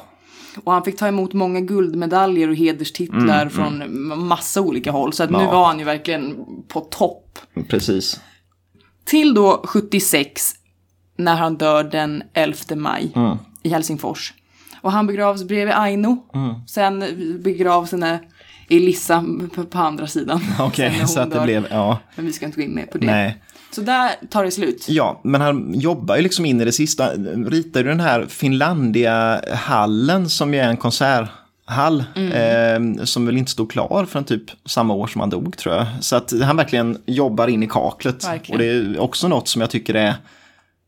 Och 0.65 0.73
han 0.73 0.83
fick 0.85 0.97
ta 0.97 1.09
emot 1.09 1.33
många 1.33 1.61
guldmedaljer 1.61 2.49
och 2.49 2.57
hederstitlar 2.57 3.49
från 3.49 3.83
massa 4.27 4.61
olika 4.61 4.91
håll. 4.91 5.13
Så 5.13 5.23
att 5.23 5.31
nu 5.31 5.37
Mm, 5.37 5.49
Ja. 5.49 5.55
var 5.59 5.67
han 5.67 5.79
ju 5.79 5.85
verkligen 5.85 6.37
på 6.69 6.81
topp. 6.81 7.39
precis. 7.69 8.21
Till 9.05 9.35
då 9.35 9.63
76, 9.65 10.55
när 11.17 11.35
han 11.37 11.57
dör 11.57 11.85
den 11.85 12.23
11 12.35 12.77
maj 12.77 13.13
Mm. 13.17 13.37
i 13.63 13.69
Helsingfors. 13.69 14.35
Och 14.81 14.93
han 14.93 15.07
begravs 15.07 15.45
bredvid 15.45 15.75
Aino. 15.75 16.27
Mm. 16.35 16.55
Sen 16.67 17.05
begravs 17.45 17.91
den 17.91 18.01
där 18.01 18.19
Elissa 18.69 19.25
på, 19.55 19.65
på 19.65 19.79
andra 19.79 20.07
sidan. 20.07 20.41
Okej, 20.61 20.97
när 20.99 21.07
så 21.07 21.21
att 21.21 21.31
det 21.31 21.37
dör. 21.37 21.45
blev, 21.45 21.67
ja, 21.71 21.99
Men 22.17 22.27
vi 22.27 22.33
ska 22.33 22.47
inte 22.47 22.57
gå 22.57 22.63
in 22.63 22.75
mer 22.75 22.87
på 22.87 22.99
det. 22.99 23.07
nej. 23.07 23.43
Så 23.71 23.81
där 23.83 24.11
tar 24.31 24.45
det 24.45 24.51
slut. 24.51 24.87
Ja, 24.89 25.21
men 25.25 25.41
han 25.41 25.75
jobbar 25.75 26.17
ju 26.17 26.23
liksom 26.23 26.47
in 26.47 26.61
i 26.61 26.65
det 26.65 26.73
sista. 26.73 27.11
Ritar 27.47 27.81
ju 27.81 27.87
den 27.89 28.01
här 28.01 28.27
Finlandia-hallen 28.29 30.29
som 30.31 30.55
ju 30.55 30.61
är 30.61 30.69
en 30.69 30.77
konserthall. 30.77 32.05
Mm. 32.17 32.99
Eh, 32.99 33.05
som 33.05 33.27
väl 33.27 33.37
inte 33.37 33.51
stod 33.51 33.71
klar 33.73 34.07
förrän 34.09 34.25
typ 34.25 34.43
samma 34.65 34.95
år 34.95 35.07
som 35.07 35.21
han 35.21 35.31
dog 35.31 35.57
tror 35.57 35.75
jag. 35.75 35.87
Så 36.01 36.17
att 36.17 36.33
han 36.43 36.57
verkligen 36.57 36.99
jobbar 37.07 37.49
in 37.49 37.63
i 37.63 37.67
kaklet. 37.69 38.29
Verkligen. 38.29 38.61
Och 38.61 38.67
det 38.67 38.97
är 38.97 39.01
också 39.01 39.29
något 39.29 39.49
som 39.49 39.61
jag 39.61 39.71
tycker 39.71 39.95
är 39.95 40.15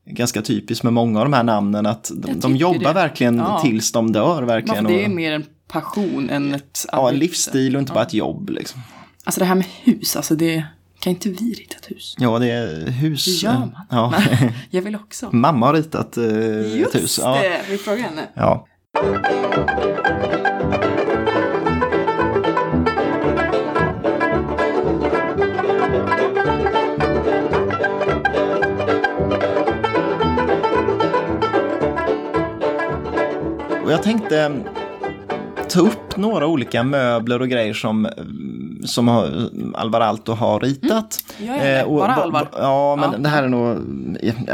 ganska 0.06 0.42
typiskt 0.42 0.84
med 0.84 0.92
många 0.92 1.18
av 1.20 1.24
de 1.24 1.32
här 1.32 1.42
namnen. 1.42 1.86
Att 1.86 2.10
de, 2.14 2.40
de 2.40 2.56
jobbar 2.56 2.78
det. 2.88 2.92
verkligen 2.92 3.38
Ja. 3.38 3.60
tills 3.64 3.92
de 3.92 4.12
dör 4.12 4.42
verkligen. 4.42 4.84
Det 4.84 5.04
är 5.04 5.08
mer 5.08 5.32
en 5.32 5.44
passion 5.68 6.30
än 6.30 6.54
ett 6.54 6.86
ja, 6.92 7.08
arbete. 7.08 7.18
livsstil 7.20 7.76
och 7.76 7.80
inte 7.80 7.92
bara 7.92 8.04
ett 8.04 8.14
jobb. 8.14 8.50
Liksom. 8.50 8.80
Alltså 9.24 9.40
det 9.40 9.44
här 9.44 9.54
med 9.54 9.66
hus, 9.82 10.16
alltså 10.16 10.34
det... 10.34 10.64
Kan 11.00 11.10
inte 11.10 11.28
vi 11.28 11.54
rita 11.54 11.76
ett 11.76 11.90
hus? 11.90 12.14
Ja, 12.18 12.38
det 12.38 12.50
är 12.50 12.90
hus. 12.90 13.24
Det 13.24 13.30
gör 13.30 13.52
man. 13.52 13.72
Ja. 13.90 14.14
Jag 14.70 14.82
vill 14.82 14.94
också. 14.94 15.28
Mamma 15.32 15.66
har 15.66 15.74
ritat 15.74 16.16
eh, 16.16 16.76
Just 16.78 16.94
ett 16.94 17.02
hus. 17.02 17.18
Ja. 17.22 17.38
det, 17.42 17.60
vi 17.70 17.78
frågar 17.78 18.02
henne. 18.02 18.28
Ja. 18.34 18.66
Och 33.84 33.92
jag 33.92 34.02
tänkte 34.02 34.62
ta 35.68 35.80
upp 35.80 36.16
några 36.16 36.46
olika 36.46 36.82
möbler 36.82 37.42
och 37.42 37.48
grejer 37.48 37.74
som, 37.74 38.08
som 38.84 39.08
Alvar 39.74 40.00
Aalto 40.00 40.32
har 40.32 40.60
ritat. 40.60 41.24
Mm. 41.38 41.54
Jag 41.54 41.66
gör 41.66 41.78
det. 41.78 41.84
Bara 41.88 42.14
ba- 42.14 42.22
Alvar. 42.22 42.48
Ja, 42.58 42.96
men 42.96 43.12
Ja. 43.12 43.18
det 43.18 43.28
här 43.28 43.42
är 43.42 43.48
nog... 43.48 43.78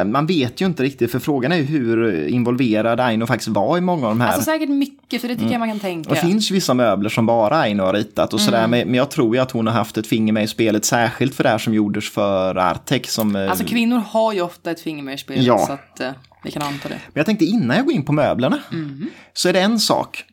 Man 0.06 0.26
vet 0.26 0.60
ju 0.60 0.66
inte 0.66 0.82
riktigt, 0.82 1.10
för 1.12 1.18
frågan 1.18 1.52
är 1.52 1.56
ju 1.56 1.62
hur 1.62 2.26
involverad 2.28 3.00
Aino 3.00 3.26
faktiskt 3.26 3.48
var 3.48 3.78
i 3.78 3.80
många 3.80 4.06
av 4.06 4.12
de 4.12 4.20
här. 4.20 4.28
Alltså 4.28 4.42
säkert 4.44 4.68
mycket, 4.68 5.20
för 5.20 5.28
det 5.28 5.36
tycker 5.36 5.50
jag 5.52 5.58
man 5.58 5.68
kan 5.68 5.80
tänka. 5.80 6.10
Det 6.10 6.16
finns 6.20 6.50
vissa 6.50 6.74
möbler 6.74 7.10
som 7.10 7.26
bara 7.26 7.56
Aino 7.56 7.82
har 7.82 7.92
ritat 7.92 8.32
och 8.34 8.40
Mm. 8.40 8.46
sådär, 8.52 8.66
men 8.66 8.94
jag 8.94 9.10
tror 9.10 9.36
ju 9.36 9.42
att 9.42 9.50
hon 9.50 9.66
har 9.66 9.74
haft 9.74 9.96
ett 9.96 10.06
finger 10.06 10.32
med 10.32 10.44
i 10.44 10.46
spelet, 10.46 10.84
särskilt 10.84 11.34
för 11.34 11.42
det 11.42 11.50
här 11.50 11.58
som 11.58 11.74
gjordes 11.74 12.10
för 12.10 12.56
Artec. 12.56 13.10
Som, 13.10 13.36
eh, 13.36 13.50
Alltså 13.50 13.64
kvinnor 13.64 14.02
har 14.10 14.32
ju 14.32 14.40
ofta 14.42 14.70
ett 14.70 14.80
finger 14.80 15.02
med 15.02 15.14
i 15.14 15.18
spelet, 15.18 15.44
Ja. 15.44 15.58
så 15.66 15.72
att 15.72 16.00
eh, 16.00 16.10
vi 16.44 16.50
kan 16.50 16.62
anta 16.62 16.88
det. 16.88 16.94
Men 16.94 17.12
jag 17.20 17.26
tänkte 17.26 17.44
innan 17.44 17.76
jag 17.76 17.86
går 17.86 17.94
in 17.94 18.04
på 18.04 18.12
möblerna, 18.12 18.58
Mhm. 18.70 19.10
så 19.32 19.48
är 19.48 19.52
det 19.52 19.60
en 19.60 19.78
sak. 19.80 20.24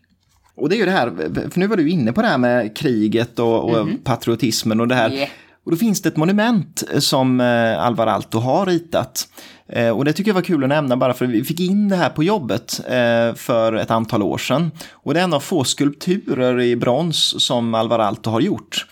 Och 0.55 0.69
det 0.69 0.75
är 0.75 0.77
ju 0.77 0.85
det 0.85 0.91
här, 0.91 1.09
för 1.51 1.59
nu 1.59 1.67
var 1.67 1.77
du 1.77 1.89
inne 1.89 2.13
på 2.13 2.21
det 2.21 2.27
här 2.27 2.37
med 2.37 2.77
kriget 2.77 3.39
och, 3.39 3.69
och 3.69 3.87
patriotismen 4.03 4.79
och 4.79 4.87
det 4.87 4.95
här. 4.95 5.11
Yeah. 5.11 5.29
Och 5.63 5.71
då 5.71 5.77
finns 5.77 6.01
det 6.01 6.09
ett 6.09 6.17
monument 6.17 6.83
som 6.99 7.41
eh, 7.41 7.85
Alvar 7.85 8.07
Aalto 8.07 8.39
har 8.39 8.65
ritat. 8.65 9.27
Eh, 9.67 9.89
och 9.89 10.05
det 10.05 10.13
tycker 10.13 10.29
jag 10.29 10.35
var 10.35 10.41
kul 10.41 10.63
att 10.63 10.69
nämna 10.69 10.97
bara 10.97 11.13
för 11.13 11.25
vi 11.25 11.43
fick 11.43 11.59
in 11.59 11.89
det 11.89 11.95
här 11.95 12.09
på 12.09 12.23
jobbet 12.23 12.79
eh, 12.85 13.35
för 13.35 13.73
ett 13.73 13.91
antal 13.91 14.23
år 14.23 14.37
sedan. 14.37 14.71
Och 14.91 15.13
det 15.13 15.19
är 15.19 15.23
en 15.23 15.33
av 15.33 15.39
få 15.39 15.63
skulpturer 15.63 16.59
i 16.59 16.75
brons 16.75 17.45
som 17.45 17.75
Alvar 17.75 17.99
Aalto 17.99 18.29
har 18.29 18.41
gjort. 18.41 18.85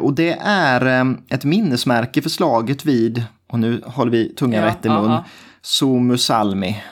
Och 0.00 0.14
det 0.14 0.38
är 0.44 1.16
ett 1.28 1.44
minnesmärke 1.44 2.22
för 2.22 2.30
slaget 2.30 2.84
vid, 2.84 3.24
och 3.48 3.58
nu 3.58 3.82
håller 3.84 4.12
vi 4.12 4.34
tungan 4.34 4.62
Ja, 4.62 4.68
rätt 4.68 4.86
i 4.86 4.88
mun, 4.88 5.10
ja. 5.10 5.24
Suomusalmi. 5.62 6.82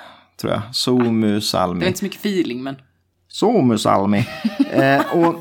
Tror 0.41 0.53
jag. 0.53 0.63
Suomusalmi. 0.73 1.81
Det 1.81 1.87
är 1.87 1.89
inte 1.89 1.99
så 1.99 2.05
mycket 2.05 2.21
feeling, 2.21 2.63
men... 2.63 2.77
Suomusalmi. 3.33 4.26
eh, 4.72 5.16
och, 5.16 5.35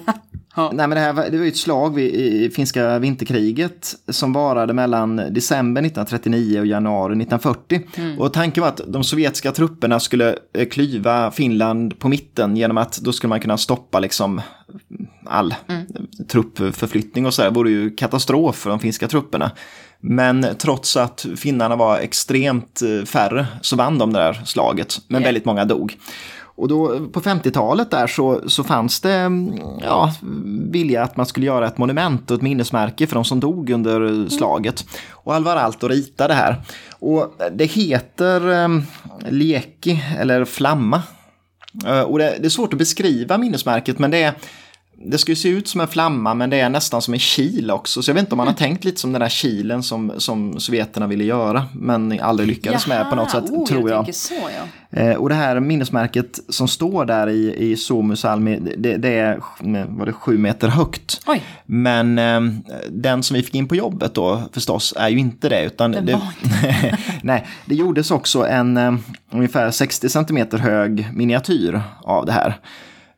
Ja. 0.56 0.72
nej, 0.74 0.88
men 0.88 0.96
det, 0.96 1.00
här, 1.00 1.30
det 1.30 1.38
var 1.38 1.46
ett 1.46 1.58
slag 1.58 1.96
vid, 1.96 2.14
i 2.16 2.50
finska 2.50 3.00
vinterkriget 3.00 3.96
som 4.10 4.34
varade 4.34 4.74
mellan 4.74 5.16
december 5.16 5.82
1939 5.82 6.60
och 6.60 6.66
januari 6.66 7.12
1940. 7.12 7.82
Mm. 7.96 8.20
Och 8.20 8.34
tanken 8.34 8.62
var 8.62 8.68
att 8.68 8.82
de 8.88 9.04
sovjetiska 9.04 9.52
trupperna 9.52 10.00
skulle 10.00 10.36
eh, 10.58 10.68
klyva 10.68 11.32
Finland 11.32 12.00
på 12.00 12.10
mitten 12.10 12.58
genom 12.58 12.78
att 12.78 12.98
då 12.98 13.12
skulle 13.14 13.30
man 13.30 13.40
kunna 13.40 13.58
stoppa 13.58 14.00
liksom 14.00 14.42
all 15.26 15.56
Mm. 15.68 15.86
truppförflyttning 16.32 17.26
och 17.26 17.34
så 17.34 17.42
där. 17.42 17.50
Det 17.50 17.56
vore 17.56 17.70
ju 17.72 17.90
katastrof 17.96 18.56
för 18.56 18.70
de 18.70 18.80
finska 18.80 19.08
trupperna. 19.08 19.52
Men 20.02 20.46
trots 20.58 20.98
att 20.98 21.26
finnarna 21.38 21.76
var 21.76 21.98
extremt 22.00 22.82
eh, 22.82 23.06
färre 23.06 23.48
så 23.62 23.76
vann 23.76 23.98
de 23.98 24.14
det 24.14 24.20
där 24.20 24.42
slaget, 24.46 24.98
men 25.08 25.22
Yeah. 25.22 25.28
väldigt 25.28 25.46
många 25.46 25.66
dog. 25.66 25.98
Och 26.60 26.68
då 26.68 27.08
på 27.08 27.22
50-talet 27.22 27.92
där 27.92 28.08
så, 28.08 28.50
så 28.50 28.64
fanns 28.64 29.00
det 29.00 29.14
mm, 29.14 29.60
ja, 29.82 30.14
vilja 30.72 31.04
att 31.04 31.18
man 31.18 31.26
skulle 31.26 31.46
göra 31.46 31.68
ett 31.68 31.78
monument 31.78 32.32
och 32.32 32.38
ett 32.38 32.44
minnesmärke 32.44 33.08
för 33.08 33.16
de 33.16 33.26
som 33.26 33.40
dog 33.40 33.70
under 33.70 34.30
slaget. 34.30 34.86
Och 35.12 35.36
Alvar 35.36 35.58
Aalto 35.58 35.88
ritade 35.88 36.34
det 36.34 36.38
här. 36.38 36.62
Och 37.00 37.36
det 37.52 37.66
heter 37.66 38.52
eh, 38.52 38.68
Lieki, 39.30 40.04
eller 40.20 40.46
Flamma. 40.46 41.02
Eh, 41.86 42.02
och 42.02 42.20
det, 42.20 42.38
det 42.40 42.46
är 42.46 42.50
svårt 42.50 42.74
att 42.74 42.80
beskriva 42.80 43.38
minnesmärket 43.38 44.00
men 44.00 44.12
det 44.12 44.24
är 44.24 44.34
det 45.06 45.18
ska 45.18 45.32
ju 45.32 45.36
se 45.36 45.50
ut 45.50 45.68
som 45.68 45.82
en 45.82 45.88
flamma 45.88 46.34
men 46.34 46.50
det 46.50 46.60
är 46.60 46.70
nästan 46.70 47.02
som 47.02 47.14
en 47.14 47.20
kil 47.20 47.72
också. 47.72 48.02
Så 48.02 48.10
jag 48.10 48.16
vet 48.16 48.22
inte 48.22 48.34
om 48.34 48.38
man 48.38 48.48
har 48.48 48.54
tänkt 48.54 48.84
lite 48.84 49.02
som 49.02 49.12
den 49.12 49.22
där 49.22 49.30
kilen 49.30 49.84
som, 49.84 50.12
som 50.18 50.60
sovjeterna 50.60 51.08
ville 51.08 51.24
göra 51.24 51.66
men 51.74 52.20
aldrig 52.22 52.50
lyckades 52.50 52.88
med 52.88 53.10
på 53.10 53.16
något 53.16 53.32
sätt 53.32 53.44
oh, 53.44 53.66
tror 53.66 53.90
jag. 53.90 54.06
tänker 54.06 54.20
så, 54.20 54.34
ja. 54.34 55.00
Eh, 55.00 55.16
och 55.16 55.30
det 55.30 55.36
här 55.36 55.60
minnesmärket 55.60 56.40
som 56.50 56.68
står 56.68 57.06
där 57.06 57.30
i, 57.30 57.56
i 57.72 57.78
Suomusalmi, 57.78 58.60
det, 58.78 58.98
det 58.98 59.10
är 59.10 59.40
var 59.88 60.06
det, 60.06 60.14
sju 60.14 60.38
meter 60.38 60.68
högt. 60.68 61.22
Oj, 61.28 61.44
Men 61.66 62.20
eh, 62.20 62.42
den 62.90 63.24
som 63.24 63.36
vi 63.36 63.44
fick 63.44 63.56
in 63.56 63.68
på 63.68 63.76
jobbet 63.76 64.14
då 64.14 64.44
förstås 64.54 64.94
är 64.98 65.10
ju 65.10 65.20
inte 65.20 65.50
det. 65.50 65.66
Utan 65.66 65.92
det, 65.92 66.14
var 66.14 66.22
nej, 67.24 67.48
det 67.66 67.76
gjordes 67.76 68.12
också 68.12 68.48
en 68.48 68.78
eh, 68.78 68.96
ungefär 69.30 69.72
60 69.72 70.10
centimeter 70.10 70.58
hög 70.58 71.08
miniatyr 71.14 71.82
av 72.04 72.26
det 72.26 72.32
här. 72.32 72.60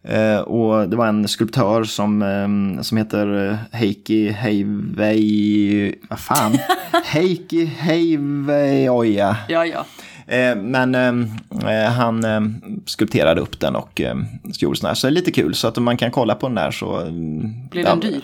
Eh, 0.04 0.40
och 0.40 0.90
det 0.90 0.96
var 0.96 1.08
en 1.08 1.28
skulptör 1.28 1.84
som, 1.84 2.22
eh, 2.22 2.82
som 2.82 2.98
heter 2.98 3.50
eh, 3.50 3.56
Heikki 3.72 4.30
Heivei... 4.30 5.96
Vad 6.10 6.20
fan? 6.20 6.58
Heikki 7.06 7.66
Heivei 7.66 8.90
Oja. 8.90 9.38
ja, 9.50 9.66
ja. 9.66 9.86
Eh, 10.28 10.56
men 10.56 10.96
eh, 10.96 11.92
han 11.92 12.24
eh, 12.24 12.42
skulpterade 12.86 13.42
upp 13.42 13.60
den 13.60 13.76
och 13.76 14.02
gjorde 14.44 14.78
sån 14.80 14.88
här. 14.88 14.94
Så 14.96 15.08
det 15.08 15.12
är 15.12 15.14
lite 15.14 15.32
kul, 15.32 15.56
så 15.56 15.68
att 15.68 15.78
om 15.78 15.84
man 15.84 15.98
kan 15.98 16.12
kolla 16.12 16.36
på 16.36 16.48
den 16.48 16.56
där 16.56 16.72
så... 16.72 17.00
mm, 17.00 17.70
Blir 17.70 17.84
ja, 17.84 17.90
den 17.90 18.00
dyr? 18.00 18.22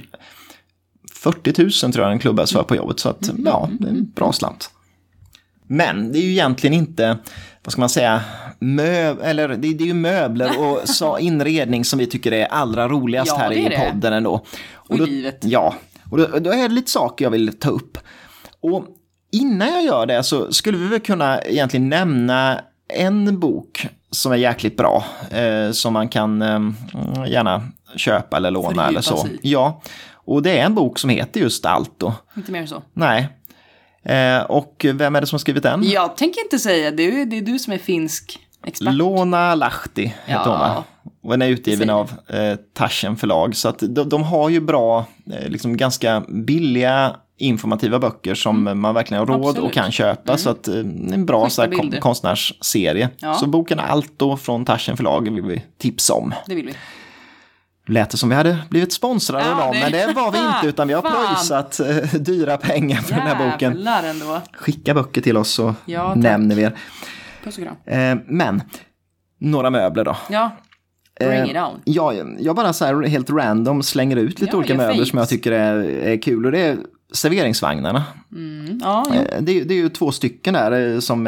40 1.14 1.62
000 1.62 1.72
tror 1.94 2.06
jag 2.06 2.12
den 2.12 2.20
klubbas 2.20 2.52
för 2.52 2.64
på 2.64 2.76
jobbet, 2.76 3.00
så 3.00 3.10
att 3.10 3.30
ja, 3.46 3.70
det 3.80 3.88
är 3.88 3.92
en 3.92 4.12
bra 4.16 4.34
slant. 4.34 4.70
Men 5.68 6.12
det 6.12 6.20
är 6.20 6.22
ju 6.24 6.32
egentligen 6.32 6.74
inte, 6.74 7.18
vad 7.64 7.72
ska 7.72 7.80
man 7.82 7.90
säga, 7.90 8.22
möb 8.60 9.18
eller 9.24 9.48
det, 9.48 9.56
det 9.56 9.84
är 9.84 9.88
ju 9.88 9.94
möbler 9.94 10.52
och 10.60 11.20
inredning 11.20 11.86
som 11.86 12.00
vi 12.00 12.06
tycker 12.08 12.32
är 12.32 12.46
allra 12.46 12.88
roligast 12.88 13.32
Ja, 13.32 13.38
här 13.38 13.52
i 13.52 13.70
det. 13.70 13.92
podden 13.92 14.14
ändå. 14.14 14.46
Och 14.74 14.96
i 14.96 15.00
då, 15.00 15.06
livet. 15.06 15.38
Ja, 15.42 15.74
och 16.12 16.18
då, 16.18 16.40
då 16.40 16.52
är 16.52 16.70
det 16.70 16.76
lite 16.76 16.92
saker 16.92 17.26
jag 17.26 17.30
vill 17.32 17.60
ta 17.60 17.70
upp. 17.70 17.98
Och 18.62 18.86
innan 19.32 19.68
jag 19.68 19.84
gör 19.84 20.06
det 20.06 20.24
så 20.24 20.54
skulle 20.54 20.78
vi 20.78 20.88
väl 20.88 21.00
kunna 21.00 21.42
egentligen 21.42 21.90
nämna 21.90 22.62
en 22.94 23.40
bok 23.40 23.88
som 24.12 24.32
är 24.32 24.36
jäkligt 24.36 24.78
bra, 24.78 25.04
eh, 25.32 25.72
som 25.72 25.94
man 25.94 26.10
kan 26.10 26.42
eh, 26.42 26.60
gärna 27.28 27.64
köpa 27.96 28.38
eller 28.38 28.52
låna 28.52 28.88
eller 28.88 29.02
så. 29.02 29.18
sig 29.18 29.32
i. 29.34 29.52
Ja, 29.52 29.82
och 30.14 30.42
det 30.44 30.58
är 30.60 30.66
en 30.66 30.76
bok 30.76 31.00
som 31.00 31.10
heter 31.10 31.40
just 31.40 31.66
Alto. 31.66 32.14
Inte 32.38 32.52
mer 32.52 32.66
så. 32.66 32.84
Nej. 32.94 33.30
Eh, 34.10 34.42
och 34.42 34.86
vem 34.94 35.16
är 35.16 35.22
det 35.22 35.28
som 35.28 35.36
har 35.36 35.40
skrivit 35.40 35.64
den? 35.64 35.84
Jag 35.90 36.18
tänker 36.18 36.42
inte 36.44 36.60
säga, 36.60 36.92
det 36.92 37.04
är, 37.22 37.26
det 37.26 37.38
är 37.38 37.42
du 37.42 37.60
som 37.60 37.74
är 37.74 37.78
finsk 37.78 38.40
expert. 38.66 38.94
Lona 38.94 39.56
Lahti 39.56 40.02
heter 40.06 40.16
Ja. 40.26 40.44
hon 40.44 40.60
va? 40.60 40.84
Och 41.24 41.32
den 41.32 41.42
är 41.42 41.48
utgiven 41.48 41.90
av 41.90 42.12
eh, 42.28 42.56
Taschen 42.74 43.18
förlag. 43.18 43.56
Så 43.56 43.70
att 43.70 43.80
de, 43.80 44.10
de 44.10 44.24
har 44.24 44.50
ju 44.50 44.60
bra, 44.60 45.06
eh, 45.34 45.50
liksom 45.50 45.78
ganska 45.78 46.24
billiga 46.30 47.16
informativa 47.40 48.00
böcker 48.00 48.36
som 48.36 48.82
man 48.82 48.94
verkligen 48.96 49.20
har 49.20 49.26
råd 49.28 49.36
Mm. 49.36 49.48
Absolut. 49.50 49.58
Mm. 49.58 49.68
och 49.68 49.74
kan 49.74 49.92
köpa. 49.92 50.38
Så 50.38 50.50
att 50.50 50.68
eh, 50.68 50.76
en 50.76 51.26
bra 51.26 51.50
så 51.50 51.62
här, 51.62 52.00
konstnärsserie. 52.00 53.10
Ja. 53.18 53.34
Så 53.34 53.48
boken 53.48 53.80
Alto 53.80 54.38
från 54.38 54.66
Taschen 54.66 54.98
förlag 54.98 55.34
vill 55.34 55.44
vi 55.44 55.64
tipsa 55.78 56.14
om. 56.14 56.34
Det 56.46 56.56
vill 56.56 56.66
vi. 56.66 56.74
Lät 57.90 58.10
det 58.10 58.18
som 58.18 58.30
vi 58.30 58.36
hade 58.36 58.58
blivit 58.70 58.94
sponsrade 58.94 59.44
Ja, 59.46 59.64
av 59.64 59.74
men 59.74 59.92
det 59.92 60.14
var 60.16 60.32
vi 60.32 60.38
inte 60.38 60.68
utan 60.68 60.88
vi 60.88 60.94
har 60.94 61.02
pröjsat 61.28 61.80
eh, 61.80 62.20
dyra 62.20 62.58
pengar 62.58 63.02
för 63.02 63.16
den 63.16 63.28
här 63.28 63.52
boken. 63.52 63.74
Jävlar 63.74 64.04
ändå. 64.04 64.42
Skicka 64.54 64.94
böcker 64.94 65.22
till 65.22 65.38
oss 65.38 65.50
så 65.50 65.76
Ja, 65.86 66.16
nämner 66.16 66.56
vi 66.56 66.62
er. 66.62 66.78
Puss 67.44 67.58
och 67.58 67.64
kram. 67.64 67.76
Eh, 67.86 68.18
men, 68.28 68.62
några 69.40 69.70
möbler 69.70 70.04
då. 70.04 70.18
Ja, 70.30 70.52
bring 71.20 71.30
Eh, 71.32 71.50
it 71.50 71.58
on. 71.58 71.82
Ja, 71.84 72.14
jag 72.40 72.56
bara 72.56 72.74
så 72.74 72.86
här 72.86 73.04
helt 73.08 73.30
random 73.30 73.84
slänger 73.84 74.16
ut 74.18 74.40
lite 74.40 74.52
Ja, 74.54 74.58
olika 74.58 74.76
möbler 74.76 74.96
fint. 74.96 75.08
som 75.08 75.20
jag 75.20 75.30
tycker 75.30 75.52
är, 75.52 75.84
är 75.84 76.22
kul. 76.22 76.46
Och 76.46 76.52
det 76.52 76.60
är 76.60 76.78
serveringsvagnarna. 77.14 78.04
Mm, 78.32 78.80
ja, 78.84 79.06
Det 79.40 79.52
är, 79.62 79.66
det 79.66 79.74
är 79.74 79.78
ju 79.78 79.90
två 79.90 80.12
stycken 80.12 80.54
där 80.54 81.00
som 81.00 81.24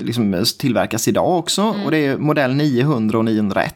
liksom 0.00 0.44
tillverkas 0.58 1.08
idag 1.08 1.38
också. 1.38 1.62
Mm. 1.62 1.84
Och 1.84 1.90
det 1.90 1.98
är 2.06 2.16
modell 2.18 2.54
900 2.54 3.18
och 3.18 3.24
901. 3.24 3.74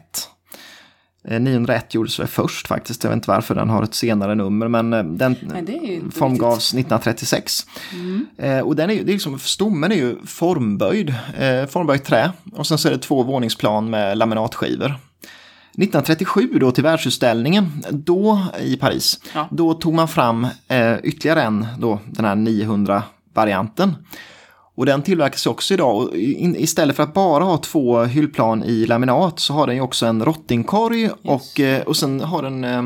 Eh, 1.27 1.39
901 1.39 1.93
gjordes 1.93 2.19
väl 2.19 2.27
först 2.27 2.67
faktiskt. 2.67 3.03
Jag 3.03 3.11
vet 3.11 3.15
inte 3.17 3.29
varför 3.29 3.55
den 3.55 3.69
har 3.69 3.83
ett 3.83 3.93
senare 3.95 4.35
nummer. 4.35 4.67
Men 4.67 4.93
eh, 4.93 5.03
den 5.03 5.35
Nej, 5.41 6.01
formgavs 6.15 6.67
1936. 6.73 7.65
Eh, 8.37 8.59
och 8.59 8.75
den 8.75 8.89
är, 8.89 8.93
ju- 8.93 9.03
det 9.03 9.11
är 9.11 9.13
liksom, 9.13 9.39
stommen 9.39 9.91
är 9.91 9.95
ju 9.95 10.15
formböjd, 10.25 11.09
eh, 11.37 11.65
formböjt 11.69 12.03
trä. 12.03 12.31
Och 12.53 12.67
sen 12.67 12.77
så 12.77 12.87
är 12.87 12.91
det 12.91 12.97
två 12.99 13.23
våningsplan 13.23 13.89
med 13.89 14.17
laminatskivor. 14.17 14.95
1937 15.77 16.49
då 16.59 16.71
till 16.71 16.83
världsutställningen, 16.83 17.83
då 17.91 18.39
i 18.61 18.77
Paris, 18.77 19.19
Ja. 19.33 19.47
då 19.51 19.73
tog 19.73 19.93
man 19.93 20.07
fram 20.07 20.47
eh, 20.67 20.95
ytterligare 21.03 21.41
en, 21.43 21.67
då, 21.79 21.99
den 22.05 22.25
här 22.25 22.35
900-varianten. 22.35 23.95
Och 24.75 24.85
den 24.85 25.01
tillverkas 25.01 25.45
också 25.45 25.73
idag. 25.73 25.95
Och 25.95 26.09
istället 26.15 26.95
för 26.95 27.03
att 27.03 27.13
bara 27.13 27.43
ha 27.43 27.57
två 27.57 28.03
hyllplan 28.03 28.63
i 28.63 28.85
laminat 28.85 29.39
så 29.39 29.53
har 29.53 29.67
den 29.67 29.75
ju 29.75 29.81
också 29.81 30.05
en 30.05 30.25
rottingkorg 30.25 31.09
och, 31.23 31.59
eh, 31.59 31.81
och 31.81 31.97
sen 31.97 32.21
har 32.21 32.43
den 32.43 32.63
eh, 32.63 32.83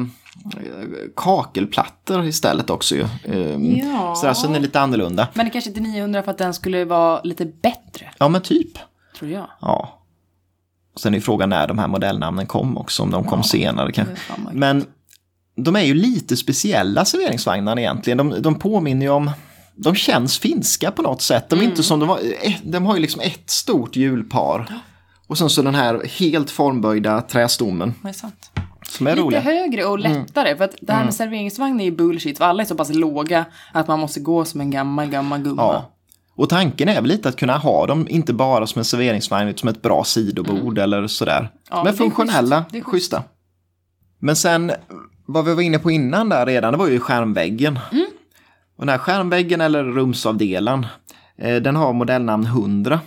kakelplattor 1.16 2.26
istället 2.26 2.70
också. 2.70 2.96
Ju. 2.96 3.02
Eh, 3.24 3.78
Ja. 3.78 4.16
Så, 4.36 4.48
den 4.48 4.56
är 4.56 4.60
lite 4.60 4.80
annorlunda. 4.80 5.28
Men 5.34 5.46
det 5.46 5.52
kanske 5.52 5.70
inte 5.70 5.82
900 5.82 6.24
för 6.24 6.32
att 6.32 6.38
den 6.38 6.54
skulle 6.54 6.86
vara 6.86 7.22
lite 7.24 7.46
bättre, 7.46 8.12
Ja 8.18 8.28
men 8.30 8.42
typ. 8.42 8.72
tror 9.20 9.32
jag. 9.32 9.48
Ja. 9.62 10.02
Och 10.94 11.00
sen 11.00 11.14
är 11.14 11.20
frågan 11.20 11.50
när 11.50 11.68
de 11.68 11.80
här 11.80 11.88
modellnamnen 11.88 12.46
kom 12.46 12.78
också, 12.78 13.04
om 13.04 13.12
de 13.12 13.24
kom 13.24 13.44
senare 13.44 13.92
kanske. 13.92 14.16
Men 14.52 14.86
de 15.56 15.76
är 15.76 15.82
ju 15.84 15.94
lite 15.94 16.38
speciella 16.38 17.06
serveringsvagnarna 17.06 17.82
egentligen. 17.82 18.18
De, 18.18 18.42
de 18.42 18.56
påminner 18.56 19.06
ju 19.06 19.12
om, 19.12 19.32
de 19.78 19.96
känns 19.96 20.40
finska 20.40 20.92
på 20.92 21.02
något 21.02 21.22
sätt. 21.22 21.50
De 21.50 21.60
är 21.60 21.64
inte 21.64 21.84
som 21.84 22.00
de 22.00 22.10
var, 22.10 22.20
eh, 22.42 22.54
de 22.64 22.86
har 22.86 22.96
ju 22.96 23.02
liksom 23.02 23.22
ett 23.22 23.50
stort 23.50 23.96
hjulpar. 23.96 24.80
Och 25.28 25.38
sen 25.38 25.50
så 25.50 25.62
den 25.62 25.76
här 25.76 26.04
helt 26.20 26.52
formböjda 26.52 27.22
trästommen 27.22 27.94
Det 28.02 28.10
är 28.10 28.14
sant. 28.14 28.52
som 28.90 29.08
är 29.08 29.12
Lite 29.12 29.22
roliga. 29.26 29.40
högre 29.42 29.86
och 29.86 30.00
lättare. 30.00 30.56
För 30.58 30.64
att 30.64 30.76
det 30.82 30.94
här 30.94 31.04
med 31.04 31.14
serveringsvagn 31.14 31.80
är 31.80 31.86
ju 31.86 31.92
bullshit. 31.92 32.38
För 32.38 32.46
alla 32.46 32.64
är 32.64 32.68
så 32.68 32.76
pass 32.76 32.90
låga 32.94 33.46
att 33.72 33.88
man 33.88 34.00
måste 34.00 34.20
gå 34.20 34.46
som 34.46 34.62
en 34.62 34.72
gammal, 34.72 35.08
gammal 35.10 35.42
gumma. 35.42 35.62
Ja. 35.62 35.92
Och 36.38 36.50
tanken 36.50 36.90
är 36.90 36.96
väl 36.96 37.06
lite 37.06 37.30
att 37.30 37.36
kunna 37.36 37.58
ha 37.58 37.86
dem, 37.88 38.08
inte 38.10 38.34
bara 38.34 38.68
som 38.68 38.80
en 38.80 38.86
serveringsvagn, 38.86 39.48
utan 39.48 39.58
som 39.58 39.70
ett 39.70 39.82
bra 39.82 40.04
sidobord 40.04 40.78
eller 40.78 41.08
sådär. 41.08 41.38
Mm. 41.40 41.50
Ja, 41.70 41.84
Men 41.84 41.94
funktionella, 41.94 42.58
schysst. 42.58 42.72
Det 42.72 42.78
är 42.78 42.82
schysst. 42.82 42.92
schyssta. 42.92 43.24
Men 44.20 44.36
sen, 44.36 44.72
vad 45.28 45.46
vi 45.46 45.54
var 45.54 45.62
inne 45.62 45.80
på 45.80 45.92
innan 45.92 46.30
där 46.30 46.46
redan, 46.46 46.72
det 46.74 46.78
var 46.78 46.88
ju 46.88 47.00
skärmväggen. 47.00 47.80
Mm. 47.92 48.06
Och 48.78 48.86
den 48.86 48.90
här 48.90 48.98
skärmväggen 48.98 49.62
eller 49.62 49.84
rumsavdelaren, 49.84 50.86
eh, 51.38 51.56
den 51.56 51.76
har 51.76 51.94
modellnamn 51.94 52.46
100. 52.46 53.00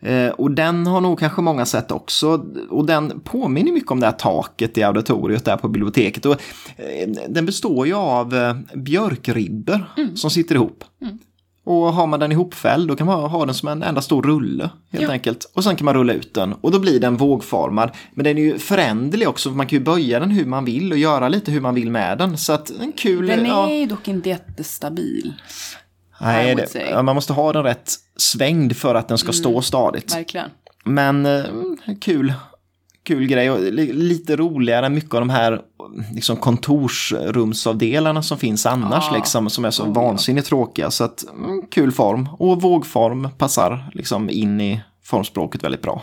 Eh, 0.00 0.28
och 0.28 0.50
den 0.50 0.86
har 0.86 1.00
nog 1.00 1.18
kanske 1.18 1.42
många 1.42 1.66
sett 1.66 1.90
också. 1.90 2.44
Och 2.70 2.86
den 2.86 3.20
påminner 3.20 3.72
mycket 3.72 3.90
om 3.90 4.00
det 4.00 4.06
här 4.06 4.12
taket 4.12 4.78
i 4.78 4.82
auditoriet 4.82 5.44
där 5.44 5.56
på 5.56 5.68
biblioteket. 5.68 6.26
Och, 6.26 6.32
eh, 6.76 7.08
den 7.28 7.46
består 7.46 7.86
ju 7.86 7.94
av 7.94 8.34
björkribbor 8.74 9.84
Mm. 9.96 10.16
som 10.16 10.30
sitter 10.30 10.54
ihop. 10.54 10.84
Och 11.68 11.92
har 11.92 12.06
man 12.06 12.20
den 12.20 12.32
ihopfälld 12.32 12.88
då 12.88 12.96
kan 12.96 13.06
man 13.06 13.30
ha 13.30 13.46
den 13.46 13.54
som 13.54 13.68
en 13.68 13.82
enda 13.82 14.00
stor 14.02 14.22
rulle 14.22 14.70
helt 14.92 15.04
Ja. 15.04 15.10
enkelt. 15.10 15.50
Och 15.54 15.64
sen 15.64 15.76
kan 15.76 15.84
man 15.84 15.94
rulla 15.94 16.12
ut 16.12 16.34
den 16.34 16.52
och 16.52 16.70
då 16.70 16.78
blir 16.78 17.00
den 17.00 17.16
vågformad. 17.16 17.90
Men 18.14 18.24
den 18.24 18.38
är 18.38 18.42
ju 18.42 18.58
föränderlig 18.58 19.28
också, 19.28 19.48
för 19.50 19.56
man 19.56 19.66
kan 19.66 19.78
ju 19.78 19.84
böja 19.84 20.20
den 20.20 20.30
hur 20.30 20.44
man 20.46 20.64
vill 20.64 20.92
och 20.92 20.98
göra 20.98 21.28
lite 21.28 21.50
hur 21.50 21.60
man 21.60 21.74
vill 21.74 21.90
med 21.90 22.18
den. 22.18 22.38
Så 22.38 22.52
att 22.52 22.70
en 22.80 22.92
kul... 22.92 23.26
Den 23.26 23.46
är 23.46 23.80
ja, 23.80 23.86
dock 23.86 24.08
inte 24.08 24.28
jättestabil. 24.28 25.32
nej, 26.20 26.54
det, 26.72 27.02
man 27.02 27.14
måste 27.14 27.32
ha 27.32 27.52
den 27.52 27.62
rätt 27.62 27.92
svängd 28.16 28.76
för 28.76 28.94
att 28.94 29.08
den 29.08 29.18
ska 29.18 29.26
Mm. 29.28 29.34
stå 29.34 29.62
stadigt. 29.62 30.14
Verkligen. 30.14 30.50
Men 30.84 31.26
eh, 31.26 31.44
kul, 32.00 32.32
kul 33.06 33.26
grej 33.26 33.50
och 33.50 33.60
li- 33.60 33.92
lite 33.92 34.36
roligare 34.36 34.86
än 34.86 34.94
mycket 34.94 35.14
av 35.14 35.20
de 35.20 35.30
här 35.30 35.60
liksom, 36.14 36.36
kontorsrumsavdelarna 36.36 38.22
som 38.22 38.38
finns 38.38 38.66
annars, 38.66 39.04
Ja. 39.10 39.16
liksom, 39.16 39.50
som 39.50 39.64
är 39.64 39.70
så 39.70 39.82
Oh, 39.82 39.88
ja. 39.94 40.00
vansinnigt 40.02 40.46
tråkiga. 40.46 40.90
Så 40.90 41.04
att, 41.04 41.24
mm, 41.30 41.62
kul 41.70 41.92
form 41.92 42.28
och 42.38 42.62
vågform 42.62 43.28
passar 43.38 43.90
liksom 43.94 44.30
in 44.30 44.60
i 44.60 44.80
formspråket 45.02 45.64
väldigt 45.64 45.82
bra. 45.82 46.02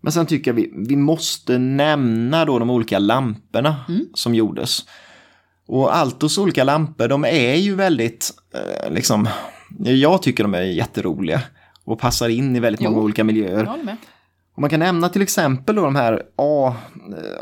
Men 0.00 0.12
sen 0.12 0.26
tycker 0.26 0.50
jag 0.50 0.56
vi, 0.56 0.72
vi 0.88 0.96
måste 0.96 1.58
nämna 1.58 2.44
då 2.44 2.58
de 2.58 2.70
olika 2.70 2.98
lamporna 2.98 3.76
Mm. 3.88 4.06
som 4.14 4.34
gjordes. 4.34 4.84
Och 5.66 5.96
Altos 5.96 6.38
olika 6.38 6.64
lampor, 6.64 7.08
de 7.08 7.24
är 7.24 7.54
ju 7.54 7.74
väldigt, 7.74 8.30
eh, 8.54 8.92
liksom, 8.92 9.28
jag 9.78 10.22
tycker 10.22 10.44
de 10.44 10.54
är 10.54 10.60
jätteroliga 10.62 11.40
och 11.84 11.98
passar 12.00 12.28
in 12.28 12.56
i 12.56 12.60
väldigt 12.60 12.80
många 12.82 12.96
Jo. 12.96 13.02
olika 13.02 13.24
miljöer. 13.24 13.64
Och 14.54 14.60
man 14.60 14.70
kan 14.70 14.80
nämna 14.80 15.08
till 15.08 15.22
exempel 15.22 15.76
då 15.76 15.82
de 15.82 15.96
här 15.96 16.22
A, 16.36 16.74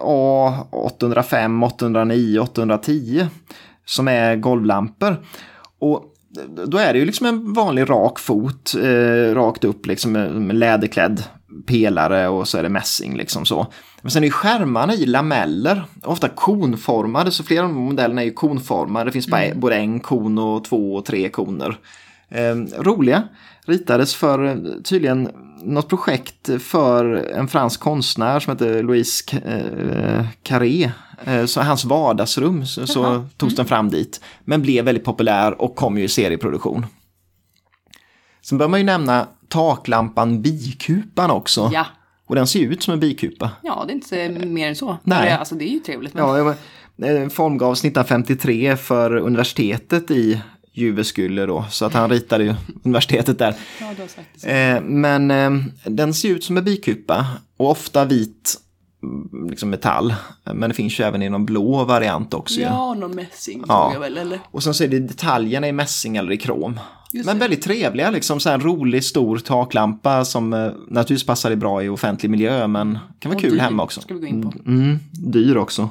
A805, 0.03 1.67
809, 1.67 2.39
810 2.39 3.27
som 3.85 4.09
är 4.09 4.37
golvlampor. 4.37 5.17
Och 5.79 6.05
då 6.67 6.79
är 6.79 6.93
det 6.93 6.99
ju 6.99 7.05
liksom 7.05 7.27
en 7.27 7.53
vanlig 7.53 7.91
rak 7.91 8.19
fot, 8.19 8.75
eh, 8.83 9.35
rakt 9.35 9.65
upp 9.65 9.87
liksom 9.87 10.13
med 10.13 10.57
läderklädd 10.57 11.23
pelare 11.67 12.29
och 12.29 12.49
så 12.49 12.59
är 12.59 12.63
det 12.63 12.69
mässing 12.69 13.17
liksom 13.17 13.47
så. 13.47 13.67
Men 14.03 14.11
sen 14.11 14.25
är 14.25 14.31
skärmarna 14.31 14.95
i 14.95 15.07
lameller, 15.07 15.83
ofta 16.03 16.29
konformade, 16.29 17.31
så 17.31 17.45
flera 17.45 17.65
av 17.65 17.69
de 17.69 17.85
modellerna 17.85 18.21
är 18.21 18.25
ju 18.25 18.33
konformade. 18.33 19.05
Det 19.05 19.13
finns 19.13 19.29
bara 19.29 19.55
både 19.55 19.77
en 19.77 20.01
kon 20.01 20.39
och 20.39 20.65
två 20.65 20.95
och 20.95 21.05
tre 21.05 21.29
koner. 21.29 21.77
Eh, 22.29 22.57
roliga, 22.79 23.23
ritades 23.65 24.15
för 24.15 24.45
eh, 24.45 24.57
tydligen 24.85 25.29
något 25.63 25.89
projekt 25.89 26.63
för 26.63 27.15
en 27.15 27.49
fransk 27.49 27.81
konstnär 27.81 28.41
som 28.41 28.51
heter 28.51 28.83
Louise 28.83 29.37
eh, 29.37 30.27
Carré. 30.43 30.91
Eh, 31.25 31.45
så 31.45 31.61
hans 31.61 31.85
vardagsrum 31.85 32.67
så, 32.67 32.87
så 32.87 33.25
togs 33.37 33.55
den 33.55 33.67
fram 33.67 33.91
dit. 33.91 34.21
Men 34.45 34.63
blev 34.63 34.85
väldigt 34.85 35.05
populär 35.05 35.61
och 35.61 35.77
kom 35.77 35.99
ju 35.99 36.05
i 36.05 36.09
serieproduktion. 36.09 36.87
Sen 38.43 38.59
bör 38.59 38.69
man 38.69 38.81
ju 38.81 38.87
nämna 38.87 39.27
taklampan 39.49 40.43
bikupan 40.43 41.31
också. 41.31 41.71
Ja. 41.73 41.87
Och 42.27 42.35
den 42.35 42.47
ser 42.47 42.61
ju 42.61 42.73
ut 42.73 42.83
som 42.83 42.95
en 42.95 43.01
bikupa. 43.01 43.51
Ja, 43.63 43.85
det 43.87 43.93
är 43.93 43.95
inte 43.95 44.47
mer 44.47 44.69
än 44.69 44.77
så. 44.77 44.97
Nej. 45.03 45.33
Alltså 45.33 45.55
det 45.55 45.65
är 45.65 45.73
ju 45.73 45.79
trevligt. 45.79 46.15
Men... 46.15 46.25
Ja, 46.25 46.55
eh, 47.07 47.29
formgavs 47.29 47.81
1953 47.81 48.77
för 48.77 49.17
universitetet 49.17 50.11
i 50.11 50.41
Jyväskylä 50.81 51.47
då, 51.47 51.65
så 51.71 51.85
att 51.85 51.93
han 51.95 52.11
ritade 52.11 52.45
ju 52.45 52.55
universitetet 52.83 53.39
där. 53.39 53.55
Ja. 54.43 54.51
Eh, 54.51 54.81
men 54.83 55.31
eh, 55.31 55.51
den 55.85 56.15
ser 56.15 56.29
ut 56.29 56.45
som 56.45 56.57
en 56.57 56.65
bikupa 56.65 57.27
och 57.57 57.71
ofta 57.71 58.05
vit 58.05 58.55
mm, 59.03 59.49
liksom 59.51 59.71
metall. 59.71 60.15
Men 60.55 60.71
det 60.71 60.75
finns 60.75 61.01
ju 61.01 61.05
även 61.05 61.23
i 61.23 61.29
någon 61.29 61.47
blå 61.47 61.85
variant 61.85 62.35
också. 62.35 62.61
Ja, 62.61 62.95
någon 62.95 63.15
mässing 63.15 63.65
Ja. 63.69 63.83
tror 63.91 63.93
jag 63.93 64.01
väl, 64.11 64.19
eller? 64.19 64.39
Och 64.51 64.63
sen 64.63 64.75
så 64.75 64.85
är 64.85 64.89
det 64.89 64.99
detaljerna 65.01 65.69
i 65.69 65.73
mässing 65.73 66.17
eller 66.17 66.33
i 66.33 66.37
krom. 66.37 66.81
Just 67.13 67.27
Men 67.27 67.37
det. 67.37 67.41
väldigt 67.41 67.63
trevliga, 67.63 68.11
liksom 68.11 68.41
så 68.41 68.49
här 68.49 68.55
en 68.55 68.61
rolig 68.63 69.05
stor 69.05 69.39
taklampa 69.39 70.25
som 70.25 70.53
eh, 70.53 70.71
naturligtvis 70.89 71.27
passar 71.27 71.57
bra 71.57 71.83
i 71.83 71.89
offentlig 71.89 72.31
miljö 72.31 72.67
men 72.67 72.99
kan 73.19 73.31
vara 73.31 73.37
Och 73.37 73.41
kul 73.43 73.53
dyr, 73.53 73.59
hemma 73.59 73.83
också. 73.83 74.01
ska 74.01 74.15
vi 74.15 74.21
gå 74.21 74.27
in 74.27 74.43
på. 74.43 74.53
Mm, 74.67 74.99
dyr 75.13 75.57
också. 75.57 75.89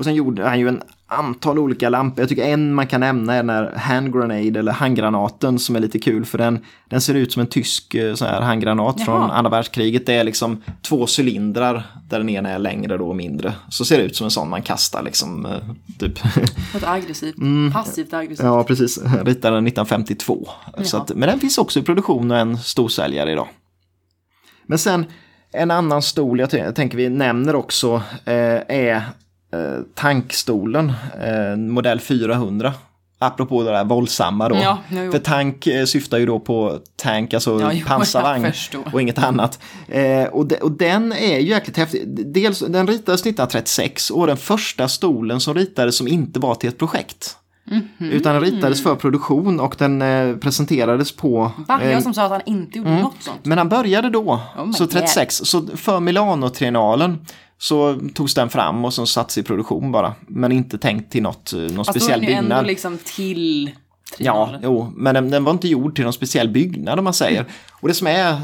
Och 0.00 0.04
sen 0.04 0.14
gjorde 0.14 0.48
han 0.48 0.60
ju 0.60 0.68
en 0.68 0.82
antal 1.06 1.58
olika 1.58 1.88
lampor. 1.88 2.22
Jag 2.22 2.28
tycker 2.28 2.44
en 2.44 2.74
man 2.74 2.86
kan 2.86 3.00
nämna 3.00 3.34
är 3.34 3.36
den 3.36 3.50
här 3.50 3.72
hand 3.76 4.12
grenade 4.12 4.58
eller 4.58 4.72
handgranaten 4.72 5.58
som 5.58 5.76
är 5.76 5.80
lite 5.80 5.98
kul 5.98 6.24
för 6.24 6.38
den, 6.38 6.64
den 6.88 7.00
ser 7.00 7.14
ut 7.14 7.32
som 7.32 7.40
en 7.40 7.46
tysk 7.46 7.94
eh, 7.94 8.14
sån 8.14 8.28
här 8.28 8.40
handgranat 8.40 8.94
Jaha. 8.98 9.04
från 9.04 9.30
andra 9.30 9.50
världskriget. 9.50 10.06
Det 10.06 10.14
är 10.14 10.24
liksom 10.24 10.62
två 10.82 11.06
cylindrar 11.18 11.82
där 12.08 12.18
den 12.18 12.28
ena 12.28 12.48
är 12.48 12.58
längre 12.58 12.96
då 12.96 13.08
och 13.08 13.16
mindre. 13.16 13.52
Så 13.70 13.84
ser 13.84 13.98
det 13.98 14.04
ut 14.04 14.16
som 14.16 14.24
en 14.24 14.30
sån 14.30 14.50
man 14.50 14.62
kastar 14.62 15.02
liksom. 15.02 15.46
eh, 15.46 15.52
Typ. 15.98 16.18
Ett 16.76 16.86
aggressivt, 16.86 17.36
passivt 17.72 18.14
aggressivt. 18.14 18.46
Ja, 18.46 18.64
precis. 18.64 18.98
Ritade 19.24 19.56
den 19.56 19.66
1952. 19.66 20.48
Så 20.82 20.96
att, 20.96 21.08
men 21.14 21.28
den 21.28 21.40
finns 21.40 21.58
också 21.58 21.78
i 21.78 21.82
produktion 21.82 22.30
och 22.30 22.38
en 22.38 22.58
storsäljare 22.58 23.32
idag. 23.32 23.48
Men 24.66 24.78
sen 24.78 25.06
en 25.52 25.70
annan 25.70 26.02
stol 26.02 26.40
jag, 26.40 26.52
jag 26.52 26.74
tänker 26.74 26.96
vi 26.96 27.08
nämner 27.08 27.54
också 27.54 28.02
eh, 28.24 28.60
är 28.68 29.02
eh, 29.52 29.82
tankstolen, 29.94 30.92
eh, 31.22 31.56
modell 31.56 32.00
400. 32.00 32.72
Apropå 33.22 33.62
det 33.62 33.70
där 33.70 33.84
våldsamma 33.84 34.48
då. 34.48 34.56
Ja. 34.56 34.78
För 35.12 35.18
tank 35.18 35.66
eh, 35.66 35.84
syftar 35.84 36.18
ju 36.18 36.26
då 36.26 36.40
på 36.40 36.78
tank, 36.96 37.34
alltså 37.34 37.60
Ja, 37.60 37.72
jo, 37.72 37.84
pansarvagn 37.88 38.52
och 38.92 39.02
inget 39.02 39.18
annat. 39.18 39.58
Eh, 39.88 40.24
och, 40.24 40.46
de, 40.46 40.56
och 40.56 40.72
den 40.72 41.12
är 41.12 41.38
ju 41.38 41.48
jäkligt 41.48 41.76
häftig. 41.76 42.04
Dels, 42.32 42.58
den 42.60 42.86
ritades 42.86 43.20
1936 43.20 44.10
och 44.10 44.26
den 44.26 44.36
första 44.36 44.88
stolen 44.88 45.40
som 45.40 45.54
ritades 45.54 45.96
som 45.96 46.08
inte 46.08 46.40
var 46.40 46.54
till 46.54 46.68
ett 46.68 46.78
projekt. 46.78 47.36
Mhm. 47.64 47.88
Utan 47.98 48.34
den 48.34 48.42
ritades 48.44 48.82
för 48.82 48.94
produktion 48.94 49.60
och 49.60 49.74
den 49.78 50.02
eh, 50.02 50.36
presenterades 50.36 51.12
på... 51.16 51.52
Va? 51.68 51.80
eh, 51.82 51.90
Jag 51.92 52.02
som 52.02 52.14
sa 52.14 52.24
att 52.24 52.30
han 52.30 52.40
inte 52.46 52.78
gjorde 52.78 53.00
något 53.00 53.22
sånt. 53.22 53.44
men 53.44 53.58
han 53.58 53.68
började 53.68 54.10
då, 54.10 54.40
Oh 54.58 54.72
så 54.72 54.84
God. 54.84 54.90
36. 54.92 55.40
Så 55.44 55.66
för 55.76 56.00
Milano-triennalen 56.00 57.18
så 57.62 58.00
togs 58.14 58.34
den 58.34 58.50
fram 58.50 58.84
och 58.84 58.94
så 58.94 59.06
sattes 59.06 59.38
i 59.38 59.42
produktion 59.42 59.92
bara. 59.92 60.14
Men 60.26 60.52
inte 60.52 60.78
tänkt 60.78 61.12
till 61.12 61.22
något, 61.22 61.52
eh, 61.52 61.58
någon 61.58 61.76
Fast 61.76 61.88
då 61.92 61.96
är 61.96 62.00
speciell 62.00 62.20
den 62.20 62.28
ju 62.28 62.34
ändå 62.34 62.48
byggnad. 62.48 62.66
liksom 62.66 62.98
till 63.04 63.70
Ja, 64.18 64.46
triennalen. 64.46 64.60
jo, 64.64 64.92
men 64.96 65.14
den, 65.14 65.30
den 65.30 65.44
var 65.44 65.52
inte 65.52 65.68
gjord 65.68 65.94
till 65.94 66.04
någon 66.04 66.12
speciell 66.12 66.48
byggnad 66.48 66.98
om 66.98 67.04
man 67.04 67.14
säger. 67.14 67.44
Och 67.70 67.88
det 67.88 67.94
som 67.94 68.06
är, 68.06 68.40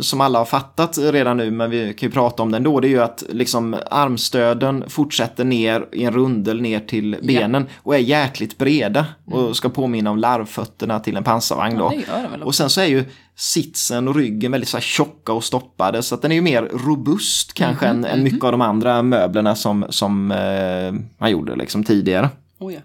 som 0.00 0.20
alla 0.20 0.38
har 0.38 0.44
fattat 0.44 0.98
redan 0.98 1.36
nu, 1.36 1.50
men 1.50 1.70
vi 1.70 1.94
kan 1.94 2.08
ju 2.08 2.12
prata 2.12 2.42
om 2.42 2.52
den 2.52 2.62
då, 2.62 2.80
det 2.80 2.88
är 2.88 2.90
ju 2.90 3.02
att 3.02 3.24
liksom 3.28 3.76
armstöden 3.90 4.84
fortsätter 4.88 5.44
ner 5.44 5.86
i 5.92 6.04
en 6.04 6.12
rundel 6.12 6.60
ner 6.60 6.80
till 6.80 7.16
benen 7.22 7.66
och 7.76 7.94
är 7.94 7.98
jäkligt 7.98 8.58
breda 8.58 9.06
och 9.24 9.56
ska 9.56 9.68
påminna 9.68 10.10
om 10.10 10.18
larvfötterna 10.18 11.00
till 11.00 11.16
en 11.16 11.24
pansarvagn 11.24 11.78
då. 11.78 11.88
den 11.88 12.30
väl 12.30 12.42
och 12.42 12.54
sen 12.54 12.70
så 12.70 12.80
är 12.80 12.86
ju 12.86 13.04
sitsen 13.36 14.08
och 14.08 14.14
ryggen 14.14 14.52
väldigt 14.52 14.68
så 14.68 14.76
här 14.76 14.82
tjocka 14.82 15.32
och 15.32 15.44
stoppade 15.44 16.02
så 16.02 16.14
att 16.14 16.22
den 16.22 16.30
är 16.30 16.36
ju 16.36 16.42
mer 16.42 16.62
robust 16.62 17.54
kanske 17.54 17.86
än, 17.86 18.04
än 18.04 18.22
mycket 18.22 18.44
av 18.44 18.52
de 18.52 18.60
andra 18.60 19.02
möblerna 19.02 19.54
som, 19.54 19.86
som 19.88 20.30
eh, 20.30 21.00
han 21.18 21.30
gjorde 21.30 21.56
liksom 21.56 21.84
tidigare. 21.84 22.28
Oh, 22.58 22.74
ja. 22.74 22.80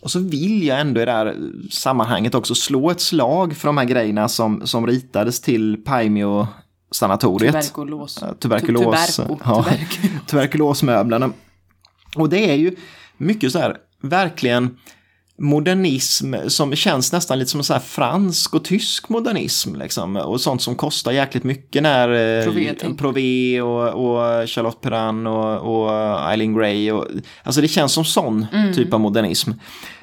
Och 0.00 0.10
så 0.10 0.18
vill 0.18 0.62
jag 0.66 0.80
ändå 0.80 1.00
i 1.00 1.04
det 1.04 1.12
här 1.12 1.36
sammanhanget 1.70 2.34
också 2.34 2.54
slå 2.54 2.90
ett 2.90 3.00
slag 3.00 3.56
för 3.56 3.68
de 3.68 3.78
här 3.78 3.84
grejerna 3.84 4.28
som, 4.28 4.66
som 4.66 4.86
ritades 4.86 5.40
till 5.40 5.76
Paimio-sanatoriet. 5.84 7.52
Tuberkulos. 7.52 8.18
Ja, 8.20 8.34
Tuberkulos. 8.34 9.16
Tuberko. 9.16 9.38
Ja, 9.44 9.62
Tuberkulos. 9.62 10.20
tuberkulosmöblerna. 10.26 11.30
Och 12.16 12.28
det 12.28 12.50
är 12.50 12.54
ju 12.54 12.76
mycket 13.16 13.52
så 13.52 13.58
här, 13.58 13.76
verkligen 14.02 14.76
modernism 15.38 16.34
som 16.48 16.74
känns 16.74 17.12
nästan 17.12 17.38
lite 17.38 17.50
som 17.50 17.60
en 17.60 17.64
så 17.64 17.80
fransk 17.80 18.54
och 18.54 18.64
tysk 18.64 19.08
modernism. 19.08 19.74
Liksom. 19.74 20.16
Och 20.16 20.40
sånt 20.40 20.62
som 20.62 20.74
kostar 20.74 21.12
jäkligt 21.12 21.44
mycket 21.44 21.82
när 21.82 22.08
eh. 22.08 22.44
Prové 22.96 23.60
och, 23.60 23.88
och 23.88 24.50
Charlotte 24.50 24.80
Perrin 24.80 25.26
och, 25.26 25.82
och 25.82 25.92
Eileen 26.30 26.54
Gray. 26.54 26.92
Och, 26.92 27.06
alltså 27.42 27.60
det 27.60 27.68
känns 27.68 27.92
som 27.92 28.04
sån 28.04 28.46
Mm. 28.52 28.74
typ 28.74 28.94
av 28.94 29.00
modernism. 29.00 29.50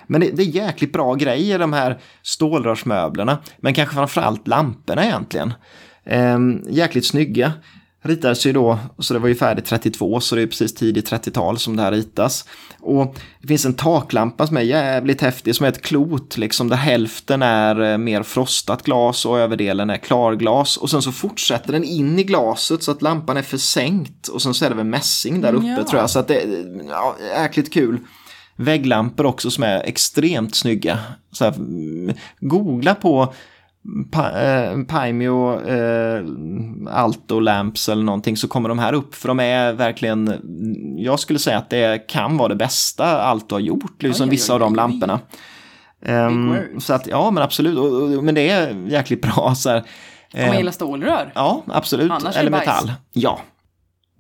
Men 0.08 0.22
det, 0.22 0.32
det 0.34 0.44
är 0.44 0.48
jäkligt 0.48 0.94
bra 0.94 1.14
grejer 1.16 1.60
de 1.60 1.74
här 1.74 2.00
stålrörsmöblerna. 2.24 3.38
Men 3.58 3.74
kanske 3.74 3.96
framförallt 3.96 4.48
lamporna 4.48 5.06
egentligen. 5.06 5.54
Ehm, 6.06 6.62
jäkligt 6.70 7.06
snygga. 7.06 7.54
Ritades 8.06 8.46
ju 8.46 8.54
då, 8.54 8.80
så 9.00 9.14
det 9.14 9.20
var 9.20 9.28
ju 9.28 9.36
färdigt 9.36 9.66
32, 9.66 10.20
så 10.20 10.36
det 10.36 10.42
är 10.42 10.48
precis 10.48 10.74
tidigt 10.74 11.12
30-tal 11.12 11.58
som 11.58 11.76
det 11.76 11.82
här 11.84 11.92
ritas. 11.92 12.46
Och 12.80 13.16
det 13.42 13.48
finns 13.48 13.66
en 13.66 13.74
taklampa 13.74 14.48
som 14.48 14.58
är 14.58 14.62
jävligt 14.62 15.22
häftig, 15.22 15.56
som 15.56 15.66
är 15.66 15.70
ett 15.70 15.82
klot, 15.82 16.38
liksom, 16.38 16.70
där 16.70 16.78
hälften 16.78 17.42
är 17.42 17.92
eh, 17.92 17.98
mer 17.98 18.24
frostat 18.24 18.84
glas 18.84 19.26
och 19.26 19.40
överdelen 19.40 19.90
är 19.90 19.98
klarglas. 19.98 20.78
Och 20.78 20.90
sen 20.90 21.02
så 21.02 21.12
fortsätter 21.12 21.72
den 21.72 21.84
in 21.84 22.20
i 22.20 22.24
glaset 22.24 22.84
så 22.84 22.92
att 22.92 23.02
lampan 23.02 23.38
är 23.38 23.42
försänkt. 23.42 24.28
Och 24.28 24.42
sen 24.42 24.54
så 24.54 24.66
är 24.66 24.70
det 24.70 24.76
väl 24.76 24.86
mässing 24.86 25.42
där 25.42 25.54
uppe 25.54 25.68
Ja. 25.68 25.84
tror 25.84 26.02
jag, 26.02 26.10
så 26.10 26.20
att 26.20 26.28
det 26.28 26.42
är 26.42 26.66
ja, 26.90 27.16
jäkligt 27.42 27.74
kul. 27.74 28.00
Vägglampor 28.56 29.26
också 29.26 29.52
som 29.52 29.64
är 29.64 29.84
extremt 29.84 30.56
snygga. 30.56 31.00
Så 31.32 31.44
här, 31.46 31.54
mm, 31.54 32.16
googla 32.40 32.96
på 32.96 33.34
pa, 34.12 34.32
eh, 34.42 34.84
Paimio 34.84 35.62
eh, 35.68 36.24
Alto 36.92 37.40
Lamps 37.40 37.90
eller 37.90 38.04
någonting 38.04 38.38
så 38.38 38.48
kommer 38.48 38.70
de 38.70 38.80
här 38.80 38.94
upp. 38.94 39.16
För 39.16 39.28
de 39.28 39.40
är 39.40 39.74
verkligen, 39.74 40.34
jag 40.98 41.20
skulle 41.20 41.40
säga 41.40 41.58
att 41.58 41.70
det 41.70 42.08
kan 42.08 42.38
vara 42.38 42.50
det 42.50 42.56
bästa 42.56 43.22
Alto 43.22 43.56
har 43.56 43.60
gjort, 43.60 44.04
liksom 44.04 44.24
Oj, 44.24 44.28
oj, 44.28 44.32
vissa 44.32 44.54
av 44.54 44.62
oj, 44.62 44.66
de 44.66 44.76
lamporna. 44.76 45.20
Words. 46.08 46.86
så 46.86 46.94
att, 46.94 47.08
ja 47.08 47.32
men 47.32 47.44
absolut, 47.44 47.78
och, 47.78 48.02
och, 48.02 48.24
men 48.24 48.36
det 48.36 48.50
är 48.50 48.88
jäkligt 48.90 49.22
bra. 49.22 49.54
Så 49.56 49.70
här. 49.70 49.78
Om 50.34 50.40
man 50.42 50.50
Ehm, 50.50 50.58
gillar 50.58 50.72
stålrör. 50.72 51.32
Ja, 51.36 51.64
absolut. 51.68 52.12
Annars 52.12 52.36
Eller 52.38 52.52
bajs. 52.52 52.66
metall. 52.66 52.92
Ja. 53.14 53.40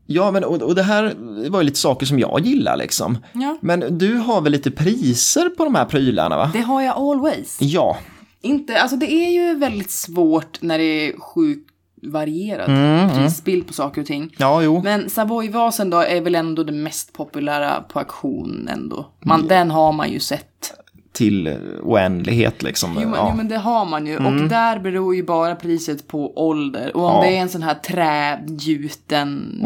Ja, 0.08 0.32
men 0.32 0.44
och, 0.44 0.62
och 0.62 0.76
det 0.76 0.84
här 0.84 1.14
var 1.50 1.60
ju 1.60 1.66
lite 1.66 1.80
saker 1.80 2.06
som 2.06 2.20
jag 2.20 2.40
gillar 2.40 2.78
liksom. 2.78 3.18
Ja. 3.34 3.58
Men 3.62 3.98
du 3.98 4.16
har 4.18 4.42
väl 4.42 4.52
lite 4.52 4.72
priser 4.72 5.50
på 5.50 5.64
de 5.64 5.76
här 5.76 5.86
prylarna 5.86 6.38
va? 6.38 6.50
Det 6.54 6.62
har 6.62 6.82
jag 6.82 6.98
always. 6.98 7.58
Ja. 7.62 7.98
Inte, 8.46 8.82
alltså 8.82 8.98
det 8.98 9.12
är 9.12 9.30
ju 9.32 9.56
väldigt 9.60 9.92
svårt 9.92 10.62
när 10.62 10.78
det 10.78 10.84
är 10.84 11.20
sjukt 11.20 11.72
varierad 12.08 12.70
Mm, 12.70 13.10
prisbild 13.10 13.68
på 13.68 13.74
saker 13.74 14.02
och 14.02 14.08
ting. 14.08 14.36
Ja, 14.38 14.62
jo. 14.62 14.82
Men 14.84 15.10
Savoy-vasen 15.10 15.90
då 15.90 15.98
är 15.98 16.22
väl 16.22 16.36
ändå 16.36 16.64
det 16.64 16.72
mest 16.72 17.14
populära 17.14 17.82
på 17.82 18.00
auktion 18.00 18.70
ändå. 18.72 19.06
Man, 19.26 19.48
Den 19.48 19.72
har 19.72 19.92
man 19.92 20.12
ju 20.12 20.20
sett. 20.20 20.74
Till 21.14 21.56
oändlighet 21.84 22.64
liksom. 22.64 22.92
Jo, 23.02 23.10
men, 23.10 23.20
ja. 23.20 23.28
jo 23.32 23.38
men 23.38 23.48
det 23.48 23.58
har 23.58 23.86
man 23.86 24.08
ju. 24.08 24.18
Och 24.18 24.50
där 24.50 24.80
beror 24.80 25.16
ju 25.16 25.24
bara 25.24 25.56
priset 25.56 26.08
på 26.08 26.48
ålder. 26.48 26.96
Och 26.98 27.04
om 27.04 27.16
Ja. 27.16 27.22
det 27.30 27.38
är 27.38 27.42
en 27.42 27.50
sån 27.50 27.64
här 27.64 27.74
trägjuten 27.74 29.60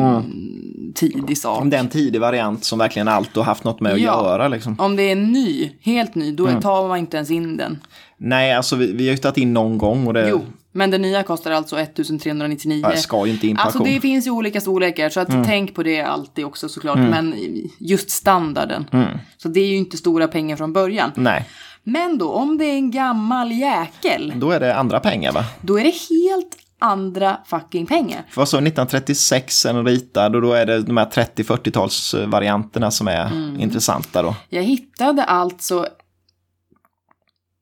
tidig 0.95 1.37
sak. 1.37 1.61
Om 1.61 1.69
det 1.69 1.75
är 1.77 1.79
en 1.79 1.89
tidig 1.89 2.21
variant 2.21 2.63
som 2.65 2.79
verkligen 2.79 3.07
allt 3.07 3.35
har 3.35 3.43
haft 3.43 3.63
något 3.63 3.79
med 3.79 3.93
att 3.93 3.99
Ja. 3.99 4.05
göra 4.23 4.47
liksom. 4.47 4.75
Om 4.79 4.95
det 4.95 5.03
är 5.11 5.15
ny, 5.15 5.71
helt 5.81 6.15
ny, 6.15 6.31
då 6.31 6.47
Mm. 6.47 6.61
tar 6.61 6.87
man 6.87 6.97
inte 6.97 7.17
ens 7.17 7.31
in 7.31 7.57
den. 7.57 7.79
Nej, 8.17 8.53
alltså 8.53 8.75
vi, 8.75 8.91
vi 8.93 9.05
har 9.07 9.11
ju 9.11 9.17
tagit 9.17 9.37
in 9.37 9.53
någon 9.53 9.77
gång 9.77 10.07
och 10.07 10.13
det 10.13 10.29
Jo, 10.29 10.41
men 10.71 10.91
den 10.91 11.01
nya 11.01 11.23
kostar 11.23 11.51
alltså 11.51 11.77
1399. 11.79 12.81
ja, 12.83 12.95
ska 12.97 13.25
ju 13.25 13.31
inte 13.31 13.47
in 13.47 13.57
Alltså 13.57 13.79
det 13.79 13.99
finns 14.01 14.27
ju 14.27 14.31
olika 14.31 14.61
storlekar 14.61 15.09
så 15.09 15.19
att 15.19 15.29
Mm. 15.29 15.45
tänk 15.45 15.75
på 15.75 15.83
det 15.83 16.01
alltid 16.01 16.45
också 16.45 16.69
såklart. 16.69 16.97
Men 16.97 17.35
just 17.79 18.09
standarden. 18.09 18.85
Mm. 18.91 19.17
Så 19.37 19.47
det 19.49 19.59
är 19.59 19.67
ju 19.67 19.75
inte 19.77 19.97
stora 19.97 20.27
pengar 20.27 20.55
från 20.55 20.73
början. 20.73 21.11
Nej, 21.15 21.45
Men 21.83 22.17
då 22.17 22.29
om 22.31 22.57
det 22.57 22.65
är 22.65 22.73
en 22.75 22.91
gammal 22.91 23.51
jäkel. 23.51 24.33
då 24.35 24.51
är 24.51 24.59
det 24.59 24.75
andra 24.75 24.99
pengar 24.99 25.31
va? 25.31 25.45
Då 25.61 25.79
är 25.79 25.83
det 25.83 25.89
helt 25.89 26.55
andra 26.79 27.37
fucking 27.45 27.85
pengar. 27.85 28.23
Vad 28.35 28.49
så 28.49 28.57
1936 28.57 29.65
är 29.65 29.73
den 29.73 29.85
ritad 29.85 30.35
och 30.35 30.41
då 30.41 30.53
är 30.53 30.65
det 30.65 30.81
de 30.81 30.97
här 30.97 31.05
30-40-tals 31.09 32.15
varianterna 32.27 32.91
som 32.91 33.07
är 33.07 33.25
Mm. 33.27 33.59
intressanta 33.59 34.21
då. 34.21 34.35
Jag 34.49 34.63
hittade 34.63 35.23
alltså 35.23 35.87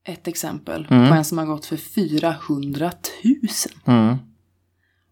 ett 0.08 0.28
exempel 0.28 0.88
Mm. 0.90 1.10
på 1.10 1.16
en 1.16 1.26
som 1.26 1.38
har 1.38 1.46
gått 1.46 1.66
för 1.66 1.78
400 1.78 2.92
000. 3.86 3.98
Mm. 3.98 4.16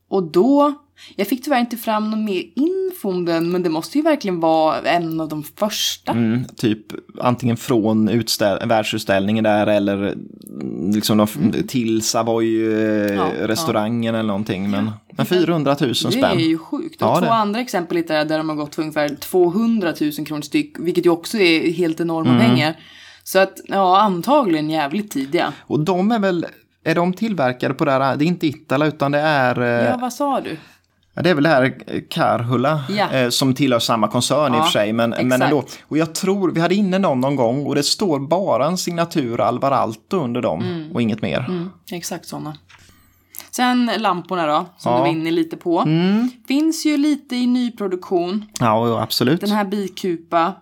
Och 0.10 0.24
då, 0.32 0.74
jag 1.16 1.28
fick 1.28 1.44
tyvärr 1.44 1.60
inte 1.60 1.78
fram 1.78 2.10
någon 2.12 2.26
mer 2.26 2.44
info 2.56 3.10
om 3.10 3.26
den, 3.26 3.52
men 3.52 3.64
det 3.64 3.70
måste 3.70 3.98
ju 3.98 4.04
verkligen 4.04 4.40
vara 4.40 4.82
en 4.82 5.20
av 5.22 5.30
de 5.30 5.44
första. 5.44 6.12
Mm, 6.12 6.46
typ 6.56 6.86
antingen 7.22 7.58
från 7.58 8.10
utställ- 8.10 8.68
världsutställningen 8.68 9.44
där 9.44 9.68
eller 9.68 9.94
mm, 9.94 10.92
liksom 10.92 11.18
de, 11.18 11.28
till 11.68 12.02
Savoy-restaurangen 12.02 14.10
eller 14.16 14.28
någonting. 14.28 14.72
Men, 14.72 14.92
men 15.12 15.26
400 15.26 15.76
000 15.80 15.90
Det 15.90 15.96
spänn. 15.96 16.24
är 16.24 16.36
ju 16.36 16.58
sjukt. 16.58 17.02
Och 17.02 17.08
Ja, 17.08 17.16
två 17.16 17.26
det. 17.26 17.34
andra 17.34 17.60
exempel 17.60 17.98
jag 18.08 18.28
där 18.28 18.38
de 18.38 18.50
har 18.50 18.56
gått 18.56 18.76
för 18.76 18.82
ungefär 18.82 19.10
200 19.16 19.94
000 20.02 20.12
kronor 20.26 20.42
styck, 20.42 20.76
vilket 20.80 21.06
ju 21.06 21.10
också 21.10 21.38
är 21.38 21.72
helt 21.72 22.00
enorma 22.00 22.30
Mm. 22.30 22.42
pengar. 22.50 22.76
Så 23.24 23.40
att, 23.40 23.54
ja, 23.68 24.02
antagligen 24.02 24.70
jävligt 24.70 25.12
tidiga. 25.12 25.54
Och 25.62 25.80
de 25.80 26.12
är 26.12 26.20
väl, 26.20 26.46
är 26.84 26.96
de 26.96 27.14
tillverkade 27.14 27.74
på 27.74 27.86
det 27.86 27.92
här, 27.92 28.16
det 28.16 28.26
är 28.26 28.28
inte 28.28 28.48
Ittala 28.48 28.86
utan 28.86 29.12
det 29.12 29.20
är, 29.20 29.62
eh, 29.62 29.68
Ja, 29.90 29.98
vad 30.02 30.14
sa 30.14 30.42
du? 30.42 30.58
Ja, 31.16 31.22
det 31.22 31.30
är 31.30 31.34
väl 31.34 31.44
det 31.44 31.50
här 31.50 31.76
eh, 31.88 32.02
Karhula 32.10 32.84
Ja. 32.90 33.12
eh, 33.12 33.30
som 33.30 33.54
tillhör 33.54 33.80
samma 33.80 34.08
koncern 34.08 34.54
i 34.54 34.56
och 34.58 34.60
Ja, 34.60 34.64
för 34.64 34.72
sig. 34.72 34.94
Men, 34.94 35.10
men 35.10 35.42
ändå. 35.42 35.64
Och 35.84 35.98
jag 35.98 36.16
tror, 36.16 36.52
vi 36.52 36.62
hade 36.62 36.76
inne 36.76 37.00
någon 37.00 37.22
någon 37.22 37.36
gång 37.36 37.66
och 37.66 37.76
det 37.76 37.84
står 37.84 38.20
bara 38.20 38.66
en 38.66 38.78
signatur 38.78 39.42
Alvar 39.42 39.72
Aalto 39.72 40.18
under 40.18 40.42
dem 40.42 40.62
Mm. 40.62 40.92
och 40.92 41.02
inget 41.02 41.22
mer. 41.22 41.70
Exakt 41.92 42.26
sådana. 42.28 42.58
Sen 43.52 43.92
lamporna 43.98 44.46
då, 44.48 44.66
som 44.78 44.92
Ja. 44.92 44.98
du 44.98 45.02
var 45.02 45.08
inne 45.12 45.32
lite 45.32 45.58
på. 45.58 45.80
Mm. 45.80 46.30
Finns 46.48 46.86
ju 46.86 46.98
lite 46.98 47.36
i 47.36 47.48
nyproduktion. 47.48 48.46
Ja, 48.60 49.02
absolut. 49.02 49.42
Den 49.42 49.50
här 49.52 49.66
bikupa. 49.66 50.54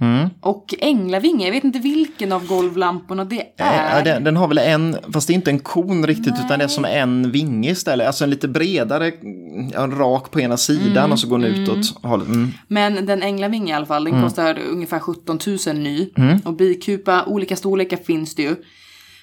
Mm. 0.00 0.28
Och 0.40 0.74
änglavinge, 0.78 1.44
jag 1.44 1.52
vet 1.52 1.64
inte 1.64 1.78
vilken 1.78 2.32
av 2.32 2.46
golvlamporna 2.46 3.24
det 3.24 3.42
är. 3.56 3.96
Ja, 3.96 4.04
den, 4.04 4.24
den 4.24 4.36
har 4.36 4.48
väl 4.48 4.58
en, 4.58 4.96
fast 5.12 5.26
det 5.26 5.32
är 5.32 5.34
inte 5.34 5.50
en 5.50 5.58
kon 5.58 6.06
riktigt 6.06 6.34
utan 6.44 6.58
det 6.58 6.64
är 6.64 6.68
som 6.68 6.84
en 6.84 7.30
vinge 7.30 7.70
istället. 7.70 8.06
Alltså 8.06 8.24
en 8.24 8.30
lite 8.30 8.48
bredare, 8.48 9.12
ja, 9.72 9.86
rak 9.86 10.30
på 10.30 10.40
ena 10.40 10.56
sidan 10.56 11.12
och 11.12 11.20
så 11.20 11.28
går 11.28 11.38
den 11.38 11.54
utåt. 11.54 12.02
hållet. 12.02 12.28
Mm. 12.28 12.48
Men 12.68 13.06
den 13.06 13.22
änglavinge 13.22 13.72
i 13.72 13.74
alla 13.74 13.86
fall, 13.86 14.04
den 14.04 14.22
kostar 14.22 14.58
ungefär 14.70 14.98
17 14.98 15.38
000 15.66 15.76
ny. 15.76 16.10
Mm. 16.16 16.38
Och 16.44 16.54
bikupa, 16.54 17.24
olika 17.26 17.56
storlekar 17.56 17.96
finns 17.96 18.34
det 18.34 18.42
ju. 18.42 18.56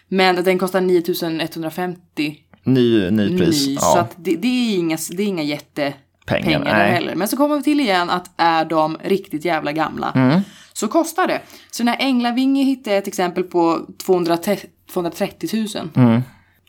Men 0.08 0.44
den 0.44 0.60
kostar 0.60 0.82
9 0.82 1.04
150 1.42 2.36
Ny, 2.64 3.12
ny 3.12 3.38
pris. 3.38 3.68
ny. 3.68 3.74
ja. 3.74 3.80
Så 3.82 4.22
det, 4.22 4.36
det, 4.36 4.48
är 4.48 4.78
inga, 4.78 4.98
det 5.12 5.24
är 5.24 5.28
inga 5.28 5.44
jättepengar 5.44 6.05
Pengar, 6.26 6.60
där 6.60 6.74
nej. 6.74 6.92
heller. 6.92 7.16
Men 7.16 7.28
så 7.28 7.38
kommer 7.38 7.58
vi 7.58 7.64
till 7.64 7.80
igen 7.80 8.10
att 8.10 8.32
är 8.38 8.66
de 8.66 8.98
riktigt 9.04 9.46
jävla 9.46 9.72
gamla 9.72 10.12
Mm. 10.16 10.42
så 10.74 10.88
kostar 10.88 11.28
det. 11.28 11.42
Så 11.72 11.84
den 11.84 11.88
här 11.88 11.98
änglavinge 12.00 12.64
hittade 12.64 12.90
jag 12.96 13.02
ett 13.02 13.08
exempel 13.08 13.44
på 13.44 13.88
230, 14.06 14.70
230 14.94 15.50
000. 15.76 15.90
Mm. 16.08 16.22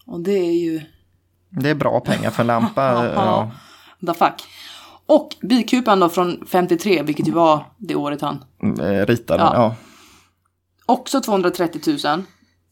Och 0.07 0.21
det 0.21 0.39
är 0.39 0.53
ju 0.53 0.81
Det 1.51 1.71
är 1.71 1.75
bra 1.75 2.01
pengar 2.01 2.31
för 2.31 2.43
en 2.43 2.47
lampa. 2.47 2.83
ja. 3.15 3.51
the 4.07 4.15
fuck. 4.15 4.43
Och 5.07 5.29
bikupan 5.43 6.01
då 6.01 6.09
från 6.09 6.45
53, 6.47 7.03
vilket 7.03 7.29
ju 7.29 7.33
var 7.33 7.65
det 7.79 7.95
året 7.95 8.21
han. 8.21 8.45
Eh, 8.81 9.07
Ritade. 9.07 9.43
Ja. 9.43 9.53
Ja. 9.55 9.75
Också 10.87 11.21
230 11.21 11.99
000. 12.05 12.23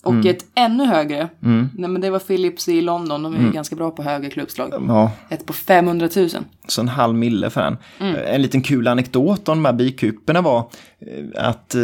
Och 0.05 0.13
Mm. 0.13 0.27
ett 0.27 0.45
ännu 0.55 0.85
högre. 0.87 1.29
Nej 1.75 1.91
men 1.91 2.01
det 2.01 2.11
var 2.11 2.19
Philips 2.19 2.69
i 2.69 2.81
London, 2.81 3.23
de 3.23 3.33
är 3.33 3.37
Mm. 3.39 3.49
ju 3.49 3.53
ganska 3.55 3.77
bra 3.77 3.91
på 3.91 4.03
höga 4.03 4.31
klubbslag. 4.31 4.73
ja. 4.89 5.11
Ett 5.31 5.47
på 5.47 5.53
500 5.53 6.09
000. 6.17 6.29
Så 6.69 6.81
en 6.81 6.89
halv 6.89 7.15
mille 7.15 7.51
för 7.51 7.61
den. 7.63 7.77
Mm. 8.01 8.17
En 8.27 8.43
liten 8.43 8.63
kul 8.63 8.89
anekdot 8.89 9.49
om 9.49 9.59
de 9.59 9.65
här 9.65 9.73
bikuporna 9.73 10.41
var 10.43 10.59
eh, 11.01 11.47
att 11.49 11.75
eh, 11.75 11.83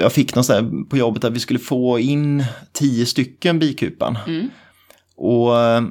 jag 0.00 0.12
fick 0.12 0.34
någon 0.34 0.44
där 0.48 0.84
på 0.88 0.96
jobbet 0.96 1.24
att 1.24 1.32
vi 1.32 1.40
skulle 1.40 1.58
få 1.58 1.98
in 1.98 2.44
tio 2.72 3.06
stycken 3.06 3.58
bikupan. 3.58 4.18
Mm. 4.26 4.48
Och 5.16 5.58
eh, 5.60 5.82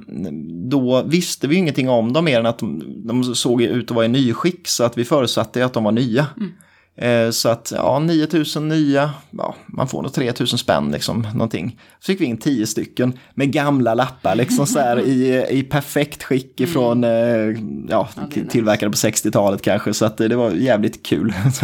då 0.69 1.03
visste 1.03 1.47
vi 1.47 1.55
ingenting 1.55 1.89
om 1.89 2.13
dem 2.13 2.25
mer 2.25 2.39
än 2.39 2.45
att 2.45 2.59
de, 2.59 2.83
de 3.07 3.23
såg 3.35 3.61
ut 3.61 3.91
att 3.91 3.95
vara 3.95 4.05
i 4.05 4.09
nyskick 4.09 4.67
så 4.67 4.83
att 4.83 4.97
vi 4.97 5.03
förutsatte 5.05 5.65
att 5.65 5.73
de 5.73 5.83
var 5.83 5.91
nya. 5.91 6.27
Mm. 6.37 6.51
Eh, 6.95 7.29
Så 7.31 7.49
att 7.49 7.73
ja, 7.75 7.99
9000 7.99 8.67
nya, 8.67 9.11
ja, 9.31 9.55
man 9.67 9.87
får 9.87 10.01
nog 10.01 10.13
3000 10.13 10.59
spänn 10.59 10.91
liksom, 10.91 11.27
någonting. 11.33 11.79
Så 11.99 12.05
fick 12.05 12.21
vi 12.21 12.25
in 12.25 12.37
10 12.37 12.65
stycken 12.67 13.13
med 13.33 13.51
gamla 13.53 13.93
lappar, 13.93 14.35
liksom 14.35 14.65
så 14.67 14.79
här 14.79 14.99
i, 14.99 15.45
i 15.49 15.63
perfekt 15.63 16.23
skick 16.23 16.59
ifrån, 16.61 17.03
eh, 17.03 17.09
ja, 17.09 17.51
Mm. 17.51 17.87
Ja, 17.89 18.07
tillverkade 18.49 18.89
på 18.91 18.95
60-talet 18.95 19.61
kanske, 19.61 19.93
så 19.93 20.05
att 20.05 20.17
det, 20.17 20.27
det 20.27 20.35
var 20.35 20.51
jävligt 20.51 21.03
kul. 21.05 21.33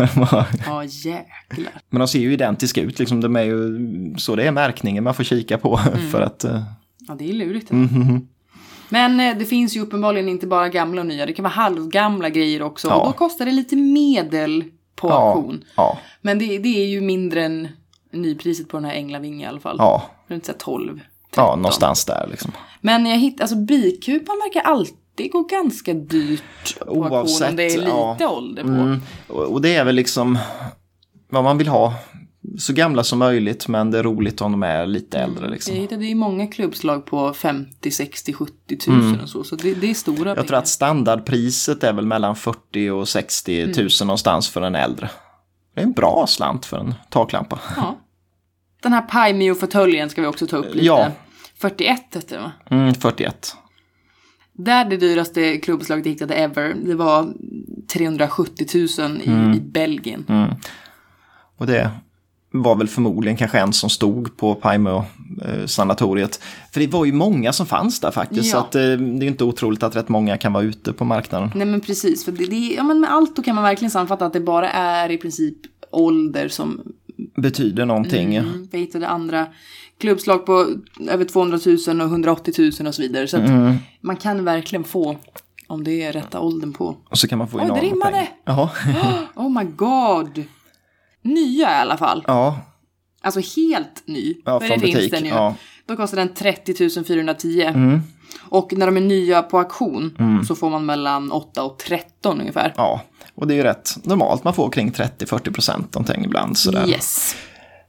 Ja 0.65 0.83
jäklar. 0.83 1.73
Men 1.89 1.99
de 1.99 2.07
ser 2.07 2.19
ju 2.19 2.33
identiska 2.33 2.81
ut, 2.81 2.99
liksom, 2.99 3.21
de 3.21 3.35
är 3.35 3.43
ju, 3.43 3.79
så 4.17 4.35
det 4.35 4.43
är 4.43 4.51
märkningen 4.51 5.03
man 5.03 5.13
får 5.13 5.23
kika 5.23 5.57
på 5.57 5.79
Mm. 5.93 6.09
för 6.11 6.21
att, 6.21 6.43
eh, 6.43 6.61
Ja 7.07 7.15
det 7.19 7.29
är 7.29 7.33
lurigt. 7.33 7.71
mhm. 7.71 8.27
Men 8.89 9.19
eh, 9.19 9.37
det 9.37 9.45
finns 9.45 9.75
ju 9.75 9.81
uppenbarligen 9.81 10.29
inte 10.29 10.47
bara 10.47 10.69
gamla 10.69 11.01
och 11.01 11.07
nya. 11.07 11.25
Det 11.25 11.33
kan 11.33 11.43
vara 11.43 11.53
halvgamla 11.53 12.29
grejer 12.29 12.61
också. 12.61 12.87
Ja. 12.87 12.95
Och 12.95 13.07
då 13.07 13.13
kostar 13.13 13.45
det 13.45 13.51
lite 13.51 13.75
medel 13.75 14.63
på 14.97 15.09
ja, 15.09 15.13
auktion. 15.13 15.63
ja, 15.75 15.97
Men 16.21 16.39
det, 16.39 16.57
det 16.57 16.83
är 16.83 16.87
ju 16.87 17.01
mindre 17.01 17.43
än 17.43 17.67
nypriset 18.11 18.69
på 18.69 18.77
den 18.77 18.85
här 18.85 18.93
Änglavinge 18.93 19.45
i 19.45 19.47
alla 19.47 19.59
fall. 19.59 19.75
ja, 19.79 20.03
Runt 20.27 20.45
så 20.45 20.51
här 20.51 20.59
12, 20.59 20.87
13. 20.87 21.01
ja, 21.35 21.55
någonstans 21.55 22.05
där 22.05 22.27
liksom. 22.31 22.51
Men 22.81 23.05
jag 23.05 23.17
hittar, 23.17 23.43
alltså 23.43 23.57
bikupan 23.57 24.35
verkar 24.37 24.61
alltid 24.61 25.31
gå 25.31 25.43
ganska 25.43 25.93
dyrt 25.93 26.79
på 26.79 26.91
Oavsett, 26.91 27.49
om 27.49 27.55
det 27.55 27.63
är 27.63 27.77
lite 27.77 28.17
ja. 28.19 28.29
ålder 28.29 28.63
på. 28.63 28.69
Mm. 28.69 29.01
Och 29.27 29.61
det 29.61 29.75
är 29.75 29.85
väl 29.85 29.95
liksom 29.95 30.37
vad 31.29 31.43
man 31.43 31.57
vill 31.57 31.67
ha. 31.67 31.93
Så 32.57 32.73
gamla 32.73 33.03
som 33.03 33.19
möjligt 33.19 33.67
men 33.67 33.91
det 33.91 33.99
är 33.99 34.03
roligt 34.03 34.41
om 34.41 34.51
de 34.51 34.63
är 34.63 34.85
lite 34.85 35.19
äldre 35.19 35.49
liksom. 35.49 35.73
Jag 35.75 35.81
hittade 35.81 36.05
ju 36.05 36.15
många 36.15 36.47
klubbslag 36.47 37.05
på 37.05 37.33
50, 37.33 37.91
60, 37.91 38.33
70 38.33 38.77
tusen 38.77 39.19
och 39.21 39.29
så. 39.29 39.43
Så 39.43 39.55
det, 39.55 39.73
det 39.73 39.89
är 39.89 39.93
stora 39.93 40.15
Mm. 40.17 40.27
Jag 40.27 40.35
tror 40.37 40.45
pengar. 40.47 40.59
att 40.59 40.67
standardpriset 40.67 41.83
är 41.83 41.93
väl 41.93 42.05
mellan 42.05 42.35
40 42.35 42.89
och 42.89 43.07
60 43.09 43.61
Mm. 43.61 43.73
tusen 43.73 44.07
någonstans 44.07 44.49
för 44.49 44.61
en 44.61 44.75
äldre. 44.75 45.09
Det 45.75 45.81
är 45.81 45.85
en 45.85 45.91
bra 45.91 46.25
slant 46.27 46.65
för 46.65 46.77
en 46.77 46.93
taklampa. 47.09 47.59
Ja. 47.75 47.97
Den 48.81 48.93
här 48.93 49.01
Paimio-fåtöljen 49.01 50.09
ska 50.09 50.21
vi 50.21 50.27
också 50.27 50.47
ta 50.47 50.57
upp 50.57 50.75
lite. 50.75 50.85
Ja. 50.85 51.11
41 51.61 52.01
hette 52.13 52.35
det 52.35 52.41
va? 52.41 52.51
Mm, 52.69 52.93
41. 52.93 53.55
Där 54.53 54.85
det 54.85 54.97
dyraste 54.97 55.57
klubbslaget 55.57 56.05
jag 56.05 56.13
hittade 56.13 56.33
ever, 56.33 56.73
det 56.85 56.95
var 56.95 57.33
370 57.93 58.67
000 58.99 59.21
i, 59.21 59.27
Mm. 59.29 59.53
i 59.53 59.59
Belgien. 59.59 60.25
Och 61.57 61.67
det 61.67 61.89
var 62.51 62.75
väl 62.75 62.87
förmodligen 62.87 63.37
kanske 63.37 63.59
en 63.59 63.73
som 63.73 63.89
stod 63.89 64.37
på 64.37 64.55
Paimo 64.55 65.03
eh. 65.45 65.65
För 66.71 66.79
det 66.79 66.87
var 66.87 67.05
ju 67.05 67.13
många 67.13 67.53
som 67.53 67.65
fanns 67.65 67.99
där 67.99 68.11
faktiskt. 68.11 68.45
Ja. 68.45 68.51
Så 68.51 68.57
att, 68.57 68.75
eh, 68.75 68.81
det 68.81 69.25
är 69.25 69.27
inte 69.27 69.43
otroligt 69.43 69.83
att 69.83 69.95
rätt 69.95 70.09
många 70.09 70.37
kan 70.37 70.53
vara 70.53 70.63
ute 70.63 70.93
på 70.93 71.05
marknaden. 71.05 71.51
Nej 71.55 71.65
men 71.67 71.81
precis, 71.81 72.25
för 72.25 72.31
det, 72.31 72.45
det, 72.45 72.55
ja, 72.77 72.83
men 72.83 72.99
med 72.99 73.11
allt 73.13 73.35
då 73.35 73.41
kan 73.43 73.55
man 73.55 73.63
verkligen 73.63 73.91
sammanfatta 73.91 74.25
att 74.25 74.33
det 74.33 74.39
bara 74.39 74.69
är 74.71 75.11
i 75.11 75.17
princip 75.17 75.57
ålder 75.91 76.47
som 76.47 76.81
Betyder 77.35 77.85
någonting. 77.85 78.35
mm, 78.35 78.67
jag 78.71 78.79
hittade 78.79 79.07
andra 79.07 79.47
klubbslag 79.99 80.45
på 80.45 80.65
över 81.09 81.25
200 81.25 81.59
000 81.87 82.01
och 82.01 82.07
180 82.07 82.53
000 82.79 82.87
och 82.87 82.95
så 82.95 83.01
vidare. 83.01 83.27
Så 83.27 83.37
Mm. 83.37 83.75
man 84.01 84.15
kan 84.15 84.45
verkligen 84.45 84.83
få, 84.83 85.17
om 85.67 85.83
det 85.83 86.03
är 86.03 86.13
rätta 86.13 86.39
åldern 86.39 86.73
på. 86.73 86.97
Och 87.09 87.17
så 87.17 87.27
kan 87.27 87.37
man 87.37 87.47
få 87.47 87.57
Oj, 87.57 87.61
det 87.63 87.67
enorma 87.67 87.81
rimmade! 87.81 88.11
pengar. 88.11 88.29
Jaha. 88.45 88.69
Oh 89.35 89.49
my 89.49 89.63
god! 89.75 90.43
Nya 91.27 91.69
i 91.71 91.81
alla 91.81 91.97
fall. 91.97 92.23
Ja, 92.27 92.59
Alltså 93.21 93.39
helt 93.61 94.03
ny. 94.07 94.35
Ja, 94.45 94.59
För 94.59 94.67
från 94.67 94.79
det 94.79 94.85
finns 94.85 94.95
butik, 94.95 95.11
den 95.11 95.23
ju. 95.25 95.29
ja. 95.29 95.55
Då 95.85 95.95
kostar 95.95 96.17
den 96.17 96.33
30 96.33 97.03
410. 97.03 97.61
Mm. 97.61 98.01
Och 98.41 98.73
när 98.73 98.85
de 98.85 98.97
är 98.97 99.01
nya 99.01 99.41
på 99.43 99.59
auktion 99.59 100.17
så 100.47 100.55
får 100.55 100.69
man 100.69 100.85
mellan 100.85 101.31
8 101.31 101.63
och 101.63 101.79
13 101.79 102.39
ungefär. 102.39 102.73
ja. 102.77 103.01
Och 103.35 103.47
det 103.47 103.53
är 103.53 103.55
ju 103.55 103.63
rätt 103.63 104.05
normalt. 104.05 104.43
Man 104.43 104.53
får 104.53 104.69
kring 104.69 104.91
30-40 104.91 105.53
procent 105.53 105.93
någonting 105.95 106.25
ibland. 106.25 106.57
Sådär. 106.57 106.87
Yes. 106.87 107.35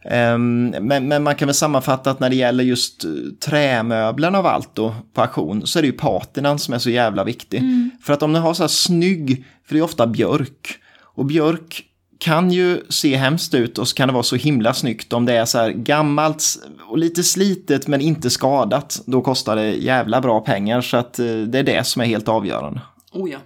Ehm, 0.04 0.74
men, 0.80 1.08
men 1.08 1.22
man 1.22 1.34
kan 1.34 1.46
väl 1.48 1.54
sammanfatta 1.54 2.10
att 2.10 2.20
när 2.20 2.30
det 2.30 2.36
gäller 2.36 2.64
just 2.64 3.04
eh, 3.04 3.10
trämöblerna 3.44 4.38
av 4.38 4.46
allt 4.46 4.74
då 4.74 4.94
på 5.14 5.20
auktion 5.22 5.66
så 5.66 5.78
är 5.78 5.82
det 5.82 5.86
ju 5.86 5.92
patinan 5.92 6.58
som 6.58 6.74
är 6.74 6.78
så 6.78 6.90
jävla 6.90 7.24
viktig. 7.24 7.62
För 8.02 8.12
att 8.12 8.22
om 8.22 8.32
den 8.32 8.42
har 8.42 8.54
så 8.54 8.62
här 8.62 8.68
snygg, 8.68 9.44
för 9.66 9.74
det 9.74 9.80
är 9.80 9.84
ofta 9.84 10.06
björk. 10.06 10.78
Och 11.14 11.26
björk 11.26 11.84
kan 12.18 12.50
ju 12.50 12.80
se 12.88 13.16
hemskt 13.16 13.54
ut 13.54 13.78
och 13.78 13.88
så 13.88 13.94
kan 13.94 14.08
det 14.08 14.12
vara 14.14 14.22
så 14.22 14.36
himla 14.36 14.74
snyggt 14.74 15.12
om 15.12 15.26
det 15.26 15.36
är 15.36 15.44
så 15.44 15.58
här 15.58 15.70
gammalt 15.70 16.44
och 16.88 16.98
lite 16.98 17.22
slitet 17.22 17.86
men 17.86 18.00
inte 18.00 18.30
skadat. 18.30 19.02
Då 19.06 19.20
kostar 19.20 19.56
det 19.56 19.70
jävla 19.70 20.20
bra 20.20 20.40
pengar 20.40 20.80
så 20.80 20.96
att 20.96 21.18
eh, 21.18 21.26
det 21.26 21.58
är 21.58 21.62
det 21.62 21.84
som 21.84 22.02
är 22.02 22.06
helt 22.06 22.28
avgörande. 22.28 22.80
Oh 23.12 23.30
ja. 23.30 23.38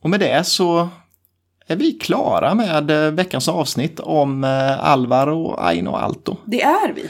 Och 0.00 0.10
med 0.10 0.20
det 0.20 0.46
så 0.46 0.88
är 1.66 1.76
vi 1.76 1.92
klara 1.92 2.54
med 2.54 2.90
eh, 2.90 3.12
veckans 3.12 3.48
avsnitt 3.48 4.00
om 4.00 4.44
eh, 4.44 4.84
Alvar 4.84 5.26
och 5.26 5.66
Aino 5.68 5.90
Alto. 5.90 6.36
Det 6.44 6.62
är 6.62 6.92
vi. 6.92 7.06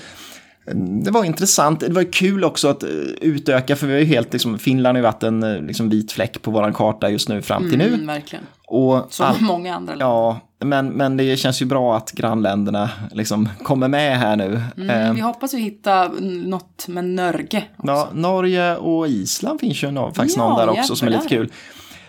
Det 1.04 1.10
var 1.10 1.24
intressant. 1.24 1.80
Det 1.80 1.92
var 1.92 2.12
kul 2.12 2.44
också 2.44 2.68
att 2.68 2.84
utöka, 3.20 3.76
för 3.76 3.86
vi 3.86 3.92
har 3.92 4.00
ju 4.00 4.06
helt, 4.06 4.32
liksom, 4.32 4.58
Finland 4.58 4.96
har 4.96 4.98
ju 4.98 5.02
varit 5.02 5.22
en 5.22 5.40
liksom, 5.66 5.88
vit 5.88 6.12
fläck 6.12 6.42
på 6.42 6.50
våran 6.50 6.74
karta 6.74 7.10
just 7.10 7.28
nu 7.28 7.42
fram 7.42 7.68
till 7.68 7.78
nu. 7.78 7.86
Mm, 7.94 8.06
verkligen. 8.06 8.44
Och 8.66 9.06
Som 9.10 9.26
all, 9.26 9.40
många 9.40 9.74
andra 9.74 9.92
länder. 9.92 10.06
ja, 10.06 10.40
men, 10.60 10.88
men 10.88 11.16
det 11.16 11.36
känns 11.36 11.62
ju 11.62 11.66
bra 11.66 11.96
att 11.96 12.12
grannländerna 12.12 12.90
liksom 13.12 13.48
kommer 13.62 13.88
med 13.88 14.18
här 14.18 14.36
nu. 14.36 14.60
Mm, 14.76 14.90
Eh, 14.90 15.14
vi 15.14 15.20
hoppas 15.20 15.54
ju 15.54 15.58
hitta 15.58 16.04
mm, 16.04 16.42
något 16.42 16.88
med 16.88 17.04
Norge 17.04 17.64
också. 17.76 17.86
Ja, 17.86 18.08
Norge 18.12 18.76
och 18.76 19.08
Island 19.08 19.60
finns 19.60 19.82
ju 19.82 19.94
faktiskt 20.14 20.36
Ja, 20.36 20.48
någon 20.48 20.58
där 20.58 20.68
också 20.68 20.96
som 20.96 21.08
är 21.08 21.12
lite 21.12 21.28
kul. 21.28 21.52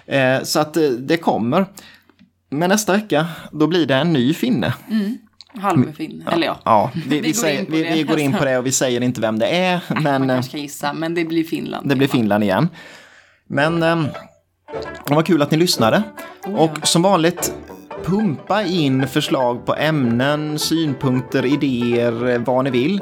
Eh, 0.06 0.44
så 0.44 0.60
att 0.60 0.78
eh, 0.78 0.84
det 0.84 1.18
kommer. 1.18 1.66
Men 2.50 2.70
nästa 2.70 2.94
vecka, 2.94 3.28
då 3.52 3.68
blir 3.68 3.86
det 3.86 3.96
en 3.96 4.14
ny 4.14 4.34
finne. 4.34 4.74
Halvfin, 5.62 6.24
eller 6.32 6.48
ja. 6.48 6.58
Ja, 6.66 6.92
vi, 6.96 7.02
vi, 7.10 7.20
Vi 7.20 7.28
går 7.32 7.34
säger, 7.34 7.60
in 7.60 7.66
på 7.66 7.72
vi, 7.72 8.04
går 8.04 8.20
in 8.20 8.34
på 8.34 8.46
det 8.46 8.58
och 8.58 8.66
vi 8.66 8.72
säger 8.72 9.02
inte 9.02 9.22
vem 9.22 9.40
det 9.40 9.48
är. 9.48 9.82
Man 9.94 10.04
Men 10.04 10.30
eh, 10.30 10.36
kanske 10.36 10.52
kan 10.52 10.62
gissa, 10.62 10.94
men 10.94 11.16
det 11.16 11.26
blir 11.26 11.44
Finland. 11.44 11.90
det 11.90 11.96
blir 11.96 12.08
Finland 12.08 12.44
igen. 12.44 12.70
Men 13.48 13.84
eh, 13.84 14.04
det 15.08 15.16
var 15.16 15.24
kul 15.24 15.42
att 15.42 15.52
ni 15.52 15.58
lyssnade. 15.58 16.04
Oh, 16.46 16.56
Och 16.56 16.88
som 16.88 17.02
vanligt, 17.02 17.54
pumpa 18.10 18.64
in 18.64 19.08
förslag 19.08 19.66
på 19.66 19.76
ämnen, 19.76 20.60
synpunkter, 20.60 21.46
idéer, 21.46 22.44
vad 22.46 22.64
ni 22.64 22.70
vill. 22.70 23.02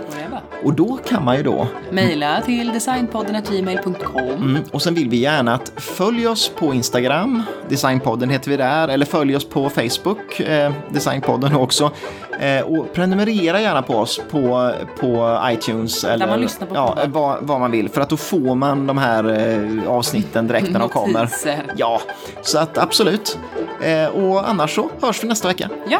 Och 0.64 0.74
då 0.74 0.98
kan 0.98 1.26
man 1.26 1.38
ju 1.38 1.44
då 1.44 1.68
Maila 1.92 2.42
till 2.42 2.74
designpodden.gmail.com. 2.74 4.32
Mm, 4.32 4.64
och 4.72 4.82
sen 4.82 4.94
vill 4.94 5.10
vi 5.10 5.18
gärna 5.18 5.54
att 5.54 5.72
följ 5.76 6.28
oss 6.28 6.52
på 6.60 6.74
Instagram, 6.74 7.44
Designpodden 7.70 8.30
heter 8.30 8.50
vi 8.50 8.58
där, 8.58 8.88
eller 8.88 9.06
följ 9.06 9.36
oss 9.36 9.50
på 9.50 9.70
Facebook, 9.70 10.40
eh, 10.40 10.74
Designpodden 10.90 11.56
också. 11.56 11.92
Eh, 12.40 12.62
och 12.62 12.94
prenumerera 12.94 13.62
gärna 13.62 13.82
på 13.82 13.98
oss 13.98 14.22
på, 14.32 14.74
på 15.00 15.42
iTunes. 15.46 16.04
Eller, 16.04 16.28
man 16.28 16.42
lyssnar 16.42 16.68
på 16.68 16.76
ja, 16.76 16.98
vad, 17.06 17.38
vad 17.42 17.60
man 17.60 17.72
vill, 17.72 17.90
för 17.90 18.02
att 18.02 18.10
då 18.10 18.18
får 18.18 18.56
man 18.56 18.88
de 18.88 18.98
här 18.98 19.24
eh, 19.40 19.92
avsnitten 19.92 20.48
direkt 20.48 20.72
när 20.72 20.80
de 20.80 20.90
kommer. 20.90 21.30
Ja, 21.76 22.02
så 22.42 22.60
att 22.60 22.78
absolut. 22.78 23.40
Eh, 23.82 24.08
och 24.08 24.50
annars 24.50 24.76
så 24.76 24.90
hörs 25.02 25.24
vi 25.24 25.28
nästa 25.28 25.48
vecka. 25.48 25.70
Ja, 25.90 26.00